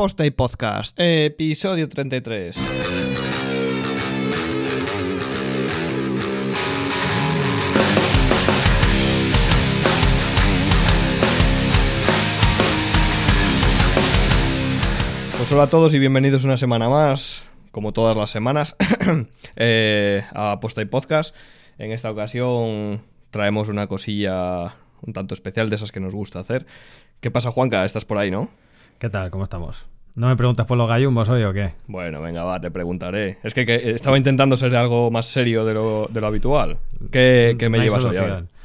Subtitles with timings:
[0.00, 2.56] Posta y Podcast, episodio 33.
[15.36, 18.76] Pues hola a todos y bienvenidos una semana más, como todas las semanas,
[19.56, 21.36] eh, a Posta y Podcast.
[21.76, 26.64] En esta ocasión traemos una cosilla un tanto especial de esas que nos gusta hacer.
[27.20, 27.84] ¿Qué pasa, Juanca?
[27.84, 28.48] Estás por ahí, ¿no?
[29.00, 29.30] ¿Qué tal?
[29.30, 29.86] ¿Cómo estamos?
[30.14, 31.72] ¿No me preguntas por los gallumbos hoy o qué?
[31.86, 33.38] Bueno, venga, va, te preguntaré.
[33.42, 36.76] Es que, que estaba intentando ser algo más serio de lo, de lo habitual.
[37.10, 38.16] ¿Qué, qué me No llevas hoy?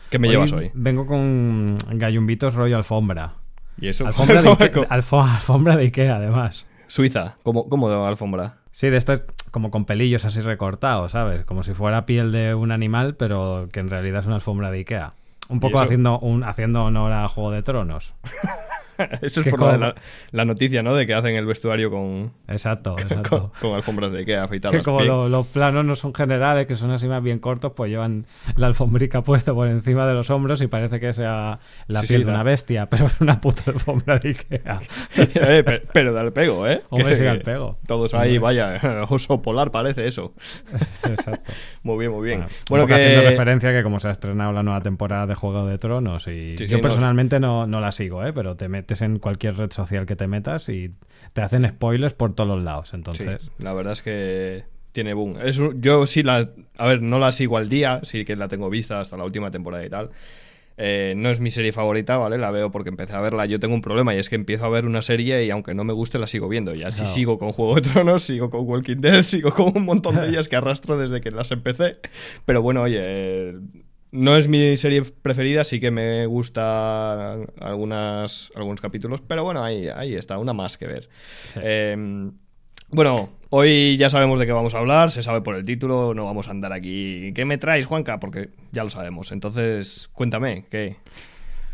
[0.09, 0.71] ¿Qué me llevas hoy?
[0.73, 3.31] Vengo con gallumbitos rollo alfombra.
[3.79, 4.05] ¿Y eso?
[4.05, 6.65] Alfombra de, Ikea, alfo- alfombra de Ikea, además.
[6.87, 8.57] Suiza, ¿cómo, cómo de alfombra?
[8.71, 11.45] Sí, de estas como con pelillos así recortados, ¿sabes?
[11.45, 14.79] Como si fuera piel de un animal, pero que en realidad es una alfombra de
[14.79, 15.13] Ikea.
[15.47, 18.13] Un poco haciendo, un, haciendo honor a Juego de Tronos.
[19.21, 19.85] Eso es ¿Qué por lo de como?
[19.85, 19.95] la,
[20.31, 20.93] la noticia, ¿no?
[20.95, 23.51] De que hacen el vestuario con, Exacto, con, exacto.
[23.61, 24.83] con alfombras de Ikea Que afeitadas.
[24.83, 25.09] como Bien.
[25.09, 28.67] lo- los planos no son generales, que son así más bien cortos, pues llevan la
[28.67, 32.25] alfombrica puesta por encima de los hombros y parece que sea la Sí, piel sí,
[32.25, 34.79] de da- una bestia, pero es una puta alfombra de Ikea.
[35.17, 36.81] Eh, pe- pero da el pego, ¿eh?
[36.89, 37.77] Hombre, Que- sí da el pego.
[37.87, 40.33] Todos ahí, vaya, oso polar parece eso.
[41.03, 41.51] Exacto.
[41.83, 42.39] Muy bien, muy bien.
[42.39, 42.93] Bueno, Bueno, que...
[42.95, 46.55] haciendo referencia que como se ha estrenado la nueva temporada de Juego de Tronos y
[46.55, 48.33] yo personalmente no, no la sigo, ¿eh?
[48.33, 50.91] pero te metes en cualquier red social que te metas y
[51.33, 52.93] te hacen spoilers por todos los lados.
[52.93, 55.37] Entonces, Sí, la verdad es que tiene boom.
[55.43, 56.49] Es yo sí la.
[56.77, 59.49] A ver, no la sigo al día, sí que la tengo vista hasta la última
[59.51, 60.11] temporada y tal.
[60.77, 62.37] Eh, no es mi serie favorita, ¿vale?
[62.37, 63.45] La veo porque empecé a verla.
[63.45, 65.83] Yo tengo un problema y es que empiezo a ver una serie y aunque no
[65.83, 66.75] me guste, la sigo viendo.
[66.75, 67.13] Y así Claro.
[67.15, 70.47] sigo con Juego de Tronos, sigo con Walking Dead, sigo con un montón de ellas
[70.49, 71.93] que arrastro desde que las empecé.
[72.45, 72.99] Pero bueno, oye.
[73.01, 73.55] eh,
[74.15, 79.87] No es mi serie preferida, sí que me gusta algunas, algunos capítulos, pero bueno, ahí,
[79.87, 81.09] ahí está, una más que ver.
[81.53, 81.59] Sí.
[81.61, 82.31] Eh,
[82.89, 86.25] bueno, hoy ya sabemos de qué vamos a hablar, se sabe por el título, no
[86.25, 87.33] vamos a andar aquí.
[87.33, 88.19] ¿Qué me traes, Juanca?
[88.19, 89.31] Porque ya lo sabemos.
[89.31, 90.97] Entonces, cuéntame, ¿qué?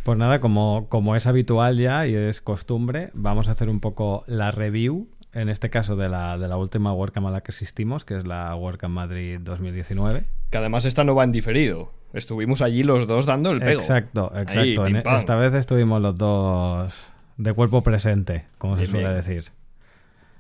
[0.03, 4.23] pues nada, como, como es habitual ya y es costumbre, vamos a hacer un poco
[4.25, 8.03] la review, en este caso de la, de la última WordCamp a la que asistimos,
[8.03, 10.23] que es la WordCamp Madrid 2019.
[10.50, 11.94] Que además esta no va en diferido.
[12.13, 13.79] Estuvimos allí los dos dando el pego.
[13.79, 14.85] Exacto, exacto.
[15.17, 16.94] esta vez estuvimos los dos
[17.38, 19.16] de cuerpo presente, como se suele bien.
[19.16, 19.45] decir.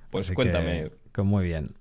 [0.09, 0.89] Pues Así cuéntame.
[0.89, 1.71] que- que muy bien.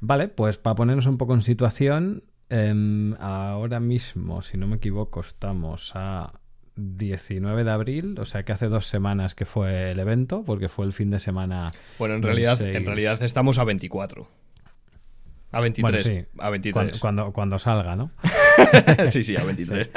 [0.00, 5.20] Vale, pues para ponernos un poco en situación, em, ahora mismo, si no me equivoco,
[5.20, 6.32] estamos a
[6.76, 10.86] 19 de abril, o sea que hace dos semanas que fue el evento, porque fue
[10.86, 11.68] el fin de semana.
[11.98, 12.76] Bueno, en realidad, 6.
[12.76, 14.28] en realidad estamos a 24.
[15.52, 16.04] A 23.
[16.08, 16.26] Bueno, sí.
[16.38, 16.72] A 23.
[16.74, 18.10] Cuando, cuando, cuando salga, ¿no?
[19.06, 19.90] sí, sí, a 23.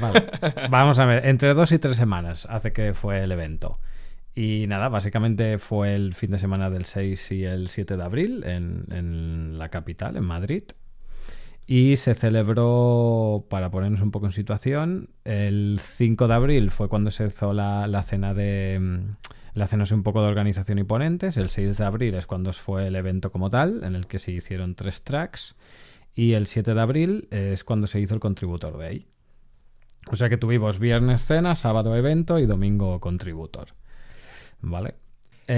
[0.00, 0.22] Vale.
[0.70, 3.78] Vamos a ver, entre dos y tres semanas hace que fue el evento.
[4.34, 8.42] Y nada, básicamente fue el fin de semana del 6 y el 7 de abril
[8.44, 10.64] en, en la capital, en Madrid.
[11.66, 17.10] Y se celebró, para ponernos un poco en situación, el 5 de abril fue cuando
[17.10, 18.78] se hizo la, la cena de...
[18.80, 18.98] mm,
[19.54, 21.36] La cena es un poco de organización y ponentes.
[21.36, 24.32] El 6 de abril es cuando fue el evento como tal, en el que se
[24.32, 25.54] hicieron tres tracks.
[26.14, 29.06] Y el 7 de abril es cuando se hizo el Contributor Day.
[30.10, 33.68] O sea que tuvimos viernes cena, sábado evento y domingo contributor.
[34.60, 34.94] ¿Vale?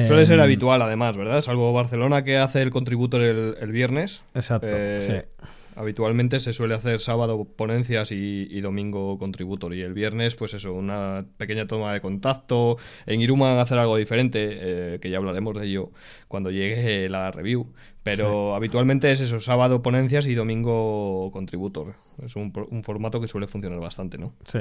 [0.05, 1.41] Suele ser Em, habitual, además, ¿verdad?
[1.41, 4.25] Salvo Barcelona que hace el contributor el, el viernes.
[4.35, 5.47] Exacto, Eh, sí.
[5.77, 9.75] Habitualmente se suele hacer sábado ponencias y, y domingo contributor.
[9.75, 12.79] Y el viernes, pues eso, una pequeña toma de contacto.
[13.05, 15.91] En Iruma van a hacer algo diferente, eh, que ya hablaremos de ello
[16.29, 17.73] cuando llegue la review.
[18.03, 21.95] Pero habitualmente es eso, sábado ponencias y domingo contributor.
[22.25, 24.33] Es un, un formato que suele funcionar bastante, ¿no?
[24.47, 24.61] Sí.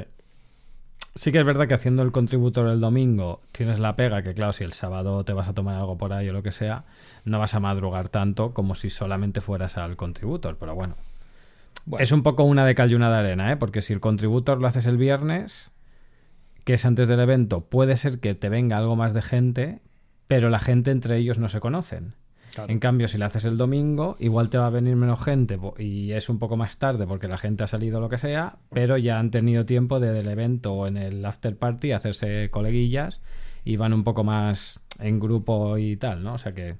[1.17, 4.51] Sí que es verdad que haciendo el contributor el domingo tienes la pega que claro,
[4.51, 6.83] si el sábado te vas a tomar algo por ahí o lo que sea,
[7.25, 10.95] no vas a madrugar tanto como si solamente fueras al contributor, pero bueno.
[11.85, 12.01] Bueno.
[12.01, 13.57] Es un poco una de cal y una de arena, ¿eh?
[13.57, 15.71] Porque si el contributor lo haces el viernes,
[16.63, 19.81] que es antes del evento, puede ser que te venga algo más de gente,
[20.27, 22.15] pero la gente entre ellos no se conocen.
[22.55, 22.71] Claro.
[22.71, 26.13] En cambio, si lo haces el domingo, igual te va a venir menos gente y
[26.13, 28.97] es un poco más tarde porque la gente ha salido o lo que sea, pero
[28.97, 33.19] ya han tenido tiempo de, del evento o en el after party hacerse coleguillas
[33.65, 36.35] y van un poco más en grupo y tal, ¿no?
[36.35, 36.77] O sea que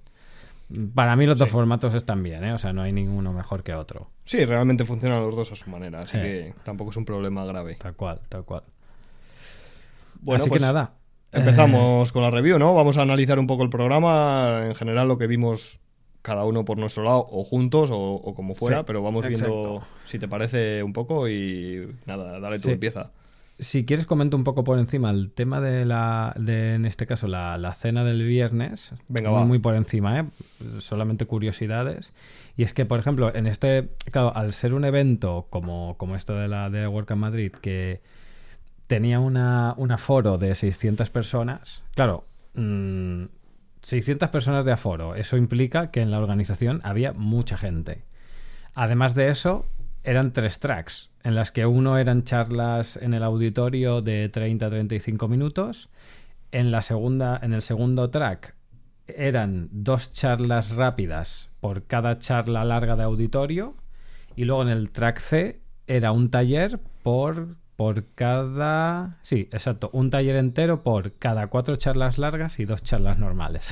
[0.94, 2.54] para mí los dos formatos están bien, ¿eh?
[2.54, 4.10] O sea, no hay ninguno mejor que otro.
[4.24, 6.24] Sí, realmente funcionan los dos a su manera, así Sí.
[6.24, 7.76] que tampoco es un problema grave.
[7.76, 8.64] Tal cual, tal cual.
[10.22, 10.94] Bueno, Así pues que nada.
[11.32, 12.74] Empezamos con la review, ¿no?
[12.74, 15.82] Vamos a analizar un poco el programa, en general lo que vimos
[16.22, 19.84] cada uno por nuestro lado, o juntos, o, o como fuera, Sí, pero vamos viendo
[20.06, 22.72] si te parece un poco y nada, dale tú, Sí.
[22.72, 23.12] empieza.
[23.58, 27.28] Si quieres comento un poco por encima el tema de la, de, en este caso,
[27.28, 28.94] la, la cena del viernes.
[29.08, 29.46] Venga, muy, va.
[29.46, 30.26] muy por encima, ¿eh?
[30.80, 32.12] Solamente curiosidades.
[32.58, 36.36] Y es que, por ejemplo, en este, claro, al ser un evento como, como esto
[36.36, 38.02] de la de Work in Madrid, que
[38.88, 42.26] tenía una, un aforo de 600 personas, claro,
[42.56, 43.26] mm,
[43.82, 48.04] 600 personas de aforo, eso implica que en la organización había mucha gente.
[48.74, 49.66] Además de eso,
[50.06, 54.70] eran tres tracks, en las que uno eran charlas en el auditorio de 30 a
[54.70, 55.90] 35 minutos,
[56.52, 58.56] en, la segunda, en el segundo track
[59.08, 63.74] eran dos charlas rápidas por cada charla larga de auditorio,
[64.36, 69.18] y luego en el track C era un taller por, por cada...
[69.22, 73.68] Sí, exacto, un taller entero por cada cuatro charlas largas y dos charlas normales.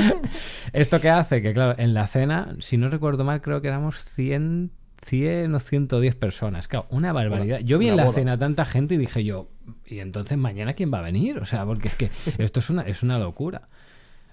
[0.72, 4.04] Esto que hace que, claro, en la cena, si no recuerdo mal, creo que éramos
[4.04, 4.72] 100,
[5.06, 6.66] 100 o 110 personas.
[6.66, 7.60] Claro, una barbaridad.
[7.60, 8.14] Yo vi en la boda.
[8.14, 9.48] cena tanta gente y dije yo,
[9.86, 11.38] ¿y entonces mañana quién va a venir?
[11.38, 13.62] O sea, porque es que esto es una, es una locura.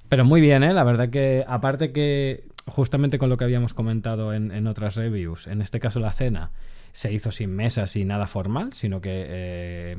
[0.10, 0.74] Pero muy bien, ¿eh?
[0.74, 5.48] La verdad que, aparte que, justamente con lo que habíamos comentado en, en otras reviews,
[5.48, 6.52] en este caso la cena
[6.92, 9.96] se hizo sin mesas y nada formal, sino que eh,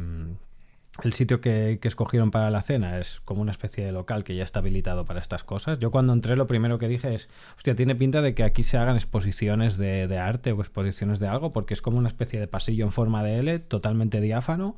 [1.02, 4.36] el sitio que, que escogieron para la cena es como una especie de local que
[4.36, 5.78] ya está habilitado para estas cosas.
[5.80, 8.78] Yo cuando entré lo primero que dije es, hostia, tiene pinta de que aquí se
[8.78, 12.46] hagan exposiciones de, de arte o exposiciones de algo, porque es como una especie de
[12.46, 14.76] pasillo en forma de L, totalmente diáfano,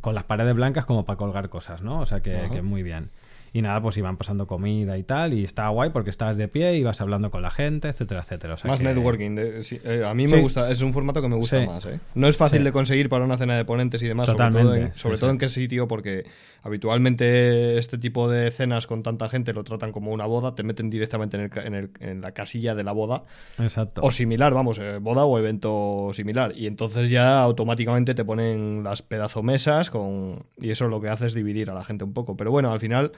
[0.00, 2.00] con las paredes blancas como para colgar cosas, ¿no?
[2.00, 3.10] O sea que, que muy bien.
[3.56, 6.76] Y nada, pues iban pasando comida y tal, y estaba guay porque estabas de pie,
[6.76, 8.52] ibas hablando con la gente, etcétera, etcétera.
[8.54, 9.34] O sea Más que- networking.
[9.34, 11.66] de- sí, eh, a mí me gusta, es un formato que me gusta Sí.
[11.66, 11.86] más.
[11.86, 11.98] ¿eh?
[12.14, 14.86] No es fácil de conseguir para una cena de ponentes y demás, sobre todo, Totalmente,
[14.92, 16.24] en, sobre todo en qué sitio, porque
[16.62, 20.90] habitualmente este tipo de cenas con tanta gente lo tratan como una boda, te meten
[20.90, 23.24] directamente en, el en el- en la casilla de la boda,
[23.58, 24.02] Exacto.
[24.04, 29.02] o similar, vamos, eh, boda o evento similar, y entonces ya automáticamente te ponen las
[29.02, 32.36] pedazomesas con, y eso lo que hace es dividir a la gente un poco.
[32.36, 33.12] Pero bueno, al final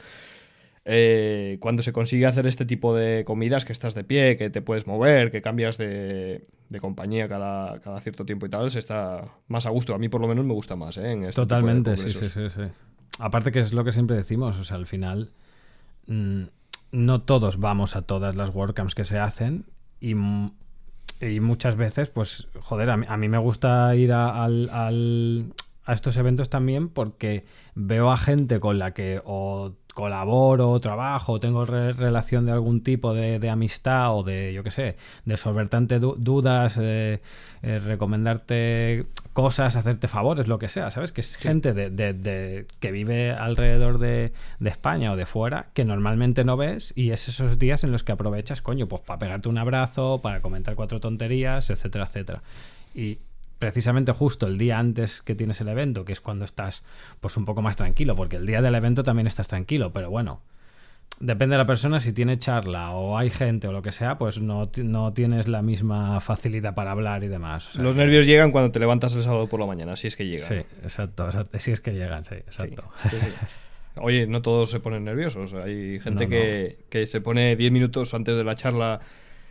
[0.91, 4.63] eh, cuando se consigue hacer este tipo de comidas, que estás de pie, que te
[4.63, 9.25] puedes mover, que cambias de, de compañía cada, cada cierto tiempo y tal, se está
[9.49, 9.95] más a gusto.
[9.95, 11.13] A mí por lo menos me gusta más, ¿eh?
[11.13, 12.63] En este Totalmente, sí, sí, sí, sí.
[13.19, 15.31] Aparte que es lo que siempre decimos, o sea, al final
[16.07, 16.45] mm,
[16.93, 19.67] no todos vamos a todas las WordCamps que se hacen
[20.01, 20.53] y, m-
[21.21, 25.53] y muchas veces, pues, joder, a mí, a mí me gusta ir a, al- al-
[25.85, 27.45] a estos eventos también porque
[27.75, 33.15] veo a gente con la que o colaboro, trabajo, tengo re- relación de algún tipo
[33.15, 37.21] de, de amistad o de, yo qué sé, de solventarte du- dudas, eh,
[37.63, 41.11] eh, recomendarte cosas, hacerte favores, lo que sea, ¿sabes?
[41.11, 45.67] Que es gente de, de- de- que vive alrededor de, de España o de fuera
[45.75, 49.19] que normalmente no ves y es esos días en los que aprovechas, coño, pues para
[49.19, 52.43] pegarte un abrazo, para comentar cuatro tonterías, etcétera, etcétera.
[52.95, 53.19] Y
[53.59, 56.85] precisamente justo el día antes que tienes el evento, que es cuando estás
[57.21, 60.41] pues un poco más tranquilo, porque el día del evento también estás tranquilo, pero bueno,
[61.21, 64.41] depende de la persona, si tiene charla o hay gente o lo que sea, pues
[64.41, 67.71] no, no tienes la misma facilidad para hablar y demás.
[67.71, 70.07] O sea Los que- nervios llegan cuando te levantas el sábado por la mañana, si
[70.07, 70.49] es que llegan.
[70.49, 70.55] Sí,
[70.85, 72.85] exacto, exacto, Si es que llegan, sí, exacto.
[73.11, 73.27] sí, sí.
[74.01, 75.55] Oye, no todos se ponen nerviosos.
[75.55, 79.01] Hay gente No, que, que se pone 10 minutos antes de la charla.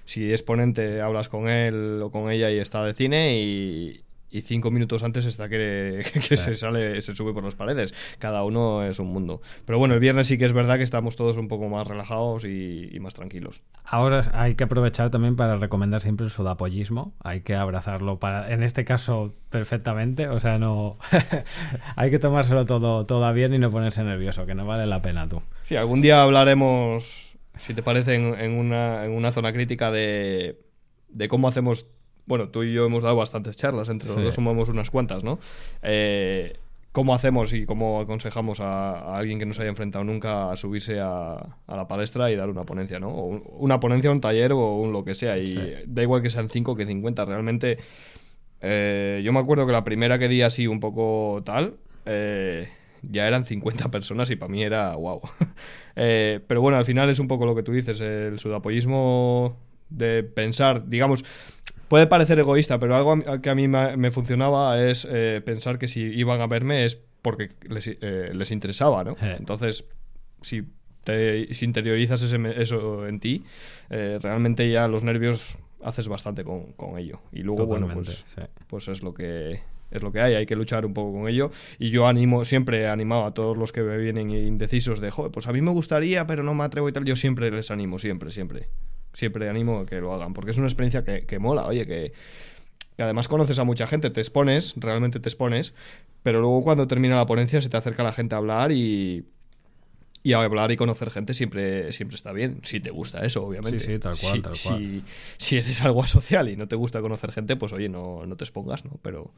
[0.08, 3.38] Si es ponente, hablas con él o con ella y está de cine.
[3.38, 7.94] Y, y cinco minutos antes está que, que se sale, se sube por las paredes.
[8.20, 9.42] Cada uno es un mundo.
[9.66, 12.46] Pero bueno, el viernes sí que es verdad que estamos todos un poco más relajados
[12.46, 13.62] y, y más tranquilos.
[13.84, 17.14] Ahora hay que aprovechar también para recomendar siempre el sudapollismo.
[17.24, 20.28] Hay que abrazarlo para, en este caso, perfectamente.
[20.28, 20.98] O sea, no.
[21.96, 25.28] hay que tomárselo todo, todo bien y no ponerse nervioso, que no vale la pena
[25.28, 25.42] tú.
[25.64, 27.27] Sí, algún día hablaremos,
[27.60, 30.60] si te parece, en, en una, en una zona crítica de,
[31.10, 31.88] de cómo hacemos.
[32.26, 34.24] Bueno, tú y yo hemos dado bastantes charlas, entre los Sí.
[34.24, 35.40] dos sumamos unas cuantas, ¿no?
[35.82, 36.58] Eh,
[36.92, 40.56] ¿Cómo hacemos y cómo aconsejamos a, a alguien que no se haya enfrentado nunca a
[40.56, 41.34] subirse a,
[41.68, 43.10] a la palestra y dar una ponencia, ¿no?
[43.10, 45.38] O un- una ponencia, un taller o un lo que sea.
[45.38, 45.60] Y Sí.
[45.86, 47.24] da igual que sean 5 que 50.
[47.26, 47.78] Realmente,
[48.62, 52.68] eh, yo me acuerdo que la primera que di así un poco tal, eh,
[53.10, 55.22] ya eran 50 personas y para mí era wow.
[56.00, 59.58] Eh, pero bueno, al final es un poco lo que tú dices, el sudapollismo
[59.90, 61.26] de pensar, digamos,
[61.88, 65.88] puede parecer egoísta, pero algo que a mí me, me funcionaba es eh, pensar que
[65.88, 69.12] si iban a verme es porque les, eh, les interesaba, ¿no?
[69.22, 69.36] Eh.
[69.38, 69.86] Entonces,
[70.42, 70.64] si
[71.04, 73.44] te si interiorizas ese eso en ti,
[73.90, 77.22] eh, realmente ya los nervios haces bastante con, con ello.
[77.32, 78.64] Y luego, bueno, Totalmente, pues, sí.
[78.68, 79.62] pues es lo que
[79.92, 81.50] es lo que hay, hay que luchar un poco con ello.
[81.80, 85.32] Y yo animo, siempre he animado a todos los que me vienen indecisos de, joder,
[85.32, 87.06] pues a mí me gustaría, pero no me atrevo y tal.
[87.06, 88.70] Yo siempre les animo, siempre, siempre.
[89.14, 92.14] Siempre animo a que lo hagan, porque es una experiencia que, que mola, oye, que
[92.98, 95.76] que además conoces a mucha gente, te expones, realmente te expones,
[96.24, 99.28] pero luego cuando termina la ponencia se te acerca la gente a hablar y,
[100.24, 103.80] y a hablar y conocer gente siempre, siempre está bien, si te gusta eso, obviamente.
[103.80, 104.80] Sí, sí, tal cual, si, tal cual.
[104.80, 105.04] Si,
[105.38, 108.44] si eres algo asocial y no te gusta conocer gente, pues oye, no, no te
[108.44, 109.00] expongas, ¿no?
[109.04, 109.32] Pero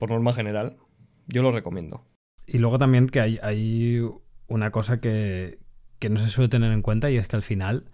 [0.00, 0.78] por norma general,
[1.28, 2.02] yo lo recomiendo.
[2.46, 4.02] Y luego también que hay, hay
[4.48, 5.58] una cosa que,
[5.98, 7.84] que no se suele tener en cuenta y es que al final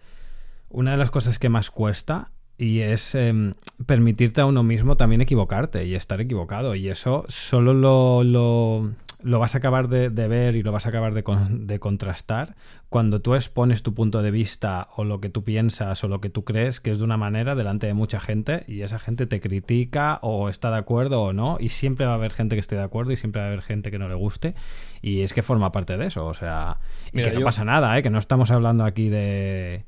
[0.69, 3.55] una de las cosas que más cuesta y es em,
[3.87, 6.77] permitirte a uno mismo también equivocarte y estar equivocado.
[6.77, 8.93] Y eso solo lo, lo,
[9.27, 11.79] lo vas a acabar de, de ver y lo vas a acabar de, con- de
[11.81, 12.55] contrastar
[12.89, 16.31] cuando tú expones tu punto de vista o lo que tú piensas o lo que
[16.31, 19.41] tú crees que es de una manera delante de mucha gente y esa gente te
[19.41, 22.77] critica o está de acuerdo o no y siempre va a haber gente que esté
[22.77, 24.55] de acuerdo y siempre va a haber gente que no le guste
[25.03, 26.79] y es que forma parte de eso, o sea,
[27.13, 28.03] y Mira, que no yo- pasa nada, ¿eh?
[28.03, 29.85] que no estamos hablando aquí de...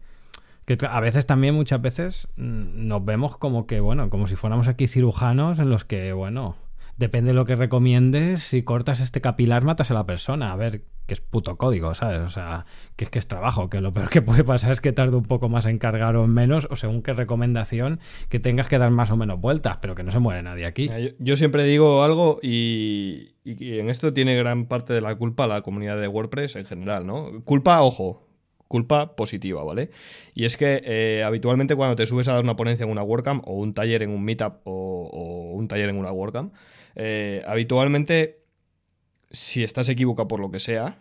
[0.66, 4.68] Que a veces también, muchas veces, mm, nos vemos como que, bueno, como si fuéramos
[4.68, 6.56] aquí cirujanos en los que, bueno,
[6.98, 10.52] depende de lo que recomiendes, si cortas este capilar matas a la persona.
[10.52, 12.20] A ver, que es puto código, ¿sabes?
[12.20, 14.92] O sea, que es que es trabajo, que lo peor que puede pasar es que
[14.92, 18.68] tarde un poco más en cargar o en menos, o según qué recomendación, que tengas
[18.68, 20.90] que dar más o menos vueltas, pero que no se muere nadie aquí.
[21.18, 25.98] Yo, siempre digo algo y, en esto tiene gran parte de la culpa la comunidad
[25.98, 27.42] de WordPress en general, ¿no?
[27.44, 28.28] Culpa, ojo,
[28.66, 29.88] culpa positiva, ¿vale?
[30.34, 33.48] Y es que eh, habitualmente cuando te subes a dar una ponencia en una WordCamp
[33.48, 36.52] o un taller en un Meetup o un taller en una WordCamp,
[36.98, 38.42] eh, habitualmente
[39.30, 40.98] si estás equivocado por lo que sea,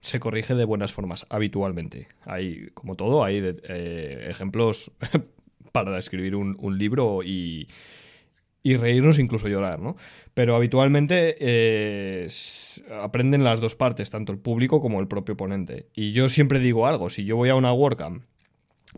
[0.00, 2.08] se corrige de buenas formas, habitualmente.
[2.24, 4.90] Hay, como todo, hay eh, ejemplos
[5.72, 7.68] para escribir un, libro y,
[8.62, 9.96] y reírnos, incluso llorar, ¿no?
[10.34, 12.28] Pero habitualmente eh,
[13.00, 15.86] aprenden las dos partes, tanto el público como el propio ponente.
[15.94, 18.24] Y yo siempre digo algo, si yo voy a una WordCamp,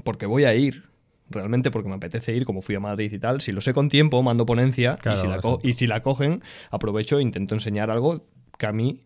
[0.05, 0.85] porque voy a ir,
[1.31, 3.89] realmente porque me apetece ir, como fui a Madrid y tal, si lo sé con
[3.89, 7.91] tiempo, mando ponencia, Claro, y, si la y si la cogen, aprovecho e intento enseñar
[7.91, 8.27] algo
[8.59, 9.01] que a mí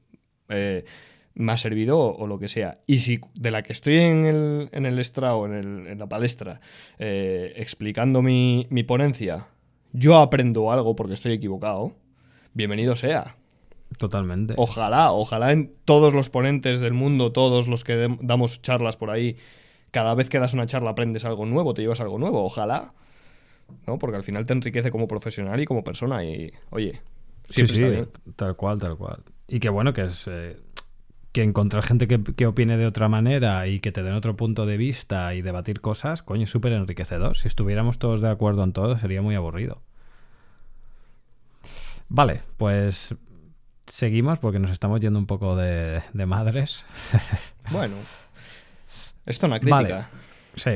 [0.48, 0.84] eh,
[1.34, 2.80] me ha servido o, o lo que sea.
[2.87, 6.08] Y si de la que estoy en el, en el estrado, en, el- en la
[6.08, 6.60] palestra,
[6.98, 9.46] eh, explicando mi, mi ponencia,
[9.92, 11.94] yo aprendo algo porque estoy equivocado,
[12.54, 13.37] bienvenido sea.
[13.96, 14.54] Totalmente.
[14.58, 19.37] Ojalá, ojalá en todos los ponentes del mundo, todos los que damos charlas por ahí,
[19.90, 22.92] cada vez que das una charla aprendes algo nuevo, te llevas algo nuevo, ojalá.
[23.87, 23.99] ¿No?
[23.99, 27.02] Porque al final te enriquece como profesional y como persona y, oye,
[27.45, 28.09] siempre sí, está sí, bien.
[28.35, 29.23] tal cual, tal cual.
[29.47, 30.57] Y que bueno, que es eh,
[31.33, 34.64] que encontrar gente que, que opine de otra manera y que te den otro punto
[34.64, 37.37] de vista y debatir cosas, coño, es súper enriquecedor.
[37.37, 39.83] Si estuviéramos todos de acuerdo en todo, sería muy aburrido.
[42.09, 43.14] Vale, pues
[43.87, 46.85] seguimos porque nos estamos yendo un poco de, de madres.
[47.71, 47.97] Bueno,
[49.28, 49.76] esto es una crítica.
[49.76, 50.04] Vale.
[50.56, 50.70] Sí.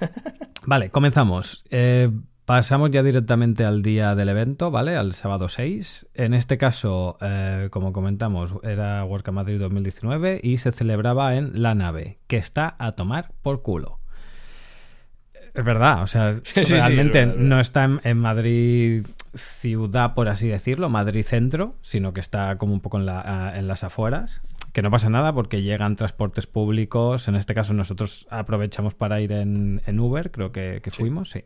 [0.66, 1.64] Vale, comenzamos.
[1.70, 2.10] Eh,
[2.44, 4.96] pasamos ya directamente al día del evento, ¿vale?
[4.96, 6.08] Al sábado 6.
[6.14, 11.74] En este caso, eh, como comentamos, era WordCamp Madrid 2019 y se celebraba en La
[11.74, 14.00] Nave, que está a tomar por culo.
[15.54, 20.28] Es verdad, o sea, sí, sí, realmente es no está en, en Madrid ciudad, por
[20.28, 23.84] así decirlo, Madrid centro, sino que está como un poco en, la- ah, en las
[23.84, 24.40] afueras.
[24.72, 27.26] Que no pasa nada porque llegan transportes públicos.
[27.28, 30.98] En este caso, nosotros aprovechamos para ir en, en Uber, creo que, que Sí.
[31.00, 31.42] fuimos, sí.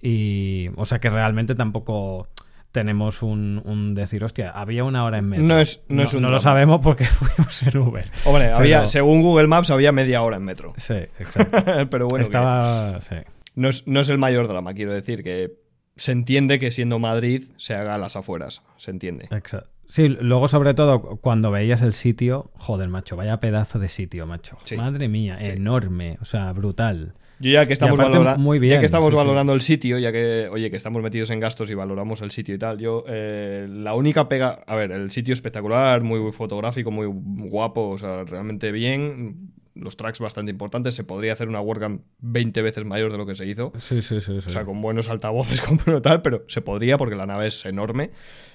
[0.00, 2.28] Y, o sea que realmente tampoco
[2.72, 5.46] tenemos un, un decir, hostia, había una hora en metro.
[5.46, 6.40] No es- no es un lo drama.
[6.42, 8.10] sabemos porque fuimos en Uber.
[8.24, 10.72] Hombre, había, según Google Maps había media hora en metro.
[10.76, 11.58] Sí, exacto.
[11.90, 13.00] Pero bueno, Estaba.
[13.00, 13.16] Sí.
[13.54, 15.52] no, es, no es el mayor drama, quiero decir, que
[15.96, 19.24] se entiende que siendo Madrid se haga a las afueras, se entiende.
[19.30, 19.68] Exacto.
[19.92, 24.56] Sí, luego sobre todo cuando veías el sitio, joder, macho, vaya pedazo de sitio, macho.
[24.64, 24.74] Sí.
[24.78, 27.12] Madre mía, enorme, o sea, brutal.
[27.40, 29.16] Yo ya que estamos, valora- muy ya bien, que estamos sí.
[29.16, 32.54] valorando el sitio, ya que, oye, que estamos metidos en gastos y valoramos el sitio
[32.54, 37.06] y tal, yo, eh, la única pega, a ver, el sitio espectacular, muy fotográfico, muy
[37.06, 42.62] guapo, o sea, realmente bien, los tracks bastante importantes, se podría hacer una WordCamp 20
[42.62, 44.40] veces mayor de lo que se hizo, Sí, sí, sí.
[44.40, 44.46] sí.
[44.46, 47.66] o sea, con buenos altavoces, con bueno tal, pero se podría porque la nave es
[47.66, 48.10] enorme.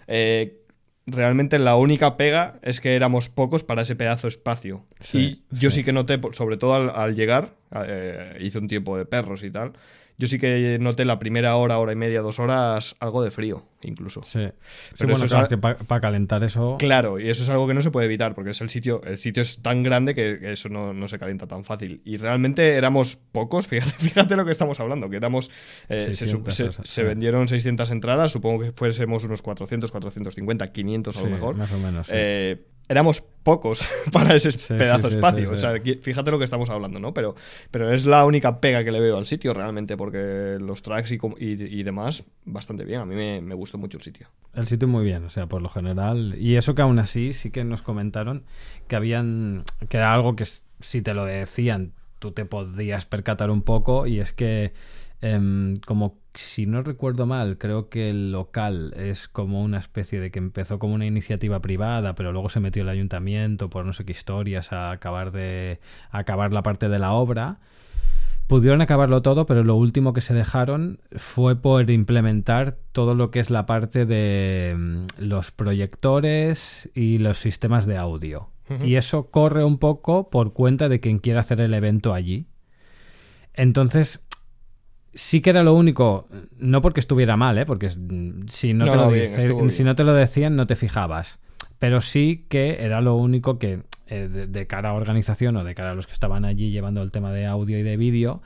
[0.08, 0.64] Eh,
[1.08, 4.86] realmente la única pega es que éramos pocos para ese pedazo de espacio.
[5.00, 5.78] Sí, y yo sí.
[5.78, 7.56] sí que noté, sobre todo al, al llegar,
[7.88, 9.72] eh, hice un tiempo de perros y tal,
[10.18, 13.64] yo sí que noté la primera hora, hora y media, dos horas, algo de frío,
[13.84, 14.24] incluso.
[14.24, 16.78] Sí, Sí, Pero bueno, eso es claro, a- que para calentar eso.
[16.80, 19.18] Claro, y eso es algo que no se puede evitar, porque es el sitio, el
[19.18, 22.02] sitio es tan grande que eso no, no se calienta tan fácil.
[22.04, 25.52] Y realmente éramos pocos, fíjate, fíjate lo que estamos hablando, que éramos.
[25.90, 27.08] eh, se, 600 se- cosas, se sí.
[27.08, 31.56] vendieron 600 entradas, supongo que fuésemos unos 400, 450, 500 a lo Sí, mejor.
[31.56, 32.08] Más o menos.
[32.08, 32.14] sí.
[32.16, 35.52] Eh, éramos pocos para ese Sí, pedazo sí, sí, espacio.
[35.52, 37.14] O sea, fíjate lo que estamos hablando, ¿no?
[37.14, 37.36] Pero,
[37.72, 41.16] pero es la única pega que le veo al sitio realmente, porque los tracks y,
[41.40, 43.02] y, y demás, bastante bien.
[43.02, 44.28] A mí me, me gustó mucho el sitio.
[44.54, 46.36] El sitio muy bien, o sea, por lo general.
[46.38, 48.44] Y eso que aún así sí que nos comentaron
[48.88, 49.64] que habían.
[49.90, 50.46] que era algo que
[50.80, 54.08] si te lo decían, tú te podías percatar un poco.
[54.08, 54.74] Y es que,
[55.22, 60.32] em, como si no recuerdo mal, creo que el local es como una especie de
[60.32, 64.06] que empezó como una iniciativa privada, pero luego se metió el ayuntamiento por no sé
[64.06, 65.80] qué historias a acabar de.
[66.12, 67.60] a acabar la parte de la obra.
[68.48, 73.42] Pudieron acabarlo todo, pero lo último que se dejaron fue por implementar todo lo que
[73.42, 78.50] es la parte de mm, los proyectores y los sistemas de audio.
[78.84, 82.48] Y eso corre un poco por cuenta de quien quiera hacer el evento allí.
[83.54, 84.27] Entonces,
[85.18, 86.28] sí que era lo único,
[86.60, 87.66] no porque estuviera mal, ¿eh?
[87.66, 89.72] porque si no, No, te, lo no, bien, dice- estuvo bien.
[89.72, 91.40] si no te lo decían no te fijabas.
[91.80, 95.76] Pero sí que era lo único que eh, de, de cara a organización o de
[95.76, 98.42] cara a los que estaban allí llevando el tema de audio y de vídeo,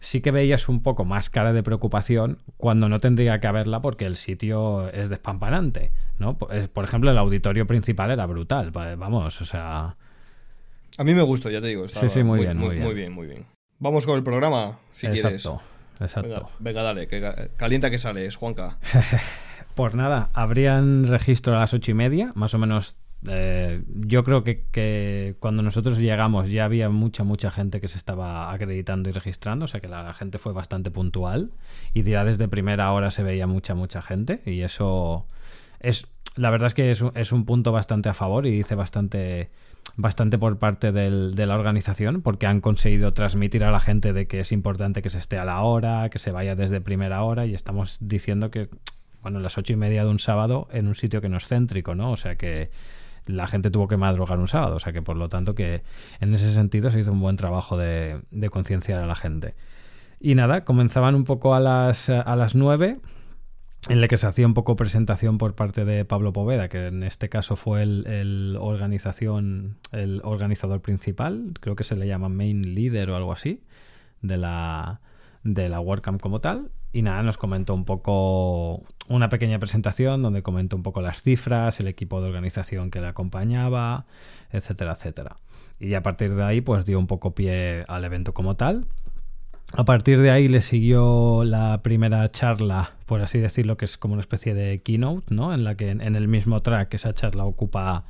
[0.00, 4.04] sí que veías un poco más cara de preocupación cuando no tendría que haberla porque
[4.06, 6.36] el sitio es despampanante, ¿no?
[6.36, 9.96] Por ejemplo, el auditorio principal era brutal, va- vamos, o sea...
[10.98, 11.84] A mí me gustó, ya te digo.
[11.84, 12.84] estaba sí, muy bien, muy muy, bien.
[12.84, 13.46] muy bien, muy bien.
[13.78, 15.48] Vamos con el programa, si quieres.
[16.00, 16.28] Exacto.
[16.28, 18.78] Venga, venga, dale, que ca- calienta que sales, Juanca.
[19.74, 22.96] Pues nada, habrían registro a las ocho y media, más o menos.
[23.28, 27.96] eh, yo creo que, que cuando nosotros llegamos ya había mucha, mucha gente que se
[27.96, 31.50] estaba acreditando y registrando, o sea que la gente fue bastante puntual
[31.94, 35.26] y ya desde primera hora se veía mucha, mucha gente y eso
[35.78, 38.74] es, la verdad es que es un, es un punto bastante a favor y dice
[38.74, 39.48] bastante,
[39.96, 44.26] bastante por parte del- de la organización porque han conseguido transmitir a la gente de
[44.26, 47.46] que es importante que se esté a la hora, que se vaya desde primera hora
[47.46, 48.68] y estamos diciendo que,
[49.22, 51.94] bueno, las ocho y media de un sábado en un sitio que no es céntrico,
[51.94, 52.12] ¿no?
[52.12, 52.70] O sea que
[53.26, 55.82] la gente tuvo que madrugar un sábado, o sea que por lo tanto que
[56.20, 59.54] en ese sentido se hizo un buen trabajo de, de concienciar a la gente.
[60.20, 62.96] Y nada, comenzaban un poco a las, a las 9,
[63.88, 67.02] en la que se hacía un poco presentación por parte de Pablo Poveda, que en
[67.02, 73.10] este caso fue el, organización, el organizador principal, creo que se le llama main leader
[73.10, 73.62] o algo así,
[74.20, 75.00] de la,
[75.42, 76.70] de la WordCamp como tal.
[76.92, 81.80] Y nada, nos comentó un poco una pequeña presentación donde comentó un poco las cifras,
[81.80, 84.06] el equipo de organización que le acompañaba,
[84.50, 85.36] etcétera, etcétera.
[85.78, 88.86] Y a partir de ahí, pues dio un poco pie al evento como tal.
[89.74, 94.14] A partir de ahí le siguió la primera charla, por así decirlo, que es como
[94.14, 95.52] una especie de keynote, ¿no?
[95.52, 98.04] En la que en, en el mismo track esa charla ocupa.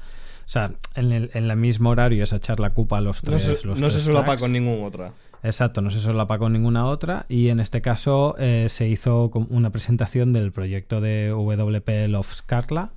[0.46, 3.42] O sea, en el, en el mismo horario esa charla ocupa los No tres.
[3.42, 4.42] se, los no tres se solapa tracks.
[4.42, 5.12] con ninguna otra.
[5.42, 7.26] Exacto, no se solapa con ninguna otra.
[7.28, 12.90] Y en este caso eh, se hizo una presentación del proyecto de WP Love Scarla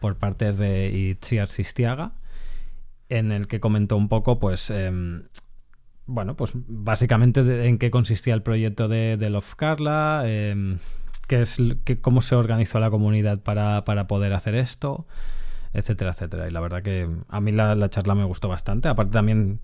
[0.00, 2.12] por parte de Itziar Sistiaga,
[3.08, 4.70] en el que comentó un poco, pues.
[4.70, 5.22] em,
[6.08, 10.78] bueno, pues básicamente en qué consistía el proyecto de, Love Carla, em,
[11.28, 15.06] qué es, qué- cómo se organizó la comunidad para, para poder hacer esto,
[15.74, 16.48] etcétera, etcétera.
[16.48, 18.88] Y la verdad que a mí la, la charla me gustó bastante.
[18.88, 19.60] Aparte también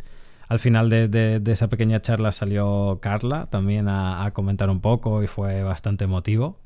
[0.49, 4.81] al final de, de- de esa pequeña charla salió Carla también a, a comentar un
[4.81, 6.59] poco y fue bastante emotivo.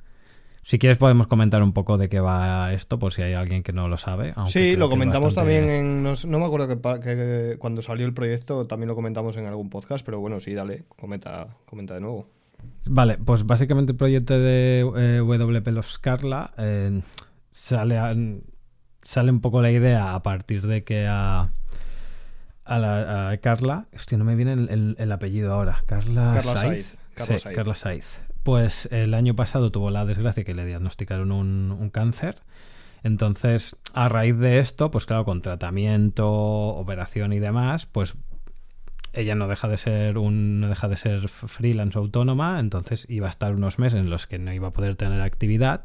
[0.69, 3.73] Si quieres podemos comentar un poco de qué va esto, por si hay alguien que
[3.73, 4.35] no lo sabe.
[4.49, 6.03] Sí, lo comentamos bastante- también en.
[6.03, 10.21] No, me acuerdo que, cuando salió el proyecto también lo comentamos en algún podcast, pero
[10.21, 12.29] bueno, sí, dale, comenta, comenta de nuevo.
[12.91, 17.01] Vale, pues básicamente el proyecto de eh, WP Los Carla eh,
[17.51, 18.15] sale, a-
[19.01, 21.45] sale un poco la idea a partir de que a,
[22.67, 26.57] a, la, a Carla, hostia, no me viene el, el- el apellido ahora, Carla, Carla
[26.57, 26.87] Saiz.
[26.87, 27.57] Saiz, Carla Sí, Saiz.
[27.57, 28.21] Carla Saiz.
[28.49, 32.37] Pues el año pasado tuvo la desgracia que le diagnosticaron un, cáncer.
[33.03, 38.15] Entonces, a raíz de esto, pues claro, con tratamiento, operación y demás, pues
[39.13, 43.31] ella no deja de ser un no deja de ser freelance autónoma, entonces iba a
[43.31, 45.85] estar unos meses en los que no iba a poder tener actividad.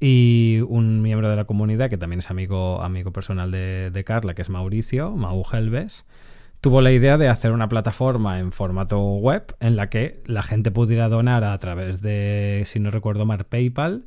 [0.00, 4.34] Y un miembro de la comunidad, que también es amigo, amigo personal de, de Carla,
[4.34, 6.04] que es Mauricio, Mau Helves,
[6.60, 10.70] tuvo la idea de hacer una plataforma en formato web en la que la gente
[10.70, 14.04] pudiera donar a través de, si no recuerdo mal, PayPal,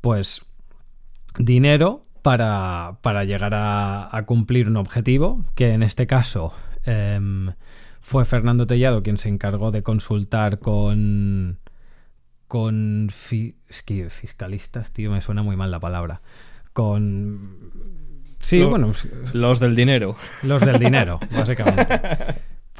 [0.00, 0.42] pues
[1.38, 6.52] dinero para, para llegar a, cumplir un objetivo, que en este caso
[6.84, 7.52] em,
[8.00, 11.60] fue Fernando Tellado quien se encargó de consultar con
[12.48, 16.22] con es que fiscalistas, tío, me suena muy mal la palabra.
[16.72, 17.95] Con
[18.40, 18.92] sí, Lo- bueno,
[19.32, 20.16] Los del dinero.
[20.42, 22.00] los del dinero, básicamente.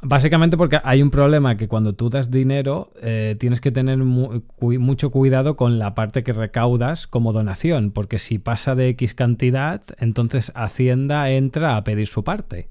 [0.03, 5.11] Básicamente porque hay un problema que cuando tú das dinero eh, tienes que tener mucho
[5.11, 10.53] cuidado con la parte que recaudas como donación, porque si pasa de X cantidad, entonces
[10.55, 12.69] Hacienda entra a pedir su parte.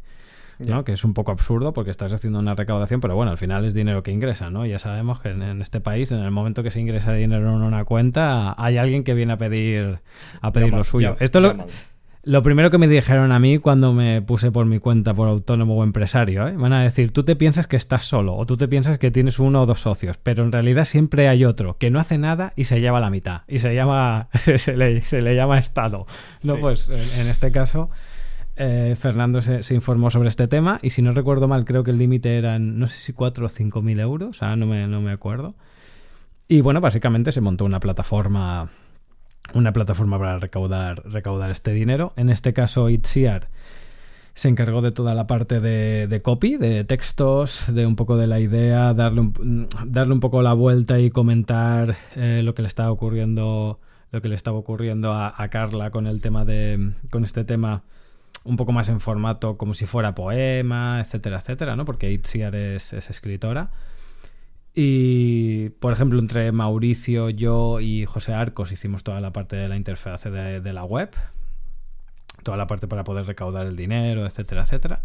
[0.59, 0.85] ¿no?
[0.85, 3.73] Que es un poco absurdo porque estás haciendo una recaudación, pero bueno, al final es
[3.73, 4.65] dinero que ingresa, ¿no?
[4.65, 7.83] Ya sabemos que en, este país, en el momento que se ingresa dinero en una
[7.83, 9.99] cuenta, hay alguien que viene a pedir
[10.41, 11.17] a pedir lo suyo.
[11.19, 11.57] Esto lo,
[12.25, 15.77] lo primero que me dijeron a mí cuando me puse por mi cuenta por autónomo
[15.77, 16.57] o empresario, ¿eh?
[16.57, 19.37] van a decir, tú te piensas que estás solo o tú te piensas que tienes
[19.37, 22.63] uno o dos socios, pero en realidad siempre hay otro que no hace nada y
[22.63, 26.07] se lleva la mitad y se llama se le, se le llama Estado.
[26.41, 27.91] No, pues en, este caso
[28.55, 31.99] eh, Fernando se, informó sobre este tema y si no recuerdo mal creo que el
[31.99, 34.99] límite eran no sé si 4 o 5 mil euros, o sea, no me, no
[34.99, 35.53] me acuerdo.
[36.47, 38.71] Y bueno, básicamente se montó una plataforma
[39.53, 42.13] una plataforma para recaudar, recaudar este dinero.
[42.15, 43.47] En este caso, Itziar
[44.35, 48.41] se encargó de toda la parte de, copy, de textos, de un poco de la
[48.41, 52.91] idea, darle un, darle un poco la vuelta y comentar eh, lo que le estaba
[52.91, 53.79] ocurriendo,
[54.11, 57.83] lo que le estaba ocurriendo a, Carla con el tema de, con este tema
[58.43, 61.85] un poco más en formato como si fuera poema, etcétera, etcétera, ¿no?
[61.85, 63.69] Porque Itziar es, es escritora.
[64.77, 69.77] Y, por ejemplo, entre Mauricio, yo y José Arcos hicimos toda la parte de la
[69.77, 71.11] interfaz de, la web,
[72.43, 75.03] toda la parte para poder recaudar el dinero, etcétera, etcétera.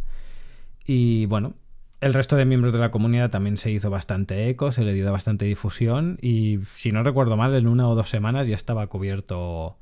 [0.85, 1.55] Y bueno,
[2.01, 5.11] el resto de miembros de la comunidad también se hizo bastante eco, se le dio
[5.13, 9.77] bastante difusión y, si no recuerdo mal, en una o dos semanas ya estaba cubierto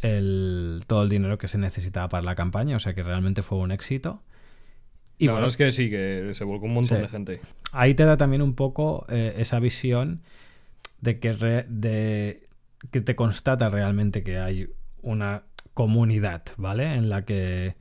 [0.00, 3.56] el, todo el dinero que se necesitaba para la campaña, o sea que realmente fue
[3.56, 4.20] un éxito.
[5.22, 7.40] Y la verdad es que sí, que se volcó un montón de gente.
[7.70, 10.20] Ahí te da también un poco eh, esa visión
[11.00, 12.42] de que, de
[12.90, 16.94] que te constata realmente que hay una comunidad, ¿vale?
[16.94, 17.76] En la que,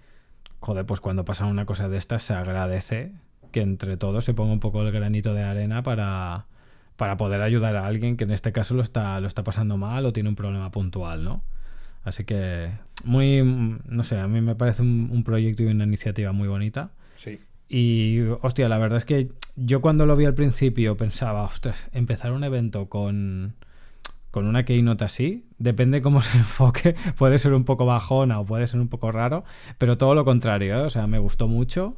[0.60, 3.14] joder, pues cuando pasa una cosa de estas se agradece
[3.52, 6.46] que entre todos se ponga un poco el granito de arena para,
[6.96, 10.06] para poder ayudar a alguien que en este caso lo está, lo está pasando mal
[10.06, 11.44] o tiene un problema puntual, ¿no?
[12.04, 12.70] Así que
[13.04, 16.92] muy, no sé, a mí me parece un, un proyecto y una iniciativa muy bonita.
[17.68, 22.34] Y, hostia, la verdad es que yo cuando lo vi al principio pensaba, ostras, empezar
[22.34, 23.56] un evento con,
[24.30, 28.68] con una keynote así, depende cómo se enfoque, puede ser un poco bajona o puede
[28.68, 29.46] ser un poco raro,
[29.78, 30.86] pero todo lo contrario, ¿eh?
[30.86, 31.96] o sea, me gustó mucho.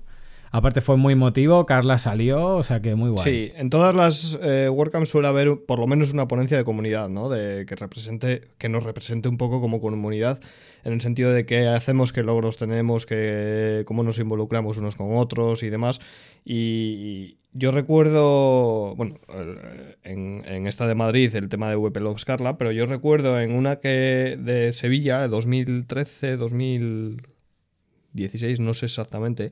[0.55, 3.23] Aparte fue muy emotivo, Carla salió, o sea que muy guay.
[3.23, 7.09] Sí, en todas las eh, WordCamp suele haber por lo menos una ponencia de comunidad,
[7.09, 7.27] ¿no?
[7.27, 10.39] De que represente, que nos represente un poco como comunidad,
[10.83, 15.15] en el sentido de qué hacemos, qué logros tenemos, que, cómo nos involucramos unos con
[15.17, 15.99] otros y demás.
[16.45, 19.15] Y yo recuerdo, bueno,
[20.03, 23.77] en, esta de Madrid el tema de VP Logs Carla, pero yo recuerdo en una
[23.77, 27.32] que de Sevilla, 2013, 2000
[28.13, 29.51] 16, no sé exactamente.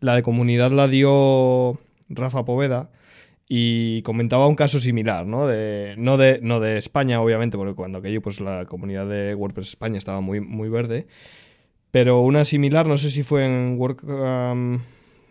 [0.00, 2.90] La de comunidad la dio Rafa Poveda
[3.48, 5.46] y comentaba un caso similar, ¿no?
[5.46, 9.68] De, no, de, no de España, obviamente, porque cuando aquello, pues la comunidad de WordPress
[9.68, 11.06] España estaba muy, muy verde,
[11.90, 14.82] pero una similar, no sé si fue en WordCamp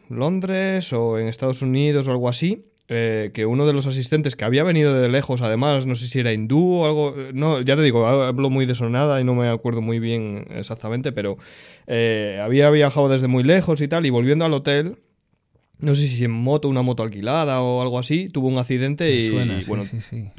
[0.10, 4.46] Londres o en Estados Unidos o algo así, eh, que uno de los asistentes que
[4.46, 7.84] había venido de lejos, además, no sé si era hindú o algo, no, ya te
[7.84, 11.38] digo, hablo muy desonada y no me acuerdo muy bien exactamente, pero
[11.86, 14.98] eh, había viajado desde muy lejos y tal, y volviendo al hotel,
[15.78, 19.30] no sé si en moto, una moto alquilada o algo así, tuvo un accidente y,
[19.68, 19.84] bueno,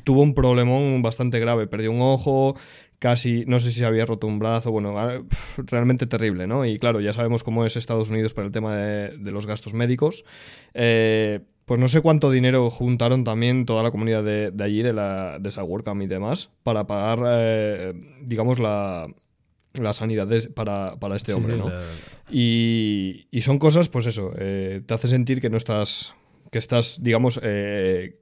[0.03, 2.57] tuvo un problemón bastante grave, perdió un ojo,
[2.99, 5.23] casi, no sé si se había roto un brazo, bueno, ah,
[5.67, 6.67] realmente terrible, ¿no?
[6.67, 9.73] Y claro, ya sabemos cómo es Estados Unidos para el tema de, de los gastos
[9.73, 10.25] médicos.
[10.75, 15.39] Eh, pues no sé cuánto dinero juntaron también toda la comunidad de, allí, de, la,
[15.39, 19.07] de esa WordCamp y demás, para pagar, eh, digamos, la,
[19.75, 21.71] la sanidad para, este hombre, ¿no?
[22.29, 26.17] Y, son cosas, pues eso, eh, te hace sentir que no estás,
[26.51, 28.19] que estás, digamos, eh,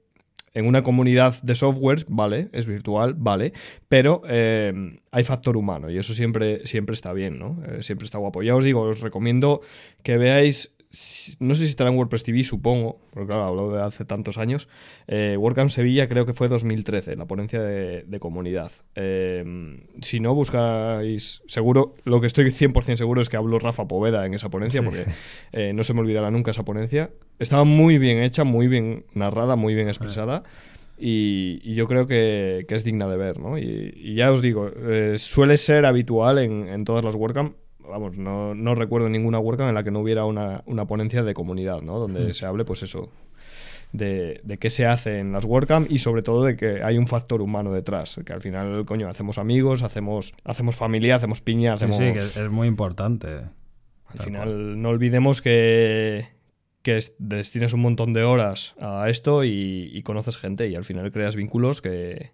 [0.53, 3.53] en una comunidad de software, vale, es virtual, vale,
[3.87, 7.59] pero hay factor humano y eso siempre, siempre está bien, ¿no?
[7.79, 8.43] siempre está guapo.
[8.43, 9.61] Ya os digo, os recomiendo
[10.03, 10.75] que veáis
[11.39, 14.67] no sé si estará en WordPress TV, supongo, porque claro, hablo de hace tantos años.
[15.07, 18.71] Eh, WordCamp Sevilla creo que fue 2013, la ponencia de, comunidad.
[18.95, 24.25] Eh, si no, buscáis, seguro, lo que estoy 100% seguro es que habló Rafa Poveda
[24.25, 25.05] en esa ponencia, porque
[25.51, 27.11] eh, no se me olvidará nunca esa ponencia.
[27.37, 30.43] Estaba muy bien hecha, muy bien narrada, muy bien expresada.
[30.97, 33.59] Y, yo creo que, es digna de ver, ¿no?
[33.59, 34.71] Y, ya os digo,
[35.17, 37.53] suele ser habitual en, en todas las WordCamp
[37.89, 41.81] vamos, no, no recuerdo ninguna WordCamp en la que no hubiera una, ponencia de comunidad,
[41.81, 41.99] ¿no?
[41.99, 42.33] Donde hmm.
[42.33, 43.09] se hable, pues eso,
[43.91, 47.41] de, qué se hace en las WordCamp y sobre todo de que hay un factor
[47.41, 51.97] humano detrás, que al final, coño, hacemos amigos, hacemos, hacemos familia, hacemos piña, hacemos...
[51.97, 53.27] Sí, que es muy importante.
[54.07, 56.27] Al final, no olvidemos que,
[56.81, 61.35] que destines un montón de horas a esto y, conoces gente y al final creas
[61.35, 62.31] vínculos que,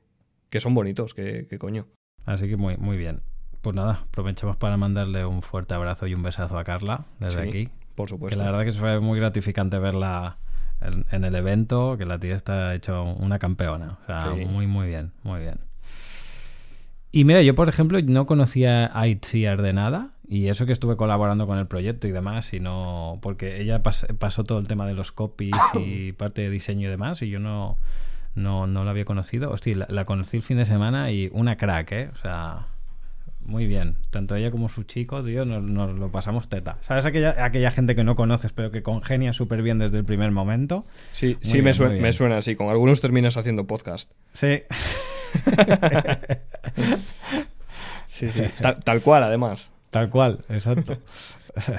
[0.60, 1.88] son bonitos, que, coño.
[2.26, 3.22] Así que muy, muy bien.
[3.66, 7.70] Pues nada, aprovechamos para mandarle un fuerte abrazo y un besazo a Carla desde aquí.
[7.96, 8.38] Por supuesto.
[8.38, 10.38] Que la verdad que fue muy gratificante verla
[11.12, 13.98] en, el evento, que la tía está hecho una campeona.
[14.04, 15.56] O sea, muy, muy bien, muy bien.
[17.12, 20.96] Y mira, yo por ejemplo no conocía a Itziar de nada, y eso que estuve
[20.96, 24.94] colaborando con el proyecto y demás, y no, porque ella pasó todo el tema de
[24.94, 27.78] los copies y parte de diseño y demás, y yo no,
[28.36, 29.50] no, no la había conocido.
[29.50, 32.12] Hostia, la, conocí el fin de semana y una crack, ¿eh?
[32.14, 32.68] O sea,
[33.46, 33.98] muy bien.
[34.10, 36.78] Tanto ella como su chico, tío, nos, lo pasamos teta.
[36.82, 40.32] ¿Sabes aquella, aquella gente que no conoces, pero que congenia súper bien desde el primer
[40.32, 40.86] momento?
[41.14, 42.56] Sí, sí, me, suena, me suena así.
[42.56, 44.12] Con algunos terminas haciendo podcast.
[44.34, 44.64] Sí.
[48.08, 48.44] sí, sí.
[48.84, 49.70] Tal, cual, además.
[49.92, 50.98] Tal cual, exacto.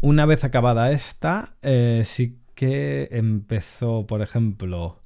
[0.00, 5.01] Una vez acabada esta, eh, sí que empezó, por ejemplo,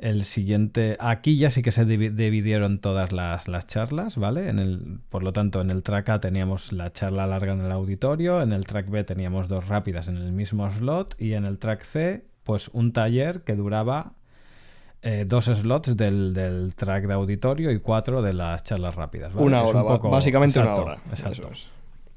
[0.00, 0.96] el siguiente.
[0.98, 4.48] Aquí ya sí que se dividieron todas las, charlas, ¿vale?
[4.48, 7.70] En el, por lo tanto, en el track A teníamos la charla larga en el
[7.70, 11.58] auditorio, en el track B teníamos dos rápidas en el mismo slot y en el
[11.58, 14.14] track C, pues un taller que duraba
[15.02, 19.34] eh, dos slots del, track de auditorio y cuatro de las charlas rápidas.
[19.34, 20.98] Una hora, básicamente una hora.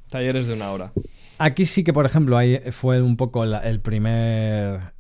[0.08, 0.92] Talleres de una hora.
[1.40, 4.94] Aquí sí que, por ejemplo, ahí fue un poco el primer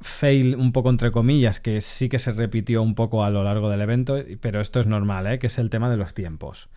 [0.00, 3.70] fail, un poco entre comillas, que sí que se repitió un poco a lo largo
[3.70, 5.38] del evento, pero esto es normal, ¿eh?
[5.38, 6.68] que es el tema de los tiempos.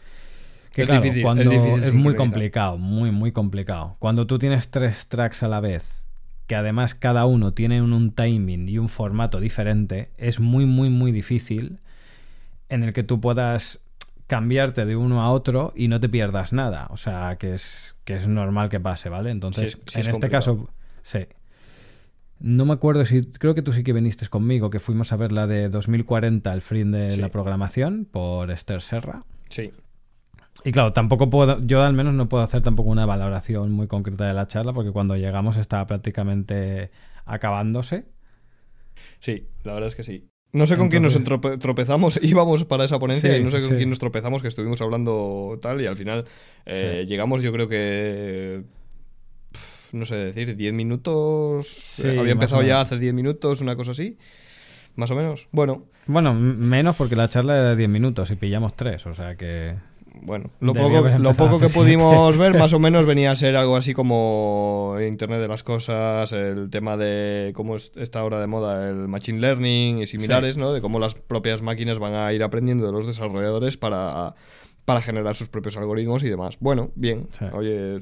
[0.71, 3.95] Que es, difícil, cuando es muy complicado, muy, muy complicado.
[3.99, 6.05] Cuando tú tienes tres tracks a la vez
[6.49, 11.11] que además cada uno tiene un, timing y un formato diferente, es muy, muy, muy
[11.11, 11.77] difícil
[12.69, 13.83] en el que tú puedas
[14.25, 16.87] cambiarte de uno a otro y no te pierdas nada.
[16.89, 19.29] O sea, que es, que es normal que pase, ¿vale?
[19.29, 20.69] Entonces, en este caso,
[21.03, 21.27] sí.
[22.39, 23.23] No me acuerdo si.
[23.23, 26.61] Creo que tú sí que viniste conmigo, que fuimos a ver la de 2040, el
[26.61, 29.19] free de la programación, por Esther Serra.
[29.49, 29.71] Sí.
[30.63, 34.27] Y claro, tampoco puedo, yo al menos no puedo hacer tampoco una valoración muy concreta
[34.27, 36.91] de la charla porque cuando llegamos estaba prácticamente
[37.25, 38.05] acabándose.
[39.19, 40.29] Sí, la verdad es que sí.
[40.51, 41.17] No sé con quién nos
[41.59, 45.59] tropezamos, íbamos para esa ponencia y no sé con quién nos tropezamos, que estuvimos hablando
[45.61, 46.25] tal y al final
[46.65, 48.63] eh, llegamos yo creo que,
[49.93, 54.17] no sé decir, 10 minutos, había empezado ya hace 10 minutos, una cosa así,
[54.95, 55.47] más o menos.
[55.51, 55.85] Bueno.
[56.07, 59.75] Bueno, menos porque la charla era de 10 minutos y pillamos 3, o sea que
[60.21, 63.77] bueno, lo poco, lo poco que pudimos ver más o menos venía a ser algo
[63.77, 69.07] así como Internet de las Cosas, el tema de cómo está ahora de moda el
[69.07, 70.73] Machine Learning y similares, ¿no?
[70.73, 74.35] De cómo las propias máquinas van a ir aprendiendo de los desarrolladores para
[74.89, 76.57] para generar sus propios algoritmos y demás.
[76.59, 77.27] Bueno, bien.
[77.53, 77.99] Oye,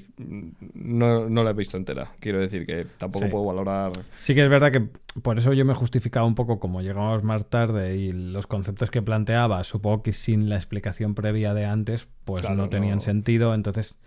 [0.74, 2.14] no, no, la he visto entera.
[2.22, 3.92] Quiero decir que tampoco puedo valorar.
[4.20, 4.88] Sí que es verdad que
[5.22, 9.02] por eso yo me justificaba un poco como llegamos más tarde y los conceptos que
[9.02, 13.54] planteaba, supongo que sin la explicación previa de antes, pues no tenían sentido.
[13.54, 13.98] Entonces,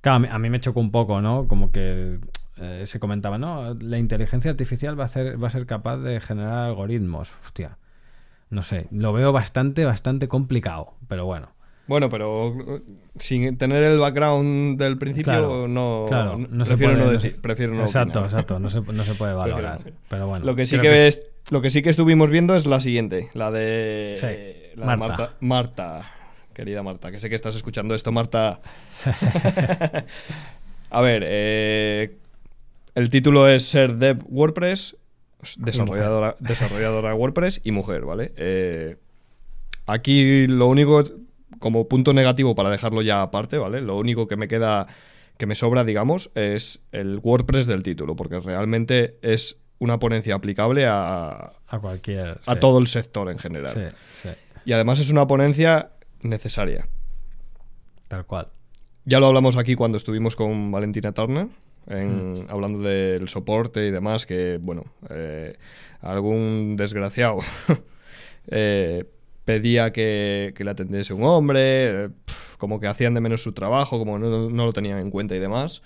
[0.00, 1.46] claro, a mí me chocó un poco, ¿no?
[1.46, 2.18] Como que
[2.56, 6.18] eh, se comentaba, no, la inteligencia artificial va a, ser, va a ser capaz de
[6.18, 7.32] generar algoritmos.
[7.44, 7.78] Hostia.
[8.50, 11.52] No sé, lo veo bastante, bastante complicado, pero bueno.
[11.88, 12.82] Bueno, pero uh,
[13.16, 17.82] sin tener el background del principio, no, claro, no, prefiero, se no decir, prefiero no
[17.82, 19.80] Exacto, exacto, no se, no se puede valorar.
[20.08, 20.44] pero bueno.
[20.44, 21.10] Lo que sí que,
[21.50, 25.32] lo que sí que estuvimos viendo es la siguiente, la de, Marta.
[25.40, 26.02] Marta.
[26.52, 28.60] querida Marta, que sé que estás escuchando esto, Marta.
[30.90, 32.18] A ver, eh,
[32.94, 34.94] el título es ser dev WordPress,
[35.56, 38.34] desarrolladora, desarrolladora WordPress y mujer, ¿vale?
[38.36, 38.96] Eh,
[39.86, 41.02] aquí lo único
[41.58, 43.80] como punto negativo para dejarlo ya aparte, ¿vale?
[43.80, 44.86] Lo único que me queda,
[45.36, 50.86] que me sobra, digamos, es el WordPress del título, porque realmente es una ponencia aplicable
[50.86, 53.72] a, a cualquier, a todo el sector en general.
[53.72, 54.28] Sí, sí.
[54.64, 55.90] Y además es una ponencia
[56.22, 56.86] necesaria.
[58.08, 58.48] Tal cual.
[59.04, 61.46] Ya lo hablamos aquí cuando estuvimos con Valentina Turner,
[61.86, 62.46] en, hmm.
[62.48, 65.56] hablando del soporte y demás, que, bueno, eh,
[66.00, 67.38] algún desgraciado
[68.48, 69.04] eh,
[69.48, 72.10] pedía que, le atendiese un hombre,
[72.58, 75.82] como que hacían de menos su trabajo, como no, lo tenían en cuenta y demás.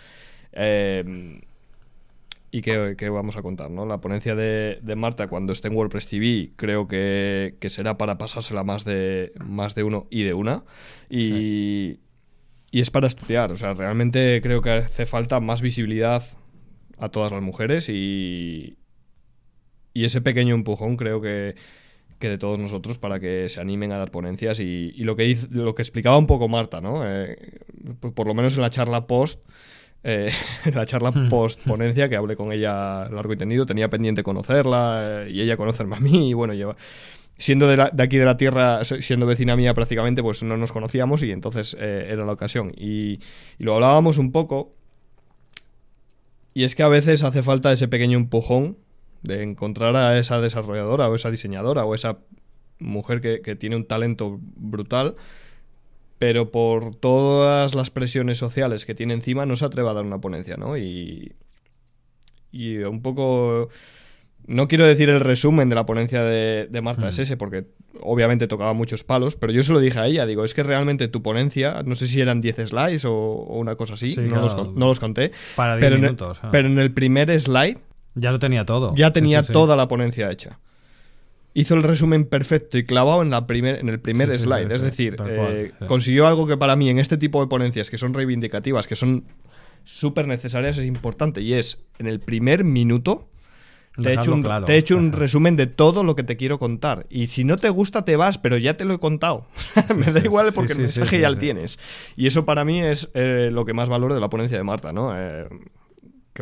[0.50, 1.40] Eh,
[2.50, 3.86] y qué, vamos a contar, ¿no?
[3.86, 8.84] La ponencia de, Marta cuando esté en WordPress TV creo que, será para pasársela más
[8.84, 10.64] de, más de uno y de una.
[11.08, 12.00] Y,
[12.72, 16.20] y es para estudiar, o sea, realmente creo que hace falta más visibilidad
[16.98, 18.76] a todas las mujeres y,
[19.94, 21.54] y ese pequeño empujón creo que,
[22.22, 25.74] que de todos nosotros para que se animen a dar ponencias y, lo, que lo
[25.74, 27.02] que explicaba un poco Marta, ¿no?
[27.04, 27.36] Eh,
[28.14, 29.44] por lo menos en la charla post,
[30.04, 30.30] eh,
[30.72, 35.30] la charla post ponencia, que hablé con ella largo y tendido, tenía pendiente conocerla eh,
[35.32, 36.76] y ella conocerme a mí, y bueno, lleva
[37.36, 41.32] siendo de, aquí de la tierra, siendo vecina mía prácticamente, pues no nos conocíamos y
[41.32, 42.72] entonces era la ocasión.
[42.76, 43.18] Y,
[43.58, 44.76] y, lo hablábamos un poco.
[46.54, 48.76] Y es que a veces hace falta ese pequeño empujón
[49.22, 52.18] de encontrar a esa desarrolladora o esa diseñadora o esa
[52.78, 55.16] mujer que, que tiene un talento brutal
[56.22, 60.20] pero por todas las presiones sociales que tiene encima no se atreve a dar una
[60.20, 60.76] ponencia, ¿no?
[60.76, 61.32] Y,
[62.52, 63.68] y un poco...
[64.46, 67.22] No quiero decir el resumen de la ponencia de, Marta es hmm.
[67.22, 67.66] ese, porque
[68.00, 71.08] obviamente tocaba muchos palos, pero yo se lo dije a ella, digo, es que realmente
[71.08, 73.12] tu ponencia, no sé si eran 10 slides o,
[73.48, 75.32] una cosa así, no, los, conté.
[75.56, 76.38] Para 10 minutos.
[76.40, 76.50] Ah.
[76.52, 77.78] Pero en el primer slide...
[78.14, 78.94] Ya lo tenía todo.
[78.94, 80.58] Ya tenía toda la ponencia hecha
[81.54, 84.72] hizo el resumen perfecto y clavado en, la primer, en el primer slide.
[84.72, 88.14] es decir, eh, consiguió algo que para mí en este tipo de ponencias que son
[88.14, 89.24] reivindicativas, que son
[89.84, 91.42] súper necesarias, es importante.
[91.42, 93.28] Y es, en el primer minuto,
[94.00, 96.58] te he hecho, un, te he hecho un resumen de todo lo que te quiero
[96.58, 97.06] contar.
[97.10, 99.46] Y si no te gusta, te vas, pero ya te lo he contado.
[99.96, 101.78] Me da igual porque el mensaje ya lo tienes.
[102.16, 104.92] Y eso para mí es eh, lo que más valoro de la ponencia de Marta,
[104.92, 105.12] ¿no?
[105.14, 105.46] Eh,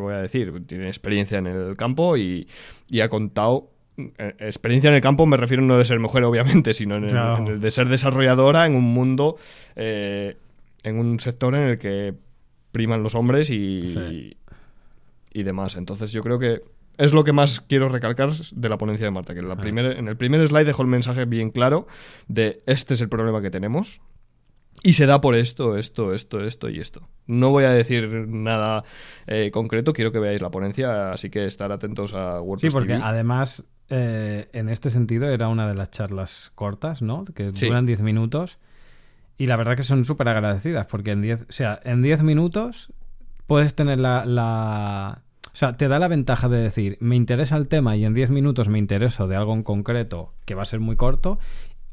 [0.01, 0.67] ¿Qué voy a decir?
[0.67, 2.49] Tiene experiencia en el campo y,
[2.89, 3.71] y ha contado
[4.19, 7.61] eh, experiencia en el campo me refiero no de ser mujer, obviamente, sino en el,
[7.61, 9.37] de ser desarrolladora en un mundo,
[9.77, 10.37] eh,
[10.83, 12.15] en un sector en el que
[12.73, 14.37] priman los hombres y,
[15.33, 15.77] y, demás.
[15.77, 16.63] Entonces yo creo que
[16.99, 20.09] es lo que más quiero recalcar de la ponencia de Marta, que en, la en
[20.09, 21.87] el primer slide dejó el mensaje bien claro
[22.29, 24.01] de este es el problema que tenemos,
[24.83, 27.09] y se da por esto, esto, esto, esto y esto.
[27.27, 28.85] No voy a decir nada
[29.27, 32.73] eh, concreto, quiero que veáis la ponencia, así que estar atentos a WordPress.
[32.73, 37.25] Sí, porque además eh, en este sentido era una de las charlas cortas, ¿no?
[37.25, 38.59] Que duran 10 minutos.
[39.37, 42.93] Y la verdad que son súper agradecidas, porque en 10, o sea, en 10 minutos
[43.47, 47.67] puedes tener la, la, O sea, te da la ventaja de decir, me interesa el
[47.67, 50.81] tema y en 10 minutos me intereso de algo en concreto que va a ser
[50.81, 51.39] muy corto.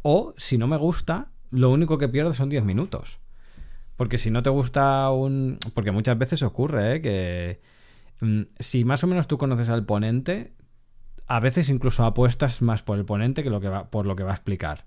[0.03, 3.19] O, si no me gusta, lo único que pierdo son 10 minutos.
[3.95, 5.59] Porque si no te gusta un...
[5.73, 7.01] Porque muchas veces ocurre, ¿eh?
[7.01, 7.61] Que
[8.21, 10.53] mm, si más o menos tú conoces al ponente,
[11.27, 14.23] a veces incluso apuestas más por el ponente que, lo que va, por lo que
[14.23, 14.85] va a explicar.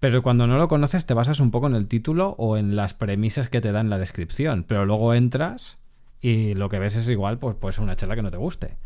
[0.00, 2.94] Pero cuando no lo conoces te basas un poco en el título o en las
[2.94, 4.64] premisas que te da en la descripción.
[4.66, 5.78] Pero luego entras
[6.20, 8.76] y lo que ves es igual, pues, pues una charla que no te guste.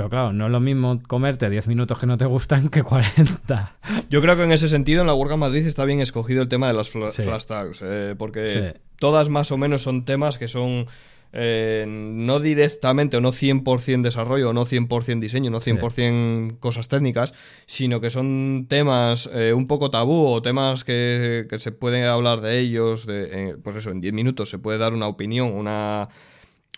[0.00, 3.76] Pero claro, no es lo mismo comerte 10 minutos que no te gustan que 40.
[4.08, 6.68] Yo creo que en ese sentido en la WordCamp Madrid está bien escogido el tema
[6.68, 10.86] de las flash tags, eh, porque todas más o menos son temas que son
[11.34, 17.34] eh, no directamente o no 100% desarrollo o no 100% diseño, no 100% cosas técnicas,
[17.66, 22.58] sino que son temas eh, un poco tabú o temas que, se puede hablar de
[22.58, 26.08] ellos, de, pues eso, en 10 minutos se puede dar una opinión, una,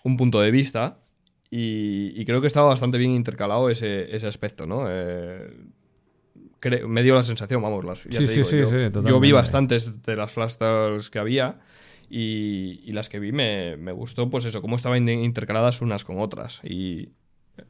[0.02, 0.98] un punto de vista.
[1.54, 4.86] Y, creo que estaba bastante bien intercalado ese, ese aspecto, ¿no?
[4.88, 5.54] Eh,
[6.88, 10.56] me dio la sensación, vamos, las, ya te digo, yo, vi bastantes de las flash
[11.10, 11.60] que había
[12.08, 16.62] y, las que vi me, gustó, pues eso, cómo estaban intercaladas unas con otras.
[16.64, 17.10] Y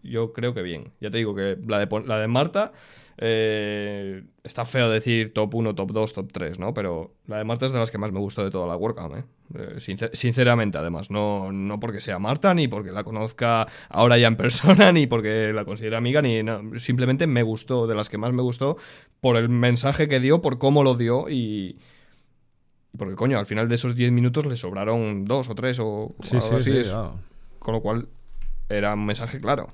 [0.02, 0.92] yo creo que bien.
[1.00, 2.72] Ya te digo que la de, la de Marta
[3.18, 6.74] eh, está feo decir top 1, top 2, top 3, ¿no?
[6.74, 9.16] Pero la de Marta es de las que más me gustó de toda la WordCamp,
[9.16, 9.24] ¿eh?
[9.54, 11.10] eh sinceramente, además.
[11.10, 15.52] No, no porque sea Marta, ni porque la conozca ahora ya en persona, ni porque
[15.52, 16.42] la considere amiga, ni
[16.78, 18.76] simplemente me gustó, de las que más me gustó,
[19.20, 21.78] por el mensaje que dio, por cómo lo dio y
[22.96, 26.56] porque, coño, al final de esos 10 minutos le sobraron dos o tres o algo
[26.56, 26.80] así.
[27.58, 28.08] Con lo cual,
[28.72, 29.68] era un mensaje claro.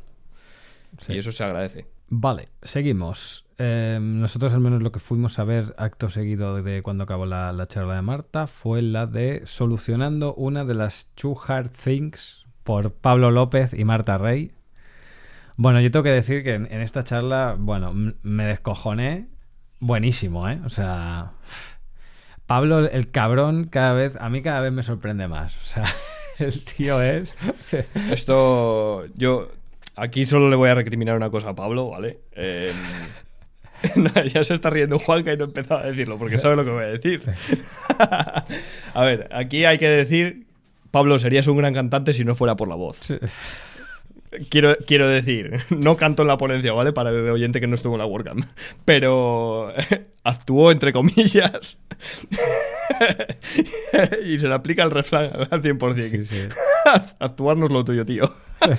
[1.09, 1.87] Y eso se agradece.
[2.09, 3.45] Vale, seguimos.
[3.59, 7.67] Em, nosotros al menos lo que fuimos a ver acto seguido de cuando acabó la,
[7.67, 13.31] charla de Marta fue la de solucionando una de las Two Hard Things por Pablo
[13.31, 14.53] López y Marta Rey.
[15.57, 19.29] Bueno, yo tengo que decir que en, en esta charla, bueno, me descojoné
[19.81, 20.61] buenísimo, ¿eh?
[20.65, 21.33] O sea,
[22.47, 25.57] Pablo, el cabrón, cada vez, a mí cada vez me sorprende más.
[25.57, 25.85] O sea,
[26.44, 27.37] el tío es.
[28.11, 29.51] Esto, yo,
[29.96, 32.20] aquí solo le voy a recriminar una cosa a Pablo, ¿vale?
[32.33, 32.74] Em,
[34.33, 36.70] ya se está riendo Juanca y no he empezado a decirlo porque sabe lo que
[36.70, 37.22] voy a decir.
[38.94, 40.46] a ver, aquí hay que decir,
[40.90, 43.12] Pablo, serías un gran cantante si no fuera por la voz.
[44.51, 46.92] Quiero, quiero decir, no canto en la ponencia, ¿vale?
[46.92, 48.44] Para el oyente que no estuvo en la WordCamp.
[48.85, 49.72] Pero
[50.29, 51.79] actuó, entre comillas,
[54.26, 56.11] y se le aplica el refrán al 100%.
[56.11, 56.49] Sí, sí.
[57.18, 58.31] Actuarnos lo tuyo, tío.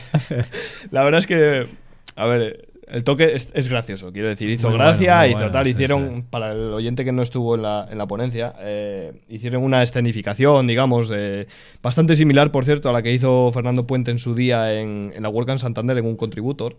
[0.91, 1.67] la verdad es que,
[2.15, 4.49] a ver, el toque es, es gracioso, quiero decir.
[4.49, 5.65] Hizo Muy gracia, bueno, hizo bueno, tal.
[5.65, 9.63] sí, hicieron, para el oyente que no estuvo en la, en la ponencia, eh, hicieron
[9.63, 11.47] una escenificación, digamos, eh,
[11.81, 15.23] bastante similar, por cierto, a la que hizo Fernando Puente en su día en, en
[15.23, 16.77] la WordCamp Santander en un contributor.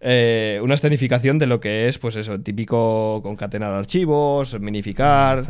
[0.00, 5.42] Eh, una escenificación de lo que es, pues eso, típico concatenar archivos, minificar,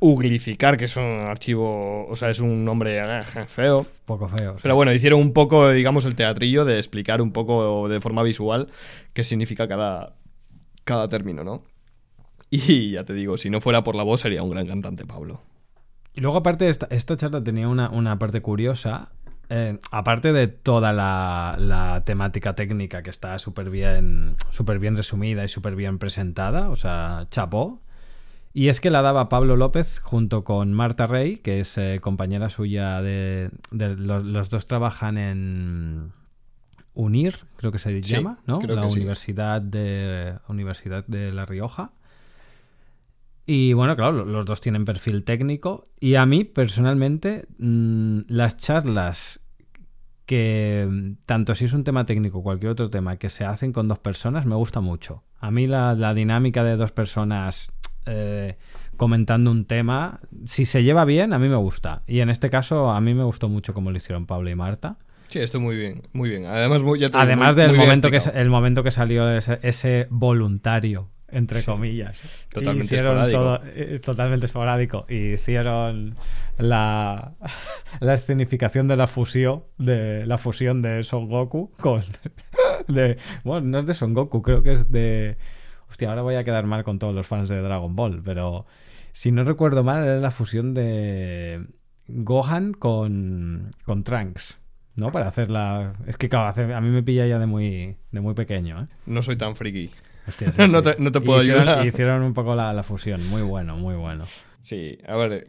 [0.00, 3.86] uglificar, que es un archivo, o sea, es un nombre eh, feo.
[4.06, 4.54] poco feo.
[4.54, 4.60] sí.
[4.62, 8.68] Pero bueno, hicieron un poco, digamos, el teatrillo de explicar un poco de forma visual
[9.12, 10.14] qué significa cada,
[10.84, 11.62] cada término, ¿no?
[12.50, 15.40] Y ya te digo, si no fuera por la voz sería un gran cantante, Pablo.
[16.14, 19.10] Y luego, aparte, esta, esta charla tenía una, una parte curiosa.
[19.50, 25.44] Eh, aparte de toda la, la temática técnica que está súper bien, súper bien resumida
[25.44, 27.80] y súper bien presentada, o sea, chapó.
[28.54, 32.50] Y es que la daba Pablo López junto con Marta Rey, que es eh, compañera
[32.50, 33.50] suya de.
[33.70, 36.12] de- los, los dos trabajan en
[36.94, 38.60] UNIR, creo que se Sí, llama, ¿no?
[38.60, 38.98] la sí.
[38.98, 41.92] Universidad de Universidad de La Rioja.
[43.46, 45.88] Y bueno, claro, lo- los dos tienen perfil técnico.
[46.00, 49.40] Y a mí, personalmente, mm, las charlas
[50.26, 53.72] que, mm, tanto si es un tema técnico o cualquier otro tema, que se hacen
[53.72, 55.24] con dos personas, me gusta mucho.
[55.40, 57.76] A mí la, la dinámica de dos personas
[58.06, 58.56] eh,
[58.96, 62.02] comentando un tema, si se lleva bien, a mí me gusta.
[62.06, 64.96] Y en este caso, a mí me gustó mucho como lo hicieron Pablo y Marta.
[65.28, 66.46] Sí, esto muy bien, muy bien.
[66.46, 69.28] Además, muy- ya te digo, Además muy- del muy momento que, el momento que salió
[69.30, 72.20] ese, ese voluntario, entre comillas.
[72.50, 73.38] Totalmente Hicieron esporádico.
[73.38, 75.06] todo- eh, totalmente esporádico.
[75.08, 76.14] Y hicieron
[76.58, 77.34] la,
[78.00, 82.02] la escenificación de la fusión de la fusión de Son Goku con
[82.88, 85.36] de bueno, no es de Son Goku, creo que es de
[85.88, 88.66] hostia, ahora voy a quedar mal con todos los fans de Dragon Ball, pero
[89.12, 91.66] si no recuerdo mal era la fusión de
[92.08, 94.58] Gohan con con Trunks.
[94.94, 95.10] ¿No?
[95.10, 95.94] Para hacer la.
[96.06, 98.86] Es que, claro, hace- a mí me pilla ya de muy, de muy pequeño, ¿eh?
[99.06, 99.90] No soy tan friki.
[100.28, 100.84] Hostia, sí, No sí.
[100.84, 101.86] te- no te puedo hicieron, ayudar.
[101.86, 103.26] Hicieron un poco la, la fusión.
[103.28, 104.24] Muy bueno, muy bueno.
[104.60, 105.48] Sí, a ver.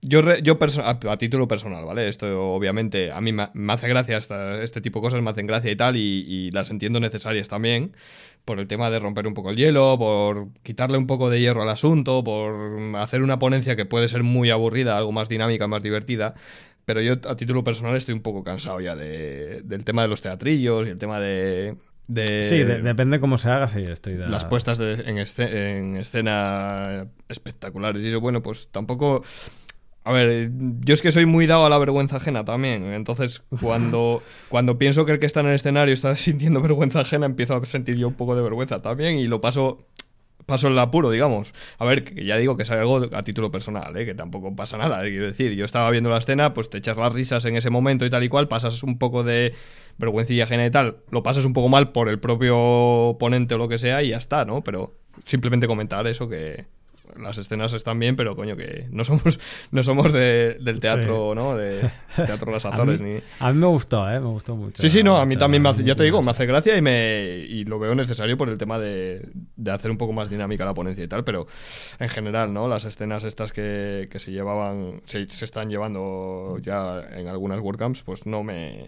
[0.00, 2.08] Yo, re- yo a, a título personal, ¿vale?
[2.08, 5.48] Esto obviamente a mí me, me hace gracia, esta- este tipo de cosas me hacen
[5.48, 7.96] gracia y tal, y, y las entiendo necesarias también,
[8.44, 11.62] por el tema de romper un poco el hielo, por quitarle un poco de hierro
[11.62, 15.82] al asunto, por hacer una ponencia que puede ser muy aburrida, algo más dinámica, más
[15.82, 16.34] divertida.
[16.84, 20.22] Pero yo a título personal estoy un poco cansado ya de- del tema de los
[20.22, 21.74] teatrillos y el tema de...
[22.08, 24.28] de- sí, de- depende cómo se haga, sí, estoy de.
[24.28, 28.02] las puestas de- en, esce- en escena espectaculares.
[28.02, 29.22] Y eso, bueno, pues tampoco.
[30.04, 30.50] A ver,
[30.80, 32.84] yo es que soy muy dado a la vergüenza ajena también.
[32.94, 37.26] Entonces, cuando, cuando pienso que el que está en el escenario está sintiendo vergüenza ajena,
[37.26, 39.86] empiezo a sentir yo un poco de vergüenza también y lo paso.
[40.48, 41.52] Paso el apuro, digamos.
[41.76, 44.06] A ver, que ya digo que es algo a título personal, ¿eh?
[44.06, 45.06] que tampoco pasa nada.
[45.06, 47.68] eh, Quiero decir, yo estaba viendo la escena, pues te echas las risas en ese
[47.68, 49.52] momento y tal y cual, pasas un poco de
[49.98, 53.68] vergüencilla ajena y tal, lo pasas un poco mal por el propio ponente o lo
[53.68, 54.64] que sea y ya está, ¿no?
[54.64, 56.64] Pero simplemente comentar eso que
[57.16, 59.38] las escenas están bien, pero coño que no somos
[59.70, 61.56] no somos de- del teatro, ¿no?
[61.56, 61.80] De
[62.16, 64.20] teatro Las a, Azores mí, ni a mí me gustó, ¿eh?
[64.20, 64.80] Me gustó mucho.
[64.80, 66.82] Sí, sí, no, a mí también me hace, ya te digo, me hace gracia y
[66.82, 70.64] me y lo veo necesario por el tema de, de hacer un poco más dinámica
[70.64, 71.46] la ponencia y tal, pero
[71.98, 72.68] en general, ¿no?
[72.68, 78.02] Las escenas estas que, que se llevaban, se, se están llevando ya en algunas WordCamps,
[78.02, 78.84] pues no me...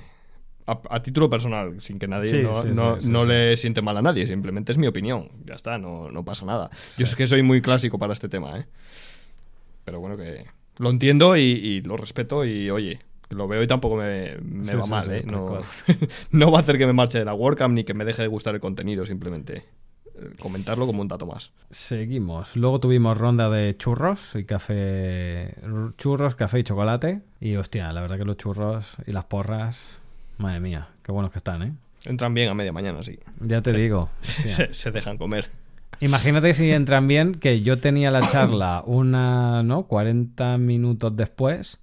[0.73, 3.97] A, a título personal, sin que nadie Sí, no, sí, no- sí, le siente mal
[3.97, 6.71] a nadie, simplemente es mi opinión, ya está, no, no pasa nada.
[6.97, 8.66] Yo es que soy muy clásico para este tema, ¿eh?
[9.85, 10.45] Pero bueno, que
[10.79, 13.01] lo entiendo y, y lo respeto y oye,
[13.31, 15.23] lo veo y tampoco me, me va mal, ¿eh?
[15.27, 15.47] No,
[16.31, 18.29] no va a hacer que me marche de la WordCamp ni que me deje de
[18.29, 19.64] gustar el contenido, simplemente
[20.16, 21.53] eh, comentarlo como un dato más.
[21.71, 22.57] Seguimos.
[22.57, 25.55] Luego tuvimos ronda de churros y café.
[25.97, 27.23] Churros, café y chocolate.
[27.41, 29.79] Y hostia, la verdad que los churros y las porras.
[30.41, 31.72] Madre mía, qué buenos que están, ¿eh?
[32.07, 33.18] Entran bien a media mañana, sí.
[33.41, 34.09] Ya te digo.
[34.20, 35.49] Se, se dejan comer.
[36.01, 39.82] Imagínate si entran bien, que yo tenía la charla una, ¿no?
[39.84, 41.78] 40 minutos después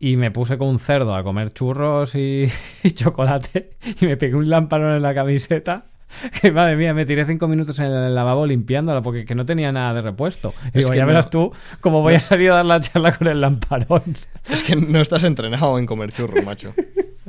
[0.00, 2.48] y me puse con un cerdo a comer churros y,
[2.82, 5.84] y chocolate y me pegué un lámparo en la camiseta.
[6.40, 9.70] Que madre mía, me tiré cinco minutos en el lavabo limpiándola porque que no tenía
[9.72, 10.54] nada de repuesto.
[10.64, 11.08] Y Es digo, que ya no.
[11.08, 11.52] verás tú
[11.82, 14.16] cómo voy a salir a dar la charla con el lamparón.
[14.48, 16.72] Es que no estás entrenado en comer churros, macho.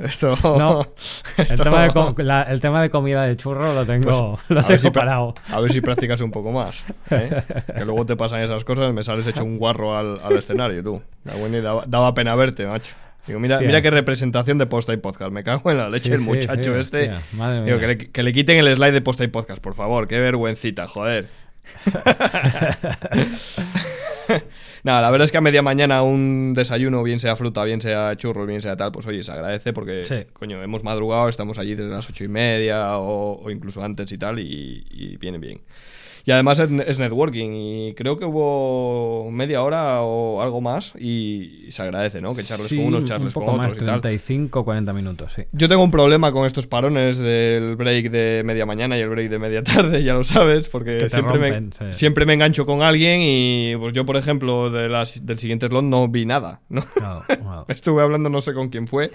[0.00, 0.36] Esto.
[0.42, 0.86] No.
[1.36, 4.62] El, tema de, com- la- el tema de comida de churro lo tengo, Pues, lo
[4.64, 5.34] tengo si parado.
[5.50, 6.84] A ver si practicas un poco más.
[7.10, 7.42] ¿eh?
[7.76, 11.02] Que luego te pasan esas cosas, me sales hecho un guarro al, al escenario, tú.
[11.24, 12.94] Daba, daba pena verte, macho.
[13.26, 13.66] Digo, mira, Hostia.
[13.68, 15.30] mira qué representación de posta y podcast.
[15.30, 17.10] Me cago en la leche Sí, el muchacho sí, este.
[17.32, 17.80] madre Digo, mía.
[17.80, 20.08] que le, que le quiten el slide de posta y podcast, por favor.
[20.08, 21.26] Qué vergüencita, joder.
[24.82, 28.14] Nada, la verdad es que a media mañana un desayuno, bien sea fruta, bien sea
[28.16, 30.16] churros, bien sea tal, pues oye, se agradece porque, Sí.
[30.32, 34.18] coño, hemos madrugado, estamos allí desde las ocho y media o, o incluso antes y
[34.18, 35.60] tal, y, y viene bien.
[36.26, 41.82] Y además es, networking y creo que hubo media hora o algo más y, se
[41.82, 42.34] agradece, ¿no?
[42.34, 44.00] Que charles Sí, con unos, un charles poco con más, otros tal.
[44.02, 45.42] 35, 40 minutos, sí.
[45.52, 49.30] Yo tengo un problema con estos parones del break de media mañana y el break
[49.30, 51.98] de media tarde, ya lo sabes, porque siempre, rompen, me, sí.
[51.98, 55.84] siempre me engancho con alguien y pues yo, por ejemplo, de las, del siguiente slot
[55.84, 56.60] no vi nada.
[57.68, 59.10] Estuve hablando no sé con quién fue,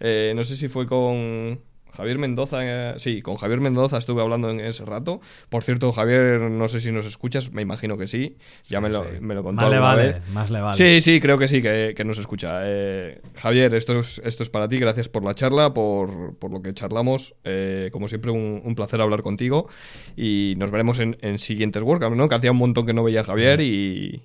[0.00, 1.60] eh, no sé si fue con
[1.92, 5.20] Javier Mendoza, eh, sí, con Javier Mendoza estuve hablando en ese rato.
[5.48, 8.36] Por cierto, Javier, no sé si nos escuchas, me imagino que sí,
[8.68, 9.10] ya me, lo, Sí.
[9.20, 10.28] me lo contó Más le vale, vez.
[10.32, 10.76] más le vale.
[10.76, 12.60] Sí, sí, creo que sí, que, que nos escucha.
[12.62, 16.62] Eh, Javier, esto es, esto es para ti, gracias por la charla, por, por lo
[16.62, 17.34] que charlamos.
[17.42, 19.68] Eh, como siempre, un, un placer hablar contigo
[20.16, 22.28] y nos veremos en, en siguientes WordCamps, ¿no?
[22.28, 24.22] Que hacía un montón que no veía a Javier y,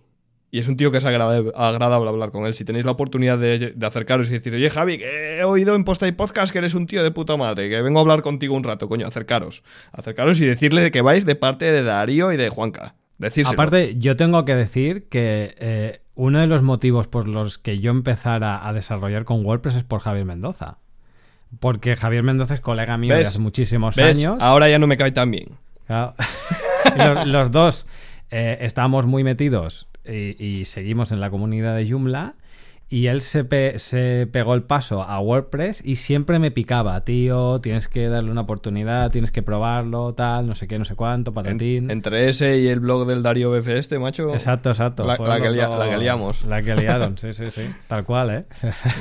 [0.55, 2.53] y es un tío que es agradable, agradable hablar con él.
[2.53, 5.83] Si tenéis la oportunidad de, de acercaros y decir, oye Javi, que he oído en
[5.83, 8.55] Posta y Podcast que eres un tío de puta madre, que vengo a hablar contigo
[8.55, 9.63] un rato, coño, acercaros.
[9.91, 12.95] Acercaros y decirle que vais de parte de Darío y de Juanca.
[13.17, 13.53] Decírselo.
[13.53, 17.91] Aparte, yo tengo que decir que eh, uno de los motivos por los que yo
[17.91, 20.77] empezara a desarrollar con WordPress es por Javier Mendoza.
[21.59, 23.27] Porque Javier Mendoza es colega mío de ¿Ves?
[23.27, 24.19] hace muchísimos ¿Ves?
[24.19, 24.37] años.
[24.39, 25.57] Ahora ya no me cae tan bien.
[25.85, 26.15] Claro.
[26.95, 27.87] Y los, los dos
[28.31, 32.35] eh, estábamos muy metidos y, y seguimos en la comunidad de Joomla.
[32.87, 37.59] Y él se, pe- se pegó el paso a WordPress y siempre me picaba, tío,
[37.59, 41.33] tienes que darle una oportunidad, tienes que probarlo, tal, no sé qué, no sé cuánto,
[41.33, 41.89] patatín.
[41.89, 44.31] Entre ese y el blog del Darío BF este, macho.
[44.35, 45.03] Exacto, exacto.
[45.03, 46.45] La- la que lia- la que liamos.
[46.45, 47.63] La que liaron, sí, sí, sí.
[47.87, 48.45] Tal cual, ¿eh?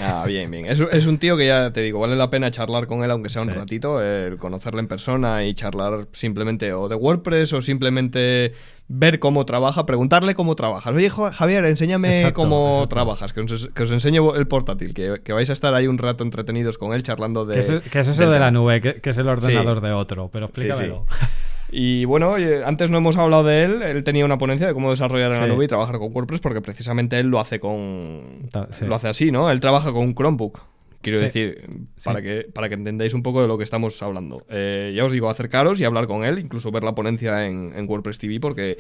[0.01, 0.65] Nada, bien, bien.
[0.65, 3.29] Es, es un tío que ya te digo, vale la pena charlar con él, aunque
[3.29, 3.55] sea un Sí.
[3.55, 8.53] ratito, el conocerle en persona y charlar simplemente o de WordPress o simplemente
[8.89, 10.95] ver cómo trabaja, preguntarle cómo trabajas.
[10.95, 12.89] Oye, Javier, enséñame Exacto, cómo exacto.
[12.89, 15.99] trabajas, que os, que os enseñe el portátil, que, que vais a estar ahí un
[15.99, 17.55] rato entretenidos con él charlando de...
[17.55, 20.29] Que, es, que es eso de la nube, que, que es el ordenador de otro,
[20.33, 21.07] pero explícamelo.
[21.09, 21.27] sí.
[21.77, 23.83] Y bueno, antes no hemos hablado de él.
[23.83, 26.61] Él tenía una ponencia de cómo desarrollar en la nube y trabajar con WordPress, porque
[26.61, 28.49] precisamente él lo hace con.
[28.71, 28.85] Sí.
[28.85, 29.51] Lo hace así, ¿no?
[29.51, 30.61] Él trabaja con un Chromebook.
[31.05, 31.25] Quiero Sí.
[31.27, 31.65] decir,
[32.05, 32.25] para, Sí.
[32.27, 34.45] que, para que entendáis un poco de lo que estamos hablando.
[34.51, 37.89] Eh, ya os digo, acercaros y hablar con él, incluso ver la ponencia en, en
[37.89, 38.77] WordPress TV, porque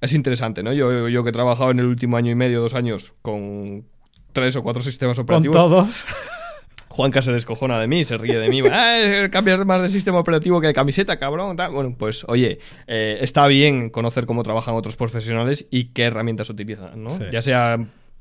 [0.00, 0.72] es interesante, ¿no?
[0.72, 3.84] Yo, yo que he trabajado en el último año y medio, dos años, con
[4.32, 5.56] tres o cuatro sistemas Con operativos.
[5.56, 6.04] todos.
[6.88, 8.60] Juanca se descojona de mí, se ríe de mí.
[8.72, 11.54] Ah, cambias más de sistema operativo que de camiseta, cabrón.
[11.54, 11.70] tal.
[11.70, 17.02] Bueno, pues oye, eh, está bien conocer cómo trabajan otros profesionales y qué herramientas utilizan,
[17.04, 17.10] ¿no?
[17.10, 17.24] Sí.
[17.30, 17.78] Ya sea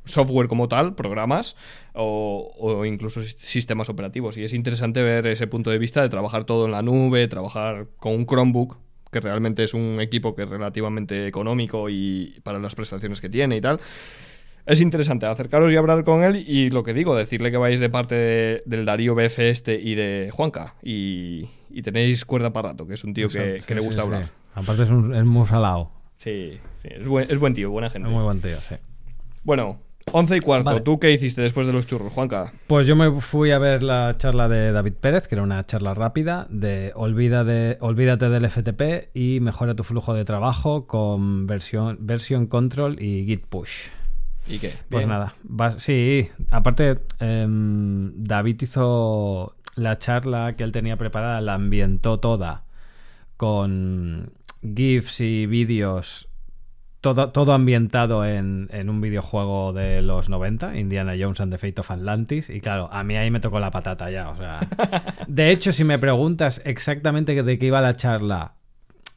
[0.08, 1.56] software como tal, programas
[1.94, 4.38] o, o incluso sis- sistemas operativos.
[4.38, 7.88] Y es interesante ver ese punto de vista de trabajar todo en la nube, trabajar
[7.98, 8.78] con un Chromebook,
[9.12, 13.58] que realmente es un equipo que es relativamente económico y para las prestaciones que tiene
[13.58, 13.80] y tal.
[14.66, 17.90] Es interesante acercaros y hablar con él y lo que digo, decirle que vais de
[17.90, 22.86] parte de- del Darío BF este y de Juanca y, y tenéis cuerda para rato,
[22.86, 24.06] que es un tío que, Sí, le sí, gusta sí.
[24.08, 24.26] hablar.
[24.56, 25.92] Aparte es, un, es muy salado.
[26.18, 28.10] Sí, sí, es buen, es buen tío, buena Es gente.
[28.10, 28.76] muy buen tío, sí.
[29.44, 29.80] Bueno,
[30.12, 30.82] once y cuarto, Vale.
[30.82, 32.52] ¿tú qué hiciste después de los churros, Juanca?
[32.68, 35.94] Pues yo me fui a ver la charla de David Pérez, que era una charla
[35.94, 41.98] rápida de, olvida de olvídate del FTP y mejora tu flujo de trabajo con versión,
[42.02, 43.88] versión control y git push.
[44.48, 44.72] ¿Y qué?
[44.90, 45.10] Pues Bien.
[45.10, 45.36] nada,
[45.78, 52.64] sí, aparte em, David hizo la charla que él tenía preparada, la ambientó toda
[53.36, 54.32] con
[54.62, 56.27] GIFs y vídeos,
[57.14, 61.80] todo, todo ambientado en, en un videojuego de los 90, Indiana Jones and the Fate
[61.82, 64.60] of Atlantis, y claro, a mí ahí me tocó la patata ya, o sea...
[65.28, 68.56] De hecho, si me preguntas exactamente de qué iba la charla,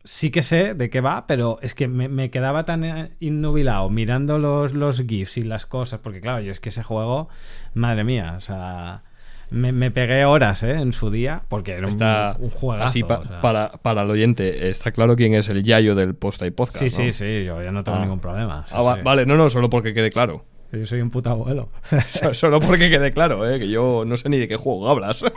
[0.04, 3.90] sí que sé de qué va, pero es que me, me quedaba tan eh, innubilado
[3.90, 7.28] mirando los, los GIFs y las cosas, porque claro, yo es que ese juego,
[7.74, 9.02] madre mía, o sea,
[9.50, 10.72] me, me pegué horas ¿eh?
[10.72, 12.86] en su día, porque era un, Está un juegazo.
[12.86, 13.40] así pa- o sea.
[13.40, 16.78] para, para el oyente, está claro quién es el Yayo del posta y podcast.
[16.78, 16.90] Sí, ¿no?
[16.90, 18.02] sí, sí, yo ya no tengo Ah.
[18.02, 18.64] ningún problema.
[18.68, 19.02] sí, Ah, va- sí.
[19.02, 20.44] Vale, no, no, solo porque quede claro.
[20.72, 21.68] Yo soy un puto abuelo.
[22.32, 23.58] solo porque quede claro, ¿eh?
[23.58, 25.24] que yo no sé ni de qué juego hablas.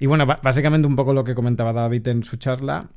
[0.00, 2.88] Y bueno, básicamente un poco lo que comentaba David en su charla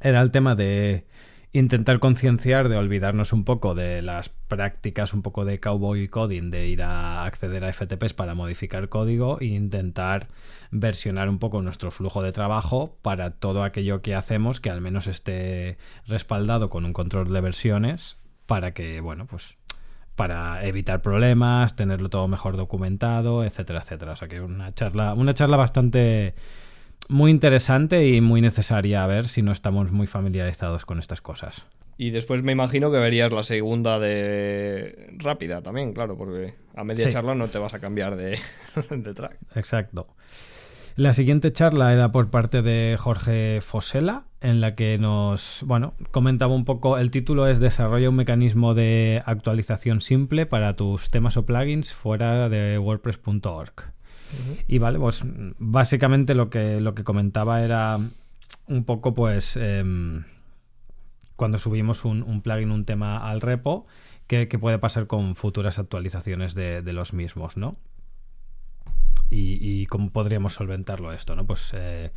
[0.00, 1.04] era el tema de
[1.52, 6.68] intentar concienciar, de olvidarnos un poco de las prácticas un poco de cowboy coding, de
[6.68, 10.28] ir a acceder a FTPs para modificar código e intentar
[10.70, 15.06] versionar un poco nuestro flujo de trabajo para todo aquello que hacemos que al menos
[15.06, 19.58] esté respaldado con un control de versiones para que, bueno, pues
[20.14, 24.12] para evitar problemas, tenerlo todo mejor documentado, etcétera, etcétera.
[24.12, 26.34] O sea que una charla, una charla bastante
[27.08, 31.66] muy interesante y muy necesaria a ver si no estamos muy familiarizados con estas cosas.
[31.98, 37.06] Y después me imagino que verías la segunda de rápida también, claro, porque a media
[37.06, 37.10] Sí.
[37.12, 38.38] charla no te vas a cambiar de,
[38.90, 39.38] de track.
[39.54, 40.06] Exacto.
[40.96, 46.54] La siguiente charla era por parte de Jorge Fosela, en la que nos, bueno, comentaba
[46.54, 51.44] un poco, el título es Desarrolla un mecanismo de actualización simple para tus temas o
[51.44, 53.72] plugins fuera de wordpress.org.
[54.66, 55.22] Y vale, pues
[55.58, 57.98] básicamente lo que, lo que comentaba era
[58.66, 60.24] un poco pues em,
[61.36, 63.86] cuando subimos un, plugin, un tema al repo,
[64.26, 67.74] qué puede pasar con futuras actualizaciones de, los mismos, ¿no?
[69.30, 71.46] Y, cómo podríamos solventarlo esto, ¿no?
[71.46, 72.12] Pues eh,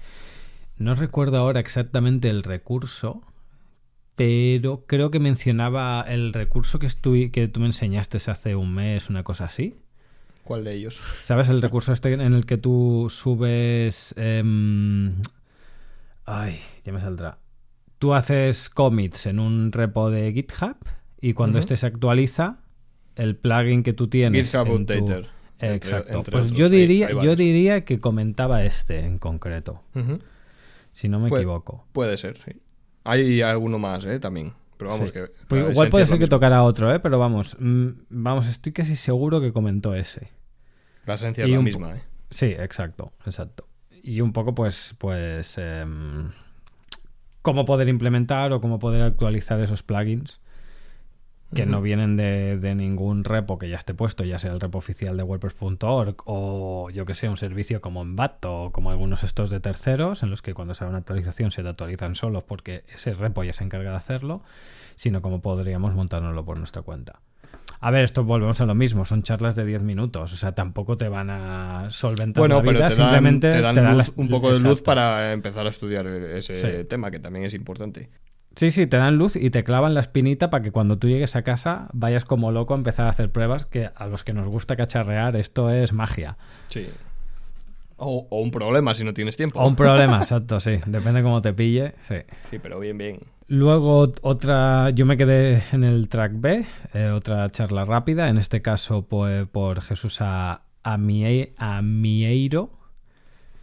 [0.77, 3.21] no recuerdo ahora exactamente el recurso,
[4.15, 9.23] pero creo que mencionaba el recurso que, que tú me enseñaste hace un mes, una
[9.23, 9.75] cosa así.
[10.49, 10.99] ¿Cuál de ellos?
[11.21, 11.47] ¿Sabes?
[11.49, 14.15] El recurso este en el que tú subes...
[14.17, 15.15] em,
[16.25, 17.37] ay, ya me saldrá.
[17.99, 20.75] Tú haces commits en un repo de GitHub
[21.21, 21.59] y cuando Ujú.
[21.59, 22.61] este se actualiza,
[23.15, 24.51] el plugin que tú tienes...
[24.51, 25.27] GitHub tu- Updater.
[25.59, 26.17] entre- Exacto.
[26.17, 29.83] entre pues yo diría, yo diría que comentaba este en concreto,
[30.93, 31.85] si no me equivoco.
[31.91, 32.59] Puede ser, sí.
[33.03, 34.19] Hay alguno más, ¿eh?
[34.19, 34.53] También.
[34.77, 35.13] Pero vamos Sí.
[35.13, 35.27] que...
[35.47, 36.37] Pues igual puede ser que mismo.
[36.37, 36.99] tocara otro, ¿eh?
[37.01, 40.29] pero vamos, mm, vamos, estoy casi seguro que comentó ese.
[41.09, 42.03] La esencia es y la misma, ¿eh?
[42.29, 43.67] Sí, exacto, exacto.
[44.03, 46.29] Y un poco, pues, pues, em,
[47.41, 50.39] cómo poder implementar o cómo poder actualizar esos plugins
[51.55, 54.77] que no vienen de, de ningún repo que ya esté puesto, ya sea el repo
[54.77, 59.49] oficial de WordPress.org o yo que sé, un servicio como Envato o como algunos estos
[59.49, 63.15] de terceros, en los que cuando sale una actualización se te actualizan solos porque ese
[63.15, 64.43] repo ya se encarga de hacerlo,
[64.95, 67.19] sino cómo podríamos montárnoslo por nuestra cuenta.
[67.81, 70.97] A ver, esto volvemos a lo mismo, son charlas de 10 minutos, o sea, tampoco
[70.97, 73.91] te van a solventar Bueno, la pero vida, te dan, simplemente te dan te dan
[73.97, 76.87] luz- las- un poco de luz para empezar a estudiar ese Sí.
[76.87, 78.09] tema, que también es importante.
[78.55, 81.37] Sí, sí, te dan luz y te clavan la espinita para que cuando tú llegues
[81.37, 84.47] a casa vayas como loco a empezar a hacer pruebas que a los que nos
[84.47, 86.37] gusta cacharrear esto es magia.
[86.67, 86.87] Sí.
[87.99, 89.59] O, o un problema si no tienes tiempo.
[89.59, 90.79] O un problema, exacto, sí.
[90.85, 92.15] Depende cómo te pille, sí.
[92.49, 93.19] Sí, pero bien, bien.
[93.47, 98.37] Luego ot- otra, yo me quedé en el track B, eh, otra charla rápida, en
[98.37, 102.69] este caso pues, por Jesús a, Amie- Amieiro.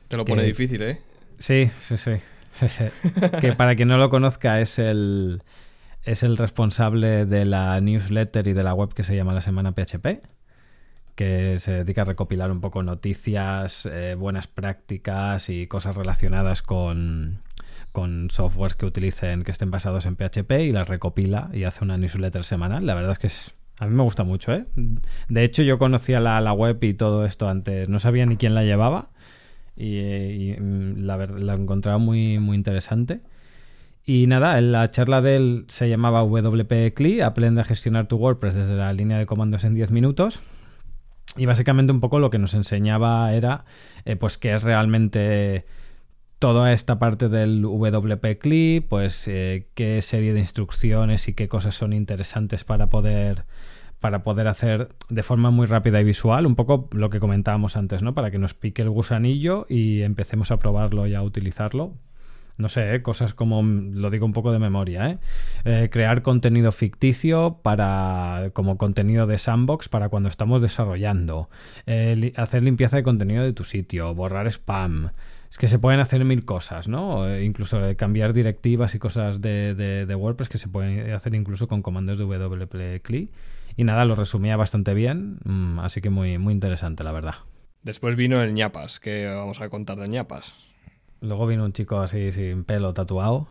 [0.09, 1.01] Te lo pone Que- difícil, ¿eh?
[1.39, 2.12] Sí, sí, sí.
[3.41, 5.43] que para quien no lo conozca es el,
[6.05, 9.72] es el responsable de la newsletter y de la web que se llama La Semana
[9.72, 10.20] PHP,
[11.17, 17.41] que se dedica a recopilar un poco noticias, eh, buenas prácticas y cosas relacionadas con,
[17.91, 21.97] con softwares que utilicen, que estén basados en PHP y las recopila y hace una
[21.97, 22.87] newsletter semanal.
[22.87, 24.67] La verdad es que es, a mí me gusta mucho, ¿eh?
[25.29, 28.55] De hecho, yo conocía la, la web y todo esto antes, no sabía ni quién
[28.55, 29.09] la llevaba
[29.75, 33.23] y, y, mm, la, la encontraba muy, muy interesante.
[34.05, 38.55] Y nada, la charla de él se llamaba WP CLI, aprende a gestionar tu WordPress
[38.55, 40.41] desde la línea de comandos en 10 minutos.
[41.37, 43.64] Y básicamente un poco lo que nos enseñaba era
[44.05, 45.66] eh, pues que es realmente
[46.39, 51.74] toda esta parte del WP CLI, pues eh, qué serie de instrucciones y qué cosas
[51.74, 53.45] son interesantes para poder
[54.01, 58.03] para poder hacer de forma muy rápida y visual, un poco lo que comentábamos antes,
[58.03, 58.14] ¿no?
[58.14, 61.95] Para que nos pique el gusanillo y empecemos a probarlo y a utilizarlo.
[62.59, 63.02] No sé, ¿eh?
[63.02, 65.18] cosas como, mm, lo digo un poco de memoria, ¿eh?
[65.64, 71.48] Eh, crear contenido ficticio para como contenido de sandbox para cuando estamos desarrollando,
[71.86, 75.11] Eh, hacer limpieza de contenido de tu sitio, borrar spam.
[75.50, 77.38] Es que se pueden hacer mil cosas, ¿no?
[77.40, 81.82] Incluso cambiar directivas y cosas de, de- de WordPress que se pueden hacer incluso con
[81.82, 83.30] comandos de WP CLI.
[83.76, 87.34] Y nada, lo resumía bastante bien, mm, así que muy, muy interesante, la verdad.
[87.82, 90.54] Después vino el ñapas, que vamos a contar de ñapas.
[91.21, 93.49] Luego vino un chico así sin pelo tatuado.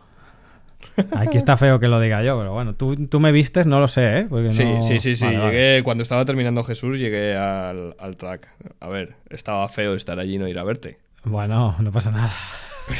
[1.16, 3.88] Aquí está feo que lo diga yo, pero bueno, tú, tú me vistes, no lo
[3.88, 4.26] sé, ¿eh?
[4.28, 5.24] Porque Sí, no- sí, sí, sí.
[5.24, 5.50] Vale, vale.
[5.52, 8.48] llegué, cuando estaba terminando Jesús, llegué al, al track.
[8.80, 10.98] A ver, estaba feo estar allí y no ir a verte.
[11.24, 12.32] Bueno, no pasa nada.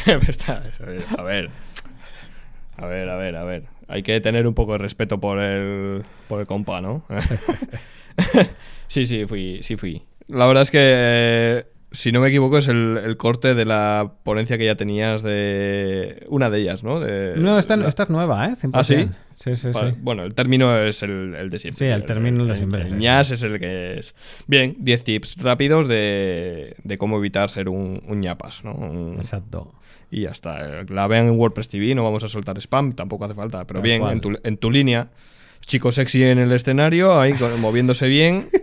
[0.29, 0.63] Está-
[1.17, 1.51] a ver.
[2.77, 3.65] A ver, a ver, a ver.
[3.89, 7.05] Hay que tener un poco de respeto por el, por el compa, ¿no?
[8.89, 10.03] sí, sí, fui, sí fui.
[10.29, 14.13] La verdad es que, eh, si no me equivoco, es el, el corte de la
[14.23, 16.25] ponencia que ya tenías de...
[16.29, 17.01] Una de ellas, ¿no?
[17.01, 18.51] De- No, esta, la- esta es nueva, ¿eh?
[18.53, 18.71] 100%.
[18.75, 19.09] ¿Ah, sí?
[19.35, 19.99] Sí, sí, Vale, sí.
[20.01, 21.79] Bueno, el término es el, el de siempre.
[21.79, 22.83] Sí, el término el de siempre.
[22.83, 24.15] El, ñas es el que es.
[24.47, 28.73] Bien, 10 tips rápidos de, de cómo evitar ser un, un ñapas, ¿no?
[28.75, 29.75] Un- Exacto.
[30.11, 30.85] y ya está.
[30.89, 33.67] La vean en WordPress TV, no vamos a soltar spam, tampoco hace falta.
[33.67, 35.11] Pero Tal bien, en tu, en tu línea.
[35.61, 38.49] Chico sexy en el escenario, ahí moviéndose bien.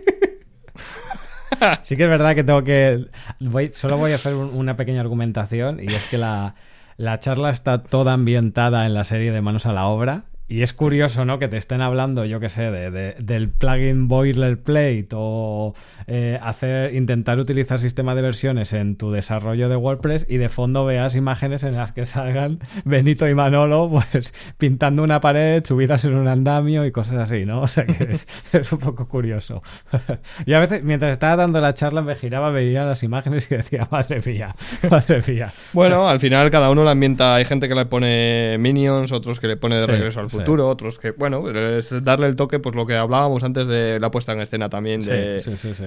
[1.82, 3.06] Sí que es verdad que tengo que...
[3.40, 6.54] voy- solo voy a hacer un- una pequeña argumentación y es que la,
[6.96, 10.74] la charla está toda ambientada en la serie de Manos a la Obra Y es
[10.74, 11.38] curioso, ¿no?
[11.38, 15.72] Que te estén hablando, yo qué sé, de, del plugin boilerplate o
[16.06, 20.84] eh, hacer, intentar utilizar sistema de versiones en tu desarrollo de WordPress y de fondo
[20.84, 26.14] veas imágenes en las que salgan Benito y Manolo, pues pintando una pared, subidas en
[26.14, 27.62] un andamio y cosas así, ¿no?
[27.62, 29.62] O sea que es, es un poco curioso.
[30.46, 33.88] Yo a veces, mientras estaba dando la charla, me giraba, veía las imágenes y decía,
[33.90, 34.54] madre mía,
[34.90, 35.54] madre mía.
[35.72, 37.34] Bueno, al final cada uno la ambienta.
[37.36, 40.98] Hay gente que le pone minions, otros que le pone de regreso al futuro, otros
[40.98, 44.40] que, bueno, es darle el toque, pues lo que hablábamos antes de la puesta en
[44.40, 45.42] escena también de,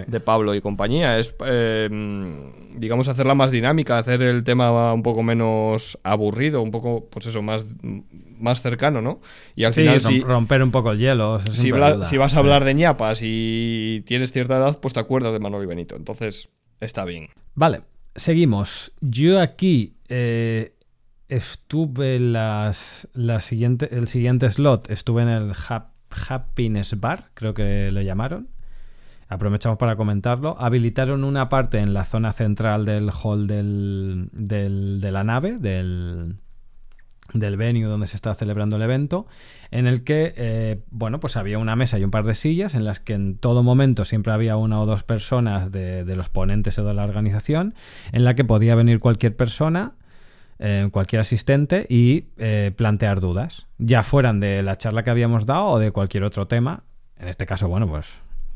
[0.07, 1.19] de Pablo y compañía.
[1.19, 1.89] Es, eh,
[2.75, 7.41] digamos, hacerla más dinámica, hacer el tema un poco menos aburrido, un poco, pues eso,
[7.41, 7.65] más,
[8.39, 9.19] más cercano, ¿no?
[9.55, 11.39] Y al final, si, romper un poco el hielo.
[11.39, 11.71] Si,
[12.03, 15.63] si, vas a hablar de ñapas y tienes cierta edad, pues te acuerdas de Manolo
[15.63, 15.95] y Benito.
[15.95, 17.29] Entonces, está bien.
[17.55, 17.81] Vale,
[18.15, 18.91] seguimos.
[19.01, 19.95] Yo aquí.
[20.09, 20.73] Eh,
[21.30, 25.53] estuve las, la siguiente, el siguiente slot, estuve en el
[26.30, 28.49] Happiness Bar, creo que lo llamaron.
[29.30, 30.55] Aprovechamos para comentarlo.
[30.57, 36.38] Habilitaron una parte en la zona central del hall del, de la nave, del,
[37.34, 39.28] del venue donde se está celebrando el evento,
[39.69, 42.86] en el que, eh, bueno, pues había una mesa y un par de sillas en
[42.86, 46.80] las que en todo momento siempre había una o dos personas de, de los ponentes
[46.80, 47.75] o de la organización,
[48.13, 49.96] en la que podía venir cualquier persona
[50.59, 55.67] eh, cualquier asistente y eh, plantear dudas, ya fueran de la charla que habíamos dado
[55.67, 56.83] o de cualquier otro tema.
[57.19, 58.07] En este caso, bueno, pues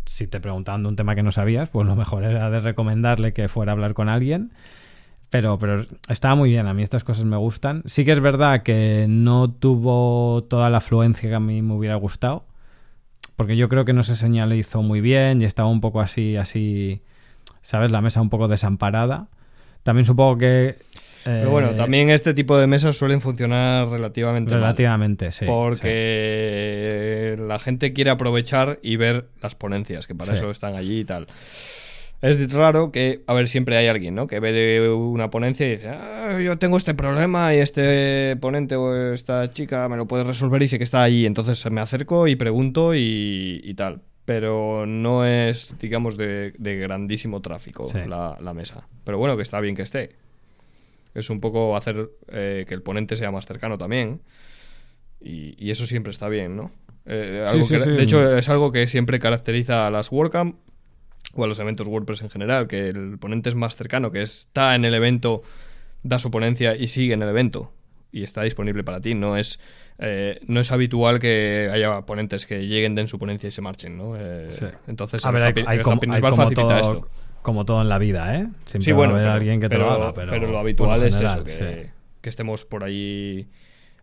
[0.05, 3.33] si te preguntaban de un tema que no sabías, pues lo mejor era de recomendarle
[3.33, 4.51] que fuera a hablar con alguien.
[5.29, 7.83] Pero, pero estaba muy bien, a mí estas cosas me gustan.
[7.85, 11.95] Sí que es verdad que no tuvo toda la afluencia que a mí me hubiera
[11.95, 12.45] gustado,
[13.37, 17.01] porque yo creo que no se señalizó muy bien y estaba un poco así, así,
[17.61, 17.91] ¿sabes?
[17.91, 19.29] La mesa un poco desamparada.
[19.83, 20.75] También supongo que
[21.23, 25.45] pero bueno, eh, también este tipo de mesas suelen funcionar relativamente Relativamente, sí.
[25.45, 31.05] Porque la gente quiere aprovechar y ver las ponencias, que para eso están allí y
[31.05, 31.27] tal.
[32.21, 34.27] Es raro que, a ver, siempre hay alguien, ¿no?
[34.27, 39.13] Que ve una ponencia y dice, ah, yo tengo este problema y este ponente o
[39.13, 41.25] esta chica me lo puede resolver y sé que está allí.
[41.25, 44.01] Entonces me acerco y pregunto y, tal.
[44.25, 48.87] Pero no es, digamos, de, grandísimo tráfico la, la mesa.
[49.03, 50.11] Pero bueno, que está bien que esté.
[51.13, 54.21] Es un poco hacer eh, que el ponente sea más cercano también.
[55.19, 56.71] Y, eso siempre está bien, ¿no?
[57.05, 57.45] Eh,
[57.85, 60.55] de hecho, es algo que siempre caracteriza a las WordCamp
[61.33, 64.75] o a los eventos WordPress en general, que el ponente es más cercano, que está
[64.75, 65.41] en el evento,
[66.03, 67.71] da su ponencia y sigue en el evento.
[68.11, 69.13] Y está disponible para ti.
[69.13, 69.59] No es,
[69.99, 73.97] eh, no es habitual que haya ponentes que lleguen, den su ponencia y se marchen,
[73.97, 74.15] ¿no?
[74.87, 77.07] Entonces, a ver, hay, como, facilita esto
[77.41, 78.47] como todo en la vida, ¿eh?
[78.65, 81.89] Siempre sí, bueno, va alguien que te lo haga, pero, lo habitual es eso, que,
[82.23, 83.47] estemos por ahí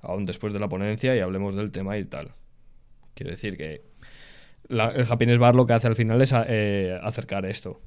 [0.02, 2.32] aún después de la ponencia y hablemos del tema y tal.
[3.14, 3.82] Quiero decir que
[4.68, 7.80] el Happiness Bar lo que hace al final es eh, acercar esto,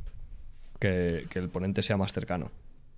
[0.80, 2.52] que, el ponente sea más cercano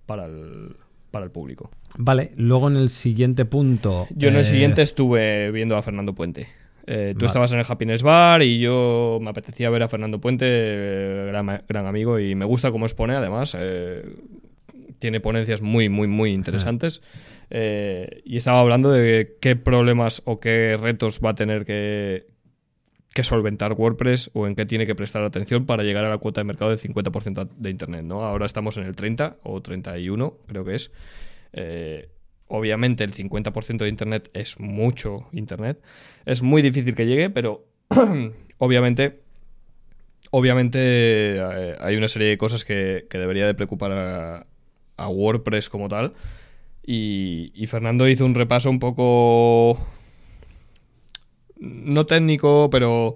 [0.06, 0.76] para el,
[1.10, 1.70] para el público.
[1.96, 4.06] Vale, luego en el siguiente punto...
[4.14, 6.48] Yo en el eh, siguiente estuve viendo a Fernando Puente.
[6.86, 10.46] Eh, tú estabas en el Happiness Bar y yo me apetecía ver a Fernando Puente,
[10.48, 11.30] eh,
[11.66, 13.56] gran, amigo, y me gusta cómo expone, además.
[13.58, 14.04] Eh,
[14.98, 17.02] tiene ponencias muy, muy, muy interesantes.
[17.50, 22.26] y estaba hablando de qué problemas o qué retos va a tener que,
[23.14, 26.40] que solventar WordPress o en qué tiene que prestar atención para llegar a la cuota
[26.40, 28.04] de mercado del 50% de Internet.
[28.04, 28.22] ¿no?
[28.22, 30.90] Ahora estamos en el 30 o 31, creo que es.
[32.46, 35.80] Obviamente el 50% de Internet es mucho Internet.
[36.26, 37.66] Es muy difícil que llegue, pero
[38.58, 39.20] obviamente,
[40.30, 40.78] obviamente
[41.36, 44.46] eh, hay una serie de cosas que, debería de preocupar
[44.96, 46.12] a, WordPress como tal.
[46.86, 49.78] Y, Fernando hizo un repaso un poco...
[51.56, 53.14] No técnico, pero...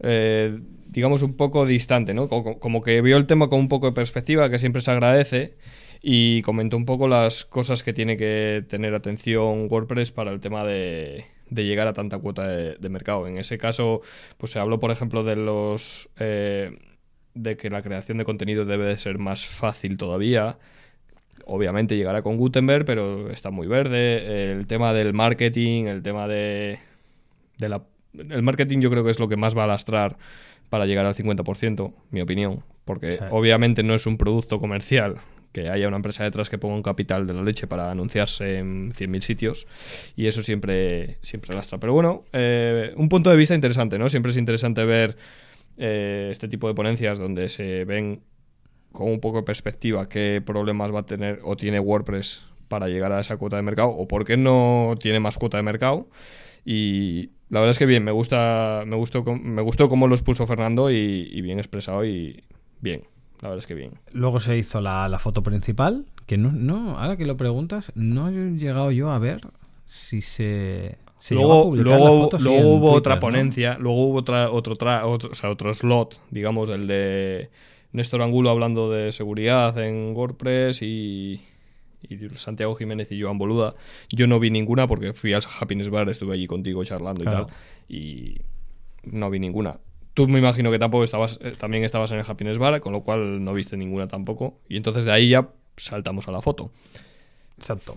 [0.00, 0.58] Eh,
[0.90, 2.28] digamos un poco distante, ¿no?
[2.28, 5.54] como, que vio el tema con un poco de perspectiva, que siempre se agradece,
[6.02, 10.64] y comentó un poco las cosas que tiene que tener atención WordPress para el tema
[10.64, 13.26] de, llegar a tanta cuota de, mercado.
[13.26, 14.00] En ese caso,
[14.38, 16.78] pues se habló, por ejemplo, de los eh,
[17.34, 20.58] de que la creación de contenido debe de ser más fácil todavía.
[21.44, 24.52] Obviamente llegará con Gutenberg, pero está muy verde.
[24.52, 26.78] El tema del marketing, el tema de,
[27.58, 27.82] de la...
[28.14, 30.16] El marketing yo creo que es lo que más va a lastrar
[30.68, 35.16] para llegar al 50%, mi opinión, porque obviamente no es un producto comercial,
[35.52, 38.92] que haya una empresa detrás que ponga un capital de la leche para anunciarse en
[38.92, 39.66] 100.000 sitios
[40.16, 41.78] y eso siempre, siempre lastra.
[41.78, 44.08] Pero bueno, eh, un punto de vista interesante, ¿no?
[44.08, 45.16] Siempre es interesante ver
[45.76, 48.22] eh, este tipo de ponencias donde se ven
[48.92, 53.12] con un poco de perspectiva qué problemas va a tener o tiene WordPress para llegar
[53.12, 56.08] a esa cuota de mercado o por qué no tiene más cuota de mercado
[56.64, 60.46] Y la verdad es que bien, me gusta, me gustó, me gustó cómo los puso
[60.46, 62.44] Fernando y, bien expresado y
[62.80, 63.02] bien.
[63.40, 63.92] La verdad es que bien.
[64.12, 68.32] Luego se hizo la, foto principal, que no, no, ahora que lo preguntas, no he
[68.56, 69.40] llegado yo a ver
[69.86, 70.98] si se,
[71.30, 76.68] luego, luego, hubo otra ponencia, luego hubo otra, otro, otro, o sea, otro slot, digamos,
[76.68, 77.50] el de
[77.92, 81.40] Néstor Angulo hablando de seguridad en WordPress y,
[82.34, 83.74] Santiago Jiménez y Joan Boluda.
[84.10, 87.46] Yo no vi ninguna porque fui al Happiness Bar, estuve allí contigo charlando y tal,
[87.88, 88.36] y
[89.04, 89.78] no vi ninguna.
[90.14, 93.02] Tú me imagino que tampoco estabas, eh, también estabas en el Happiness Bar, con lo
[93.02, 94.58] cual no viste ninguna tampoco.
[94.68, 96.70] Y entonces de ahí ya saltamos a la foto.
[97.56, 97.96] Exacto.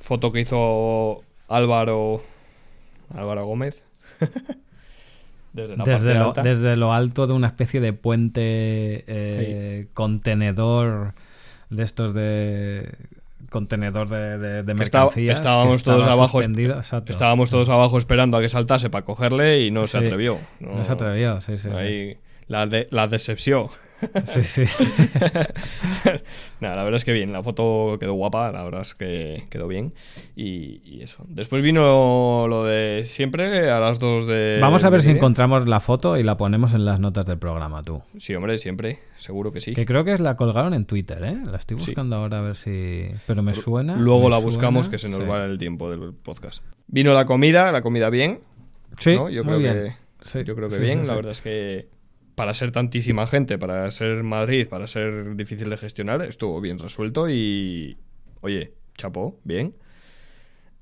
[0.00, 2.20] Foto que hizo Álvaro,
[3.14, 3.86] Álvaro Gómez.
[5.52, 11.12] desde, lo, alto de una especie de puente eh, contenedor
[11.70, 12.92] de estos de
[13.50, 15.40] contenedor de, de, mercancías.
[15.40, 16.40] estábamos todos abajo.
[16.40, 20.38] Estábamos todos abajo esperando a que saltase para cogerle y no se atrevió.
[20.60, 21.68] No, se atrevió, sí, sí.
[22.50, 23.68] La, de, la decepción.
[24.24, 24.62] Sí, sí.
[26.60, 29.68] Nada, la verdad es que bien, la foto quedó guapa, la verdad es que quedó
[29.68, 29.94] bien.
[30.34, 31.24] Y, eso.
[31.28, 34.58] Después vino lo de siempre a las dos de.
[34.60, 37.84] Vamos a ver si encontramos la foto y la ponemos en las notas del programa,
[37.84, 38.02] tú.
[38.16, 39.72] Sí, hombre, siempre, seguro que sí.
[39.72, 41.36] Que creo que la colgaron en Twitter, ¿eh?
[41.48, 43.06] La estoy buscando ahora a ver si.
[43.28, 43.94] Pero me suena.
[43.96, 46.64] Luego la buscamos, que se nos va el tiempo del podcast.
[46.88, 48.40] Vino la comida, la comida bien.
[48.98, 49.94] Sí, yo creo que.
[50.44, 51.99] yo creo que bien, la verdad es que
[52.40, 57.28] para ser tantísima gente, para ser Madrid, para ser difícil de gestionar, estuvo bien resuelto
[57.28, 57.98] y,
[58.40, 59.74] oye, chapó, bien.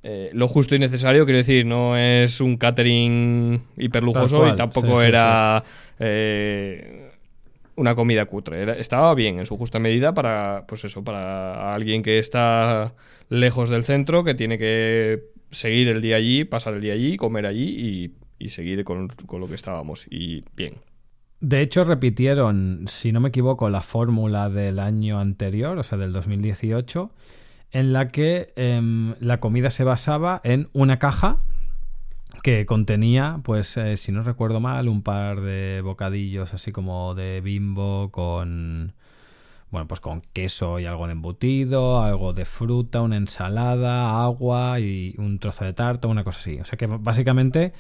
[0.05, 5.65] Eh, lo justo y necesario, quiero decir, no es un catering hiperlujoso y tampoco era
[5.99, 7.11] eh,
[7.75, 8.79] una comida cutre.
[8.79, 12.95] estaba bien en su justa medida para, pues eso, para alguien que está
[13.31, 17.47] lejos del centro, que tiene que seguir el día allí, pasar el día allí, comer
[17.47, 17.65] allí
[18.39, 20.07] y, y seguir con, con lo que estábamos.
[20.09, 20.75] Y bien.
[21.41, 26.13] De hecho, repitieron, si no me equivoco, la fórmula del año anterior, o sea, del
[26.13, 27.13] 2018,
[27.71, 31.39] en la que em, la comida se basaba en una caja
[32.43, 37.41] que contenía, pues, eh, si no recuerdo mal, un par de bocadillos así como de
[37.41, 38.95] bimbo con,
[39.71, 45.15] bueno, pues con queso y algo de embutido, algo de fruta, una ensalada, agua y
[45.19, 46.59] un trozo de tarta, una cosa así.
[46.61, 47.73] O sea que básicamente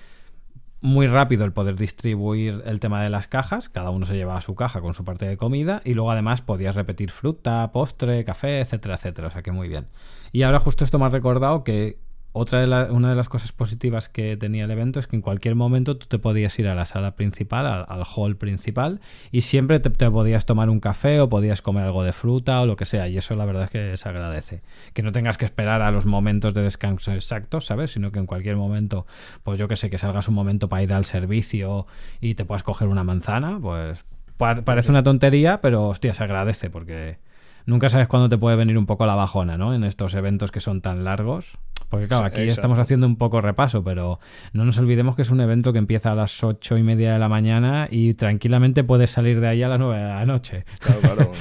[0.80, 4.54] muy rápido el poder distribuir el tema de las cajas, cada uno se llevaba su
[4.54, 8.94] caja con su parte de comida y luego además podías repetir fruta, postre, café, etcétera,
[8.94, 9.88] etcétera, o sea que muy bien.
[10.30, 11.98] Y ahora justo esto me ha recordado que
[12.32, 15.54] otra de una de las cosas positivas que tenía el evento es que en cualquier
[15.54, 19.00] momento tú te podías ir a la sala principal, al, hall principal,
[19.32, 22.76] y siempre te, podías tomar un café o podías comer algo de fruta o lo
[22.76, 24.62] que sea, y eso la verdad es que se agradece.
[24.92, 27.92] Que no tengas que esperar a los momentos de descanso exactos, ¿sabes?
[27.92, 29.06] Sino que en cualquier momento,
[29.42, 31.86] pues yo que sé, que salgas un momento para ir al servicio
[32.20, 34.04] y te puedas coger una manzana, pues
[34.36, 37.18] parece una tontería, pero hostia, se agradece porque
[37.66, 39.74] nunca sabes cuándo te puede venir un poco la bajona, ¿no?
[39.74, 41.58] En estos eventos que son tan largos.
[41.88, 44.20] Porque claro, aquí estamos haciendo un poco repaso, pero
[44.52, 47.18] no nos olvidemos que es un evento que empieza a las ocho y media de
[47.18, 50.64] la mañana y tranquilamente puedes salir de ahí a las nueve de la noche.
[50.80, 51.32] Claro, claro.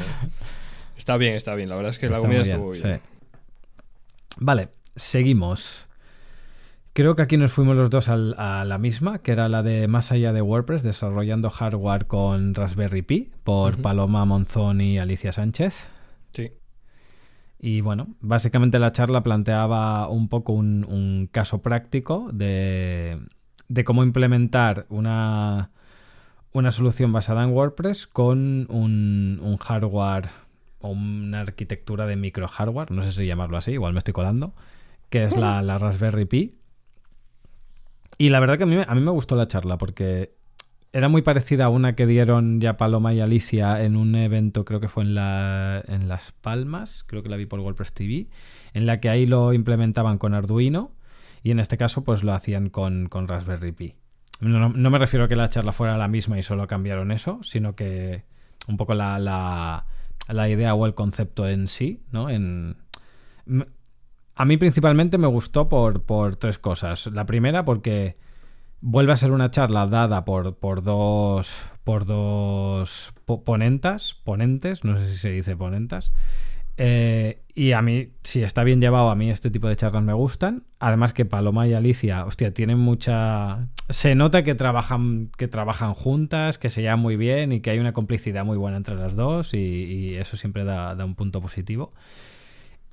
[0.98, 1.70] está bien, está bien.
[1.70, 3.02] La verdad es que la comida estuvo bien.
[4.40, 5.88] Vale, seguimos.
[6.94, 10.12] Creo que aquí nos fuimos los dos a la misma, que era la de Más
[10.12, 15.88] allá de WordPress, desarrollando hardware con Raspberry Pi, por Paloma Monzón y Alicia Sánchez.
[16.32, 16.52] Sí.
[17.60, 23.20] Y bueno, básicamente la charla planteaba un poco un, caso práctico de,
[23.86, 25.72] cómo implementar una,
[26.52, 30.30] una, solución basada en WordPress con un, hardware
[30.80, 34.54] o una arquitectura de micro hardware, no sé si llamarlo así, igual me estoy colando,
[35.10, 36.60] que es la, la Raspberry Pi.
[38.20, 40.37] Y la verdad que a mí, a mí me gustó la charla porque
[40.94, 44.80] era muy parecida a una que dieron ya Paloma y Alicia en un evento, creo
[44.80, 48.28] que fue en, la, en Las Palmas, creo que la vi por WordPress TV,
[48.74, 50.94] en la que ahí lo implementaban con Arduino
[51.44, 53.96] y en este caso pues lo hacían con, Raspberry Pi.
[54.40, 57.76] No, me refiero a que la charla fuera la misma y solo cambiaron eso, sino
[57.76, 58.24] que
[58.68, 62.30] un poco la, la, idea o el concepto en sí, ¿no?
[62.30, 62.78] En,
[64.36, 67.08] a mí principalmente me gustó por, por tres cosas.
[67.08, 68.16] La primera porque
[68.82, 71.58] Vuelve a ser una charla dada por, por dos
[71.88, 73.14] por dos
[73.46, 76.12] ponentas, ponentes, no sé si se dice ponentas.
[76.76, 80.12] Eh, y a mí, si está bien llevado, a mí este tipo de charlas me
[80.12, 80.66] gustan.
[80.80, 83.70] Además que Paloma y Alicia, hostia, tienen mucha...
[83.88, 87.80] Se nota que trabajan, que trabajan juntas, que se llevan muy bien y que hay
[87.80, 91.92] una complicidad muy buena entre las dos y, eso siempre da, da, un punto positivo.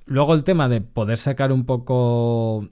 [0.07, 2.69] Luego el tema de poder sacar un poco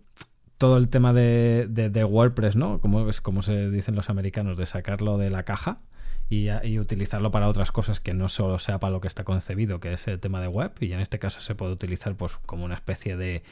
[0.64, 2.80] todo el tema de, de, WordPress, ¿no?
[2.80, 5.82] Como, es como se dicen los americanos, de sacarlo de la caja
[6.30, 6.48] y,
[6.80, 10.08] utilizarlo para otras cosas que no solo sea para lo que está concebido, que es
[10.08, 10.72] el tema de web.
[10.80, 13.44] Y en este caso se puede utilizar pues como una especie de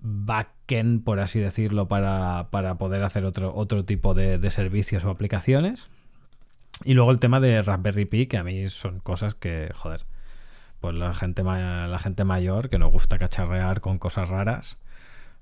[0.00, 5.10] backend, por así decirlo, para, para poder hacer otro, otro tipo de, de servicios o
[5.10, 5.88] aplicaciones.
[6.86, 10.06] Y luego el tema de Raspberry Pi, que a mí son cosas que, joder,
[10.80, 14.78] pues la gente, la gente mayor que nos gusta cacharrear con cosas raras,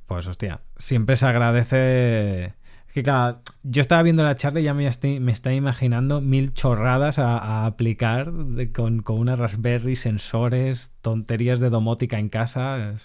[0.09, 2.55] pues hostia, siempre se agradece...
[2.93, 6.53] que claro, yo estaba viendo la charla y ya me, estoy, me estaba imaginando mil
[6.55, 8.33] chorradas a, aplicar
[8.75, 12.97] con, con una Raspberry, sensores, tonterías de domótica en casa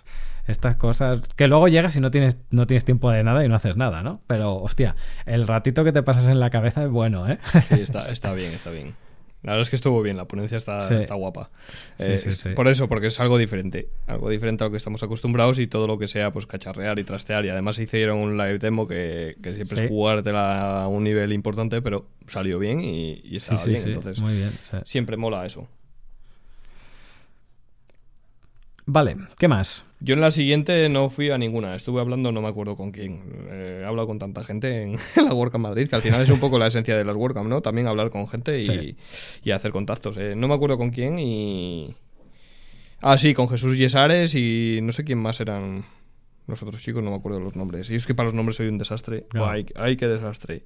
[0.47, 3.55] estas cosas que luego llegas y no tienes, no tienes tiempo de nada y no
[3.55, 4.21] haces nada, ¿no?
[4.27, 4.95] Pero, hostia,
[5.25, 7.37] el ratito que te pasas en la cabeza es bueno, ¿eh?
[7.67, 8.95] Sí, está, está bien, está bien.
[9.43, 11.49] La verdad es que estuvo bien, la ponencia está, está guapa.
[11.99, 12.49] Sí, sí, sí.
[12.55, 13.89] Por eso, porque es algo diferente.
[14.07, 17.03] Algo diferente a lo que estamos acostumbrados y todo lo que sea, pues cacharrear y
[17.03, 17.45] trastear.
[17.45, 21.81] Y además hicieron un live demo que, que siempre es jugártela a un nivel importante,
[21.81, 23.83] pero salió bien y, y estaba bien.
[23.85, 24.51] Entonces, Muy bien,
[24.85, 25.67] siempre mola eso.
[28.85, 29.85] Vale, ¿qué más?
[30.01, 33.21] Yo en la siguiente no fui a ninguna, estuve hablando, no me acuerdo con quién.
[33.49, 36.39] Eh, he hablado con tanta gente en, la WordCamp Madrid, que al final es un
[36.39, 37.61] poco la esencia de las WordCamp, ¿no?
[37.61, 40.17] También hablar con gente y, hacer contactos.
[40.17, 40.35] Eh.
[40.35, 41.95] No me acuerdo con quién y...
[43.01, 45.85] Ah, sí, con Jesús Yesares y no sé quién más eran
[46.47, 47.89] los otros chicos no me acuerdo los nombres.
[47.89, 49.25] Y es que para los nombres soy un desastre.
[49.75, 50.65] Ay, qué desastre.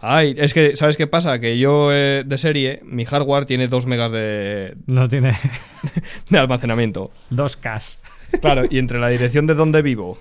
[0.00, 1.38] Ay, es que, ¿sabes qué pasa?
[1.38, 4.76] Que yo eh, de serie, mi hardware tiene 2 megas de.
[4.86, 5.36] No tiene.
[6.30, 7.10] de almacenamiento.
[7.30, 7.98] 2K.
[8.40, 10.18] Claro, y entre la dirección de donde vivo,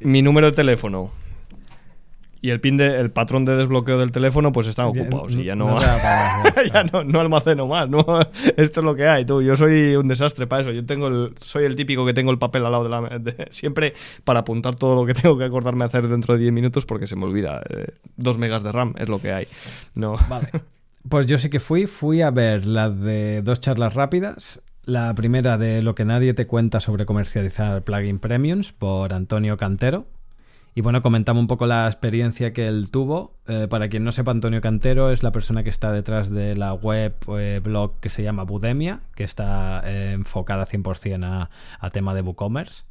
[0.00, 1.12] mi número de teléfono
[2.44, 5.56] y el pin de, el patrón de desbloqueo del teléfono pues están ocupados y ya
[5.56, 5.78] no,
[6.72, 8.04] ya no, no, almaceno más no
[8.58, 9.40] esto es lo que hay tú.
[9.40, 10.70] Yo soy un desastre para eso.
[10.70, 11.08] Yo tengo
[11.40, 14.94] soy el típico que tengo el papel al lado de la siempre para apuntar todo
[14.94, 17.86] lo que tengo que acordarme hacer dentro de 10 minutos porque se me olvida eh,
[18.16, 19.48] dos megas de RAM es lo que hay
[19.94, 20.48] no vale.
[21.08, 25.56] Pues yo sí que fui fui a ver las de dos charlas rápidas la primera
[25.56, 30.06] de lo que nadie te cuenta sobre comercializar plugin premiums por Antonio Cantero
[30.76, 33.36] y bueno, comentamos un poco la experiencia que él tuvo.
[33.46, 36.74] Eh, para quien no sepa, Antonio Cantero es la persona que está detrás de la
[36.74, 42.12] web eh, blog que se llama Budemia, que está eh, enfocada 100% a, a, tema
[42.12, 42.82] de WooCommerce.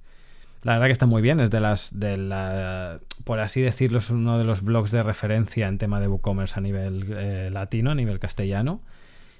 [0.61, 4.09] La verdad que está muy bien, es de las, de la, por así decirlo, es
[4.09, 8.17] uno de los blogs de referencia en tema de WooCommerce a nivel latino, a nivel
[8.19, 8.79] castellano.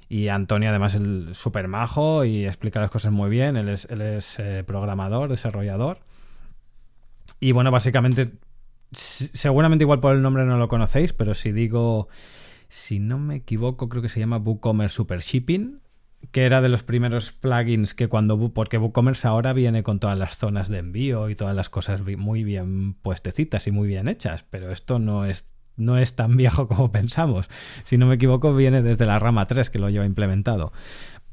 [0.09, 4.01] Y Antonio además es súper majo y explica las cosas muy bien, él es, él
[4.01, 5.99] es programador, desarrollador.
[7.43, 8.31] Y bueno, básicamente,
[8.91, 12.07] seguramente igual por el nombre no lo conocéis, pero si digo,
[12.69, 15.81] si no me equivoco, creo que se llama WooCommerce Super Shipping,
[16.31, 20.37] que era de los primeros plugins que cuando, porque WooCommerce ahora viene con todas las
[20.37, 24.71] zonas de envío y todas las cosas muy bien puestecitas y muy bien hechas, pero
[24.71, 27.49] esto no es no es tan viejo como pensamos.
[27.83, 30.71] Si no me equivoco, viene desde la rama 3 que lo lleva implementado.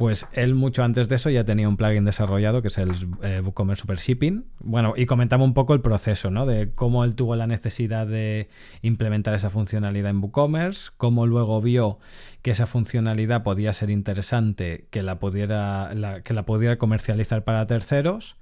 [0.01, 2.90] Pues él mucho antes de eso ya tenía un plugin desarrollado que es el
[3.22, 4.46] eh, WooCommerce Super Shipping.
[4.61, 6.46] Bueno, y comentaba un poco el proceso, ¿no?
[6.46, 8.48] De cómo él tuvo la necesidad de
[8.80, 11.98] implementar esa funcionalidad en WooCommerce, cómo luego vio
[12.40, 15.90] que esa funcionalidad podía ser interesante, que la pudiera,
[16.24, 18.36] que la pudiera comercializar para terceros.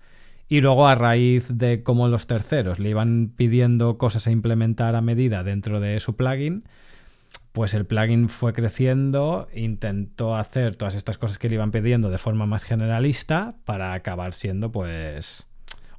[0.48, 5.00] Y luego a raíz de cómo los terceros le iban pidiendo cosas a implementar a
[5.00, 6.68] medida dentro de su plugin,
[7.52, 12.18] pues el plugin fue creciendo, intentó hacer todas estas cosas que le iban pidiendo de
[12.18, 15.46] forma más generalista para acabar siendo pues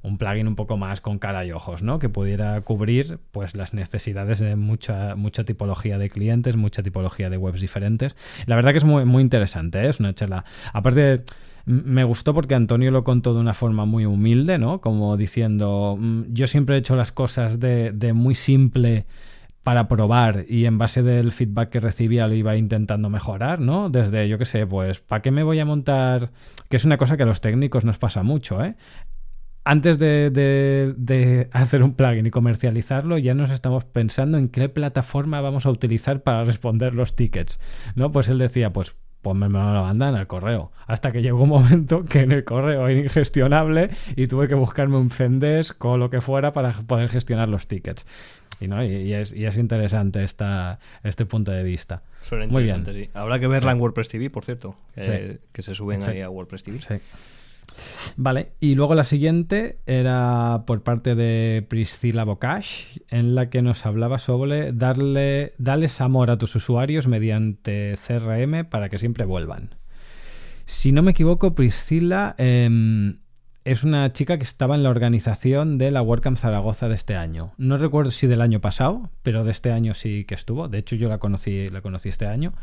[0.02, 1.98] un plugin un poco más con cara y ojos, ¿no?
[1.98, 7.36] Que pudiera cubrir pues las necesidades de mucha, mucha tipología de clientes, mucha tipología de
[7.36, 8.16] webs diferentes.
[8.46, 9.88] La verdad que es muy, muy interesante, ¿eh?
[9.90, 10.44] es una charla.
[10.72, 11.24] Aparte,
[11.66, 14.80] me gustó porque Antonio lo contó de una forma muy humilde, ¿no?
[14.80, 19.04] Como diciendo, mm, yo siempre he hecho las cosas de, de muy simple
[19.62, 23.88] para probar y en base del feedback que recibía lo iba intentando mejorar, ¿no?
[23.88, 26.30] Desde, yo qué sé, pues, ¿para qué me voy a montar?
[26.68, 28.76] Que es una cosa que a los técnicos nos pasa mucho, ¿eh?
[29.64, 35.66] Antes de, hacer un plugin y comercializarlo, ya nos estamos pensando en qué plataforma vamos
[35.66, 37.60] a utilizar para responder los tickets,
[37.94, 38.10] ¿no?
[38.10, 40.72] Pues él decía, pues pues me lo mandan al correo.
[40.86, 44.96] Hasta que llegó un momento que en el correo era ingestionable y tuve que buscarme
[44.96, 48.06] un Zendesk o lo que fuera para poder gestionar los tickets.
[48.60, 48.84] Y, ¿no?
[48.84, 52.02] y, es, y es, interesante esta, este punto de vista.
[52.48, 52.84] Muy bien.
[52.84, 53.10] Sí.
[53.14, 57.00] Habrá que verla en WordPress TV, por cierto, que se suben ahí a WordPress TV.
[58.16, 63.86] Vale, y luego la siguiente era por parte de Priscilla Bocash, en la que nos
[63.86, 69.74] hablaba sobre darle, darles amor a tus usuarios mediante CRM para que siempre vuelvan.
[70.64, 73.18] Si no me equivoco, Priscilla em,
[73.64, 77.52] es una chica que estaba en la organización de la WordCamp Zaragoza de este año.
[77.58, 80.68] No recuerdo si del año pasado, pero de este año sí que estuvo.
[80.68, 82.54] De hecho, yo la conocí, la conocí este año.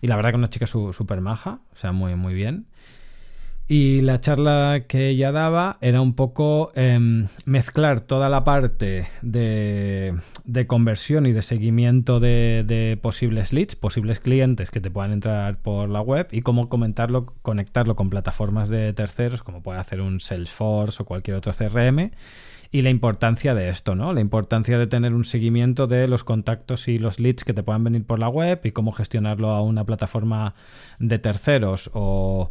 [0.00, 2.66] Y la verdad que una chica súper maja, o sea, muy, muy bien.
[3.68, 10.14] Y la charla que ella daba era un poco em, mezclar toda la parte de,
[10.66, 16.00] conversión y de seguimiento de, posibles leads, posibles clientes que te puedan entrar por la
[16.00, 21.06] web y cómo comentarlo, conectarlo con plataformas de terceros, como puede hacer un Salesforce o
[21.06, 22.12] cualquier otro CRM.
[22.70, 24.12] Y la importancia de esto, ¿no?
[24.12, 27.84] La importancia de tener un seguimiento de los contactos y los leads que te puedan
[27.84, 30.54] venir por la web y cómo gestionarlo a una plataforma
[30.98, 32.50] de terceros o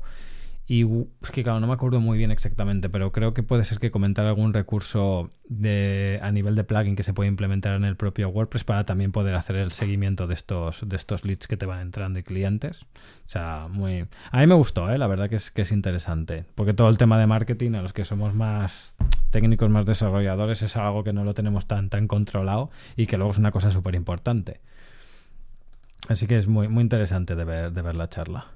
[0.67, 0.83] y
[1.21, 3.91] es que claro, no me acuerdo muy bien exactamente, pero creo que puede ser que
[3.91, 8.29] comentar algún recurso de, a nivel de plugin que se puede implementar en el propio
[8.29, 11.81] WordPress para también poder hacer el seguimiento de estos, de estos leads que te van
[11.81, 12.81] entrando y clientes.
[12.81, 14.07] O sea, muy.
[14.31, 14.97] A mí me gustó, ¿eh?
[14.97, 16.45] la verdad que es, que es interesante.
[16.55, 18.95] Porque todo el tema de marketing, a los que somos más
[19.29, 23.33] técnicos, más desarrolladores, es algo que no lo tenemos tan, tan controlado y que luego
[23.33, 24.61] es una cosa súper importante.
[26.09, 28.54] Así que es muy, muy interesante de ver, de ver la charla.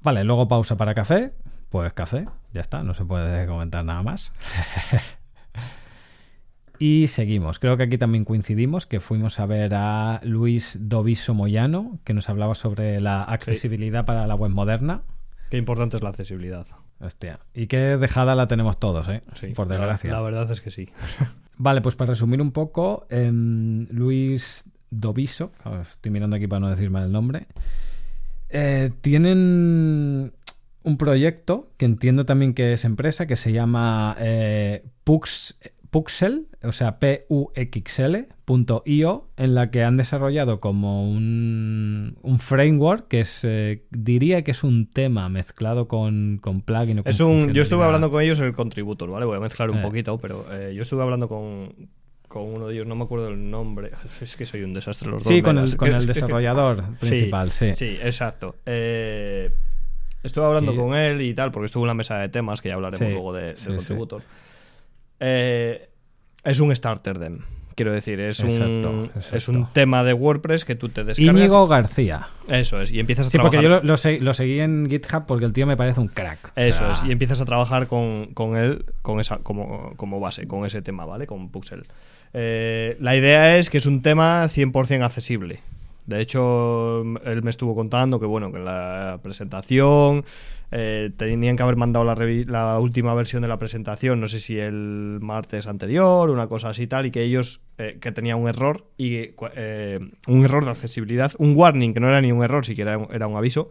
[0.00, 1.32] Vale, luego pausa para café.
[1.70, 4.32] Pues café, ya está, no se puede comentar nada más.
[6.78, 7.58] y seguimos.
[7.58, 12.28] Creo que aquí también coincidimos, que fuimos a ver a Luis Doviso Moyano, que nos
[12.30, 15.02] hablaba sobre la accesibilidad para la web moderna.
[15.50, 16.66] Qué importante es la accesibilidad.
[17.00, 17.38] Hostia.
[17.54, 19.22] Y qué dejada la tenemos todos, ¿eh?
[19.54, 20.10] Por desgracia.
[20.10, 20.88] La, verdad es que sí.
[21.58, 26.90] vale, pues para resumir un poco, em, Luis Doviso, estoy mirando aquí para no decir
[26.90, 27.46] mal el nombre,
[28.50, 30.32] eh, tienen
[30.82, 36.98] un proyecto que entiendo también que es empresa, que se llama eh, Puxel, o sea,
[36.98, 38.38] P-U-X-L.io,
[39.36, 44.88] en la que han desarrollado como un, framework que es, eh, diría que es un
[44.88, 47.00] tema mezclado con, con plugin.
[47.00, 49.26] O es un, yo estuve hablando con ellos en el contributor, ¿vale?
[49.26, 51.74] Voy a mezclar un poquito, pero yo estuve hablando con,
[52.28, 55.24] con uno de ellos, no me acuerdo el nombre, es que soy un desastre los
[55.24, 55.32] dos.
[55.32, 57.98] Sí, con el, con el desarrollador principal, sí, sí.
[58.00, 58.54] exacto.
[58.66, 59.50] Eh,
[60.22, 62.74] estuve hablando con él y tal, porque estuvo en la mesa de temas, que ya
[62.74, 64.22] hablaremos luego de, del contributor.
[65.20, 65.88] Eh,
[66.44, 67.40] es un starter dem.
[67.78, 71.36] Quiero decir, es, un, es un tema de WordPress que tú te descargas.
[71.36, 72.26] Íñigo García.
[72.48, 73.96] Eso es, y empiezas a sí, porque yo lo, lo,
[74.34, 76.50] seguí en GitHub porque el tío me parece un crack.
[76.56, 80.66] Eso es, y empiezas a trabajar con, con él con esa, como, como, base, con
[80.66, 81.28] ese tema, ¿vale?
[81.28, 81.84] Con Puxel.
[82.34, 85.60] Eh, la idea es que es un tema 100% accesible.
[86.06, 90.24] De hecho, él me estuvo contando que, bueno, que en la presentación
[90.70, 95.18] eh, tenían que haber mandado la, última versión de la presentación, no sé si el
[95.20, 99.32] martes anterior, una cosa así tal, y que ellos, eh, que tenía un error, y
[100.26, 103.36] un error de accesibilidad, un warning, que no era ni un error, siquiera era un
[103.36, 103.68] aviso,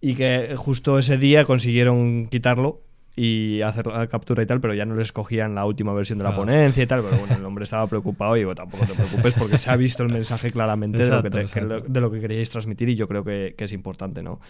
[0.00, 2.82] y que justo ese día consiguieron quitarlo
[3.16, 6.24] y hacer la captura y tal, pero ya no les cogían la última versión de
[6.24, 7.02] la ponencia y tal.
[7.02, 10.02] Pero bueno, el hombre estaba preocupado y digo, tampoco te preocupes porque se ha visto
[10.02, 13.54] el mensaje claramente de, lo que de, lo que queríais transmitir y yo creo que,
[13.56, 14.40] es importante, ¿no?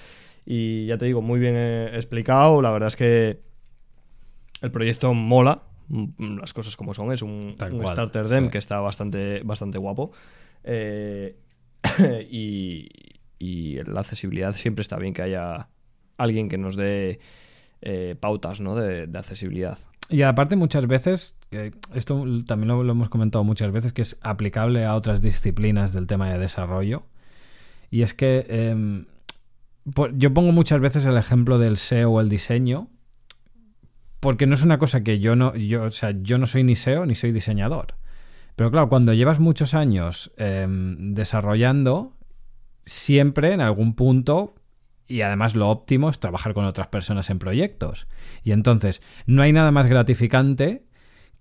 [0.47, 2.63] Y ya te digo, muy bien eh, explicado.
[2.63, 3.41] La verdad es que
[4.63, 7.13] el proyecto mola, mm, las cosas como son.
[7.13, 7.57] Es un,
[7.87, 10.11] starter dem que está bastante, bastante guapo.
[10.65, 11.37] Eh,
[12.31, 12.89] y,
[13.39, 15.69] y la accesibilidad siempre está bien que haya
[16.17, 17.19] alguien que nos dé
[17.87, 18.75] eh, pautas ¿no?
[18.75, 19.79] de, accesibilidad.
[20.09, 21.37] Y aparte muchas veces,
[21.95, 26.33] esto también lo, hemos comentado muchas veces, que es aplicable a otras disciplinas del tema
[26.33, 27.05] de desarrollo.
[27.91, 29.05] Y es que em,
[30.15, 32.89] yo pongo muchas veces el ejemplo del SEO o el diseño,
[34.21, 36.77] porque no es una cosa que yo no, yo, o sea, yo no soy ni
[36.77, 37.97] SEO ni soy diseñador.
[38.57, 42.17] Pero claro, cuando llevas muchos años em, desarrollando,
[42.81, 44.55] siempre en algún punto
[45.07, 48.07] y además lo óptimo es trabajar con otras personas en proyectos.
[48.43, 50.85] Y entonces, no hay nada más gratificante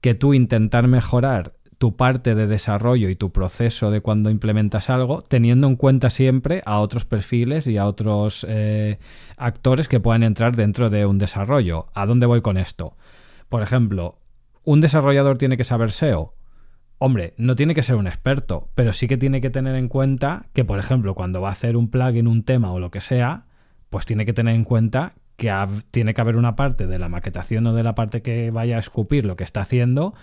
[0.01, 5.22] que tú intentar mejorar tu parte de desarrollo y tu proceso de cuando implementas algo,
[5.22, 8.99] teniendo en cuenta siempre a otros perfiles y a otros eh,
[9.38, 11.88] actores que puedan entrar dentro de un desarrollo.
[11.94, 12.95] ¿A dónde voy con esto?
[13.49, 14.19] Por ejemplo,
[14.64, 16.35] ¿un desarrollador tiene que saber SEO?
[16.99, 20.45] Hombre, no tiene que ser un experto, pero sí que tiene que tener en cuenta
[20.53, 23.48] que, por ejemplo, cuando va a hacer un plugin, un tema o lo que sea,
[23.94, 25.53] pues tiene que tener en cuenta que
[25.91, 28.80] tiene que haber una parte de la maquetación o de la parte que vaya a
[28.80, 30.15] escupir lo que está haciendo,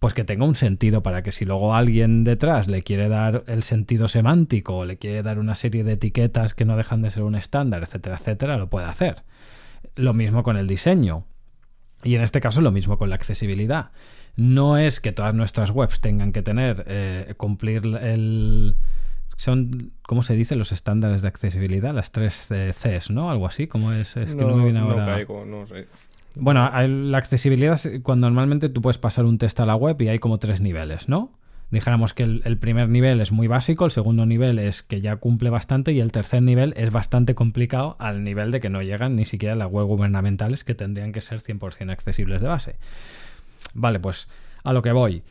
[0.00, 3.62] pues que tenga un sentido para que si luego alguien detrás le quiere dar el
[3.62, 7.22] sentido semántico o le quiere dar una serie de etiquetas que no dejan de ser
[7.22, 9.22] un estándar, etcétera, etcétera, lo pueda hacer.
[9.94, 11.26] Lo mismo con el diseño.
[12.02, 13.92] Y en este caso lo mismo con la accesibilidad.
[14.34, 18.74] No es que todas nuestras webs tengan que tener, eh, cumplir el
[19.36, 20.56] son, ¿cómo se dice?
[20.56, 23.30] Los estándares de accesibilidad, las tres eh, Cs, ¿no?
[23.30, 24.16] Algo así, como es?
[24.16, 25.06] Es que no, me viene ahora.
[25.06, 25.86] No caigo, no sé.
[26.34, 30.18] Bueno, la accesibilidad, cuando normalmente tú puedes pasar un test a la web y hay
[30.18, 31.32] como tres niveles, ¿no?
[31.70, 35.50] Dijéramos que el, primer nivel es muy básico, el segundo nivel es que ya cumple
[35.50, 39.24] bastante y el tercer nivel es bastante complicado al nivel de que no llegan ni
[39.24, 42.76] siquiera las web gubernamentales que tendrían que ser 100% accesibles de base.
[43.74, 44.28] Vale, pues
[44.62, 45.24] a lo que voy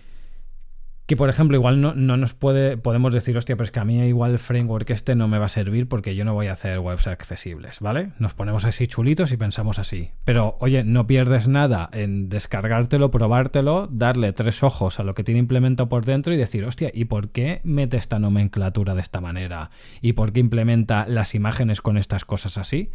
[1.05, 3.85] que por ejemplo igual no, no, nos puede podemos decir hostia pero es que a
[3.85, 6.53] mí igual el framework este no me va a servir porque yo no voy a
[6.53, 10.11] hacer webs accesibles vale nos ponemos así chulitos y pensamos así.
[10.23, 15.39] Pero oye no pierdes nada en descargártelo probártelo darle tres ojos a lo que tiene
[15.39, 19.69] implementado por dentro y decir hostia y por qué mete esta nomenclatura de esta manera
[20.01, 22.91] y por qué implementa las imágenes con estas cosas así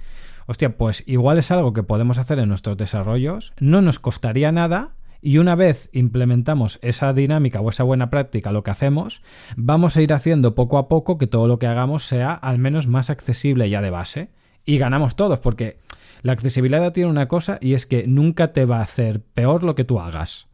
[0.47, 3.53] hostia pues igual es algo que podemos hacer en nuestros desarrollos.
[3.61, 8.63] No nos costaría nada y una vez implementamos esa dinámica o esa buena práctica, lo
[8.63, 9.23] que hacemos,
[9.57, 12.87] vamos a ir haciendo poco a poco que todo lo que hagamos sea al menos
[12.87, 14.31] más accesible ya de base.
[14.65, 15.79] Y ganamos todos, porque
[16.23, 19.75] la accesibilidad tiene una cosa y es que nunca te va a hacer peor lo
[19.75, 20.49] que tú hagas.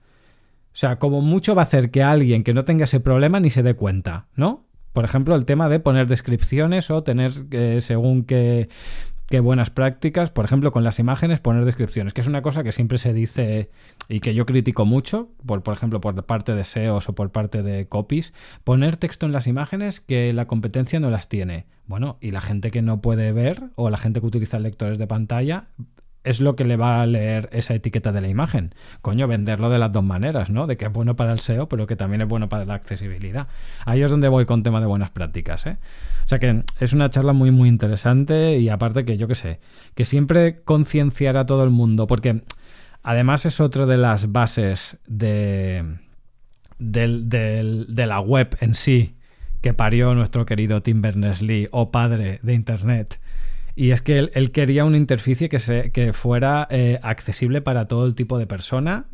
[0.72, 3.50] O sea, como mucho va a hacer que alguien que no tenga ese problema ni
[3.50, 4.66] se dé cuenta, ¿no?
[4.92, 8.68] Por ejemplo, el tema de poner descripciones o tener, eh, según qué,
[9.28, 12.72] qué buenas prácticas, por ejemplo, con las imágenes poner descripciones, que es una cosa que
[12.72, 13.70] siempre se dice
[14.08, 17.62] y que yo critico mucho, por, por ejemplo, por parte de SEOs o por parte
[17.62, 18.32] de copies,
[18.64, 21.66] poner texto en las imágenes que la competencia no las tiene.
[21.86, 25.06] Bueno, y la gente que no puede ver o la gente que utiliza lectores de
[25.06, 25.68] pantalla
[26.26, 28.74] es lo que le va a leer esa etiqueta de la imagen.
[29.00, 30.66] Coño, venderlo de las dos maneras, ¿no?
[30.66, 33.46] De que es bueno para el SEO, pero que también es bueno para la accesibilidad.
[33.84, 35.78] Ahí es donde voy con tema de buenas prácticas, ¿eh?
[36.24, 39.60] O sea que es una charla muy, muy interesante y aparte que yo qué sé,
[39.94, 42.42] que siempre concienciar a todo el mundo, porque
[43.04, 45.84] además es otra de las bases de,
[46.78, 49.16] de la web en sí
[49.60, 53.20] que parió nuestro querido Tim Berners-Lee, o padre de Internet
[53.76, 58.06] y es que él, quería una interficie que, se, que fuera eh, accesible para todo
[58.06, 59.04] el tipo de persona,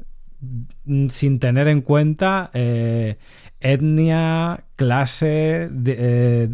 [0.85, 3.17] mm, sin tener en cuenta eh,
[3.59, 6.49] etnia, clase, eh,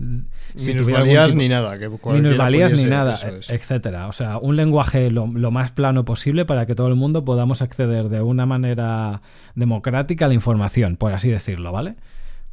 [0.54, 1.78] minusvalías ni nada.
[1.78, 3.14] Que minusvalías ni nada,
[3.50, 4.06] etcétera.
[4.08, 7.60] O sea, un lenguaje lo, lo, más plano posible para que todo el mundo podamos
[7.60, 9.20] acceder de una manera
[9.54, 11.96] democrática a la información, por así decirlo, ¿vale?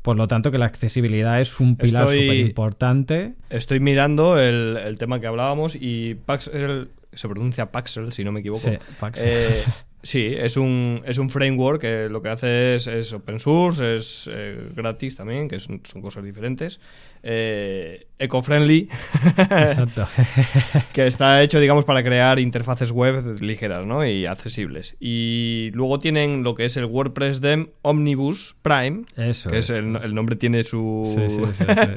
[0.05, 3.33] Por lo tanto, que la accesibilidad es un pilar súper importante.
[3.49, 8.59] Estoy mirando el, tema que hablábamos y Paxel, se pronuncia Paxel, si no me equivoco.
[8.59, 9.27] Sí, Paxel.
[9.27, 9.63] Eh,
[10.03, 14.69] sí, es un, es un framework que lo que hace es, open source, es eh,
[14.75, 16.79] gratis también, que son, son cosas diferentes.
[17.23, 18.89] Eh, eco-friendly.
[19.37, 20.07] Exacto.
[20.93, 24.05] que está hecho, digamos, para crear interfaces web ligeras ¿no?
[24.05, 24.95] y accesibles.
[24.99, 29.03] Y luego tienen lo que es el WordPress Dem Omnibus Prime.
[29.17, 31.03] Eso que es, el, nombre tiene su.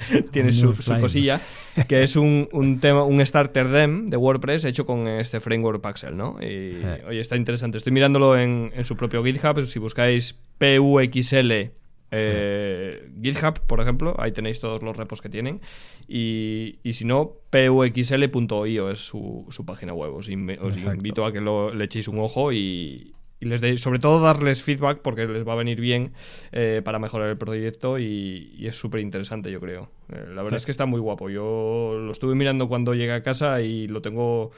[0.32, 1.40] tiene su, cosilla.
[1.88, 6.16] Que es un, un, tema, un starter Dem de WordPress hecho con este framework Paxel,
[6.16, 6.38] ¿no?
[6.42, 7.78] Y oye, está interesante.
[7.78, 9.64] Estoy mirándolo en, en su propio GitHub.
[9.64, 11.70] Si buscáis PUXL
[12.10, 15.60] eh, GitHub, por ejemplo, ahí tenéis todos los repos que tienen.
[16.06, 20.14] Y, si no, puxl.io es su, página web.
[20.14, 25.00] Os, invito a que le echéis un ojo y, les deis, sobre todo darles feedback
[25.00, 26.12] porque les va a venir bien
[26.50, 29.90] eh, para mejorar el proyecto y, es súper interesante, yo creo.
[30.12, 31.28] Eh, la verdad es que está muy guapo.
[31.28, 34.50] Yo lo estuve mirando cuando llegué a casa y lo tengo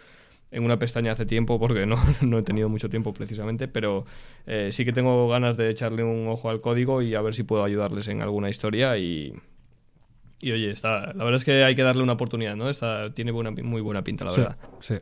[0.50, 4.04] en una pestaña hace tiempo porque no, no he tenido mucho tiempo precisamente, pero
[4.46, 7.42] eh, sí que tengo ganas de echarle un ojo al código y a ver si
[7.42, 9.34] puedo ayudarles en alguna historia y,
[10.40, 12.68] y oye, está, la verdad es que hay que darle una oportunidad, ¿no?
[12.68, 14.56] Está, tiene buena, muy buena pinta, la verdad.
[14.80, 14.94] Sí.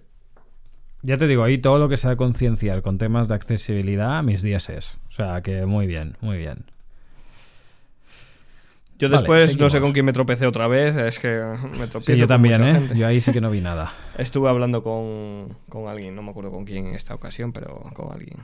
[1.03, 4.69] Ya te digo, ahí todo lo que sea concienciar con temas de accesibilidad, mis días
[4.69, 4.99] es.
[5.09, 6.65] O sea, que muy bien, muy bien.
[8.99, 11.41] Yo después no sé con quién me tropecé otra vez, es que
[11.79, 12.15] me tropecé.
[12.15, 12.89] Sí, yo también, ¿eh?
[12.97, 13.93] Yo ahí sí que no vi nada.
[14.17, 18.13] Estuve hablando con, con, alguien, no me acuerdo con quién en esta ocasión, pero con
[18.13, 18.39] alguien.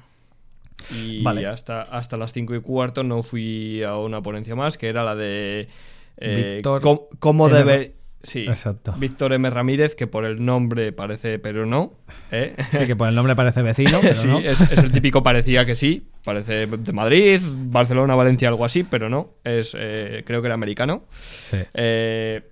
[1.05, 5.03] Y hasta, hasta las cinco y cuarto no fui a una ponencia más, que era
[5.03, 5.69] la de
[6.19, 7.95] eh, cómo, cómo debe
[8.25, 8.95] Sí, Exacto.
[8.97, 9.49] Víctor M.
[9.51, 11.93] Ramírez, que por el nombre parece, pero no.
[12.33, 12.55] ¿eh?
[12.71, 14.01] Sí, que por el nombre parece vecino.
[14.01, 14.39] Pero sí, no.
[14.39, 16.09] es, el típico parecía que sí.
[16.25, 19.35] Parece de Madrid, Barcelona, Valencia, algo así, pero no.
[19.45, 21.05] Es, eh, creo que era americano.
[21.11, 21.59] Sí.
[21.75, 22.43] Eh,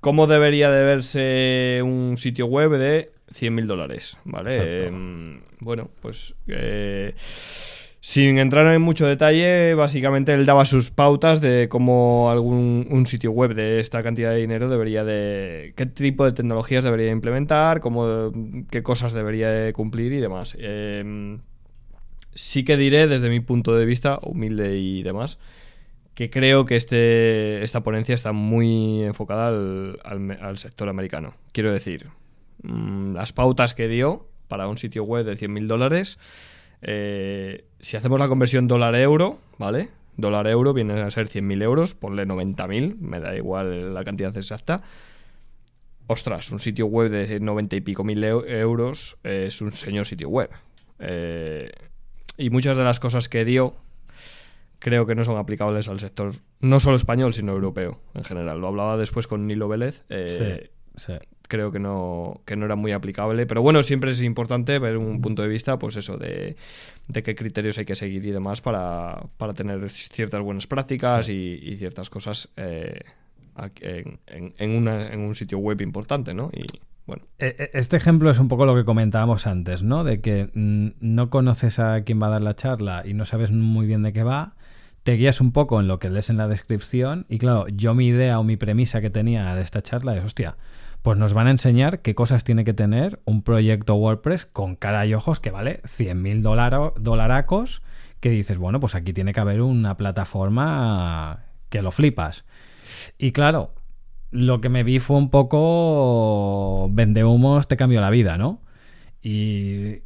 [0.00, 4.18] ¿Cómo debería de verse un sitio web de 100.000 dólares?
[4.24, 4.86] ¿Vale?
[4.86, 6.34] Em, bueno, pues.
[8.06, 13.30] Sin entrar en mucho detalle, básicamente él daba sus pautas de cómo algún un sitio
[13.30, 15.72] web de esta cantidad de dinero debería de.
[15.74, 18.30] qué tipo de tecnologías debería implementar, cómo,
[18.70, 20.54] qué cosas debería cumplir y demás.
[20.60, 21.40] Em,
[22.34, 25.38] sí que diré, desde mi punto de vista, humilde y demás,
[26.12, 29.98] que creo que este, esta ponencia está muy enfocada al,
[30.42, 31.32] al sector americano.
[31.52, 32.08] Quiero decir,
[32.64, 36.18] mm, las pautas que dio para un sitio web de 100.000 dólares,
[36.84, 39.88] eh, si hacemos la conversión dólar-euro, ¿vale?
[40.16, 44.82] Dólar-euro viene a ser 100.000 euros, ponle 90.000, me da igual la cantidad exacta.
[46.06, 50.50] Ostras, un sitio web de 90 y pico mil euros es un señor sitio web.
[50.98, 51.72] Eh,
[52.36, 53.74] y muchas de las cosas que dio
[54.78, 58.60] creo que no son aplicables al sector, no solo español, sino europeo en general.
[58.60, 60.04] Lo hablaba después con Nilo Vélez.
[60.10, 61.14] Eh, sí,
[61.46, 63.46] Creo que no, que no era muy aplicable.
[63.46, 66.56] Pero bueno, siempre es importante ver un punto de vista, pues eso, de,
[67.12, 69.20] qué criterios hay que seguir y demás para,
[69.54, 73.00] tener ciertas buenas prácticas y, ciertas cosas eh,
[73.80, 76.50] en, un sitio web importante, ¿no?
[76.52, 76.64] Y,
[77.06, 77.24] bueno.
[77.38, 80.04] E, e, este ejemplo es un poco lo que comentábamos antes, ¿no?
[80.04, 83.50] De que mm, no conoces a quién va a dar la charla y no sabes
[83.50, 84.54] muy bien de qué va
[85.04, 88.06] te guías un poco en lo que lees en la descripción y claro, yo mi
[88.06, 90.56] idea o mi premisa que tenía de esta charla es, hostia,
[91.04, 95.04] pues nos van a enseñar qué cosas tiene que tener un proyecto WordPress con cara
[95.04, 97.82] y ojos que vale 100 mil dolaracos,
[98.20, 102.46] que dices, bueno, pues aquí tiene que haber una plataforma que lo flipas.
[103.18, 103.74] Y claro,
[104.30, 108.62] lo que me vi fue un poco vende humos, te cambió la vida, ¿no?
[109.20, 110.04] Y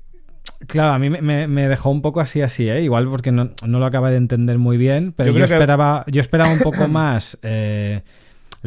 [0.66, 2.82] Claro, a mí me, dejó un poco así, así, ¿eh?
[2.82, 6.58] Igual porque no, lo acaba de entender muy bien, pero yo, esperaba, yo esperaba un
[6.58, 8.02] poco más eh,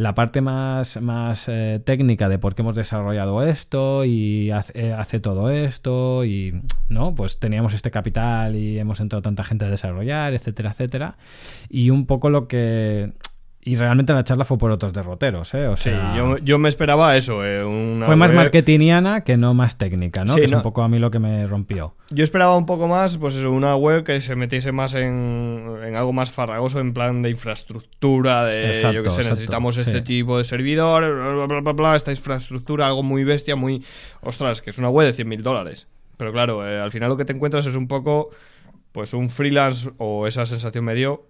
[0.01, 5.19] la parte más, más eh, técnica de por qué hemos desarrollado esto y hace, hace,
[5.19, 6.59] todo esto y,
[6.89, 7.13] ¿no?
[7.13, 11.17] Pues teníamos este capital y hemos entrado tanta gente a desarrollar, etcétera, etcétera.
[11.69, 13.13] Y un poco lo que
[13.63, 15.67] y realmente la charla fue por otros derroteros, ¿eh?
[15.67, 17.45] O sea, sí, yo, me esperaba eso.
[17.45, 17.63] Eh,
[18.03, 20.35] fue más marketingiana que no más técnica, ¿no?
[20.35, 21.93] que es un poco a mí lo que me rompió.
[22.09, 26.11] Yo esperaba un poco más, pues eso, una web que se metiese más en, algo
[26.11, 31.03] más farragoso, en plan de infraestructura, de yo que sé, necesitamos este tipo de servidor,
[31.35, 33.83] bla, bla, bla, bla, esta infraestructura, algo muy bestia, muy.
[34.21, 35.87] Ostras, que es una web de 100 mil dólares.
[36.17, 38.31] Pero claro, eh, al final lo que te encuentras es un poco,
[38.91, 41.25] pues un freelance, o esa sensación me dio,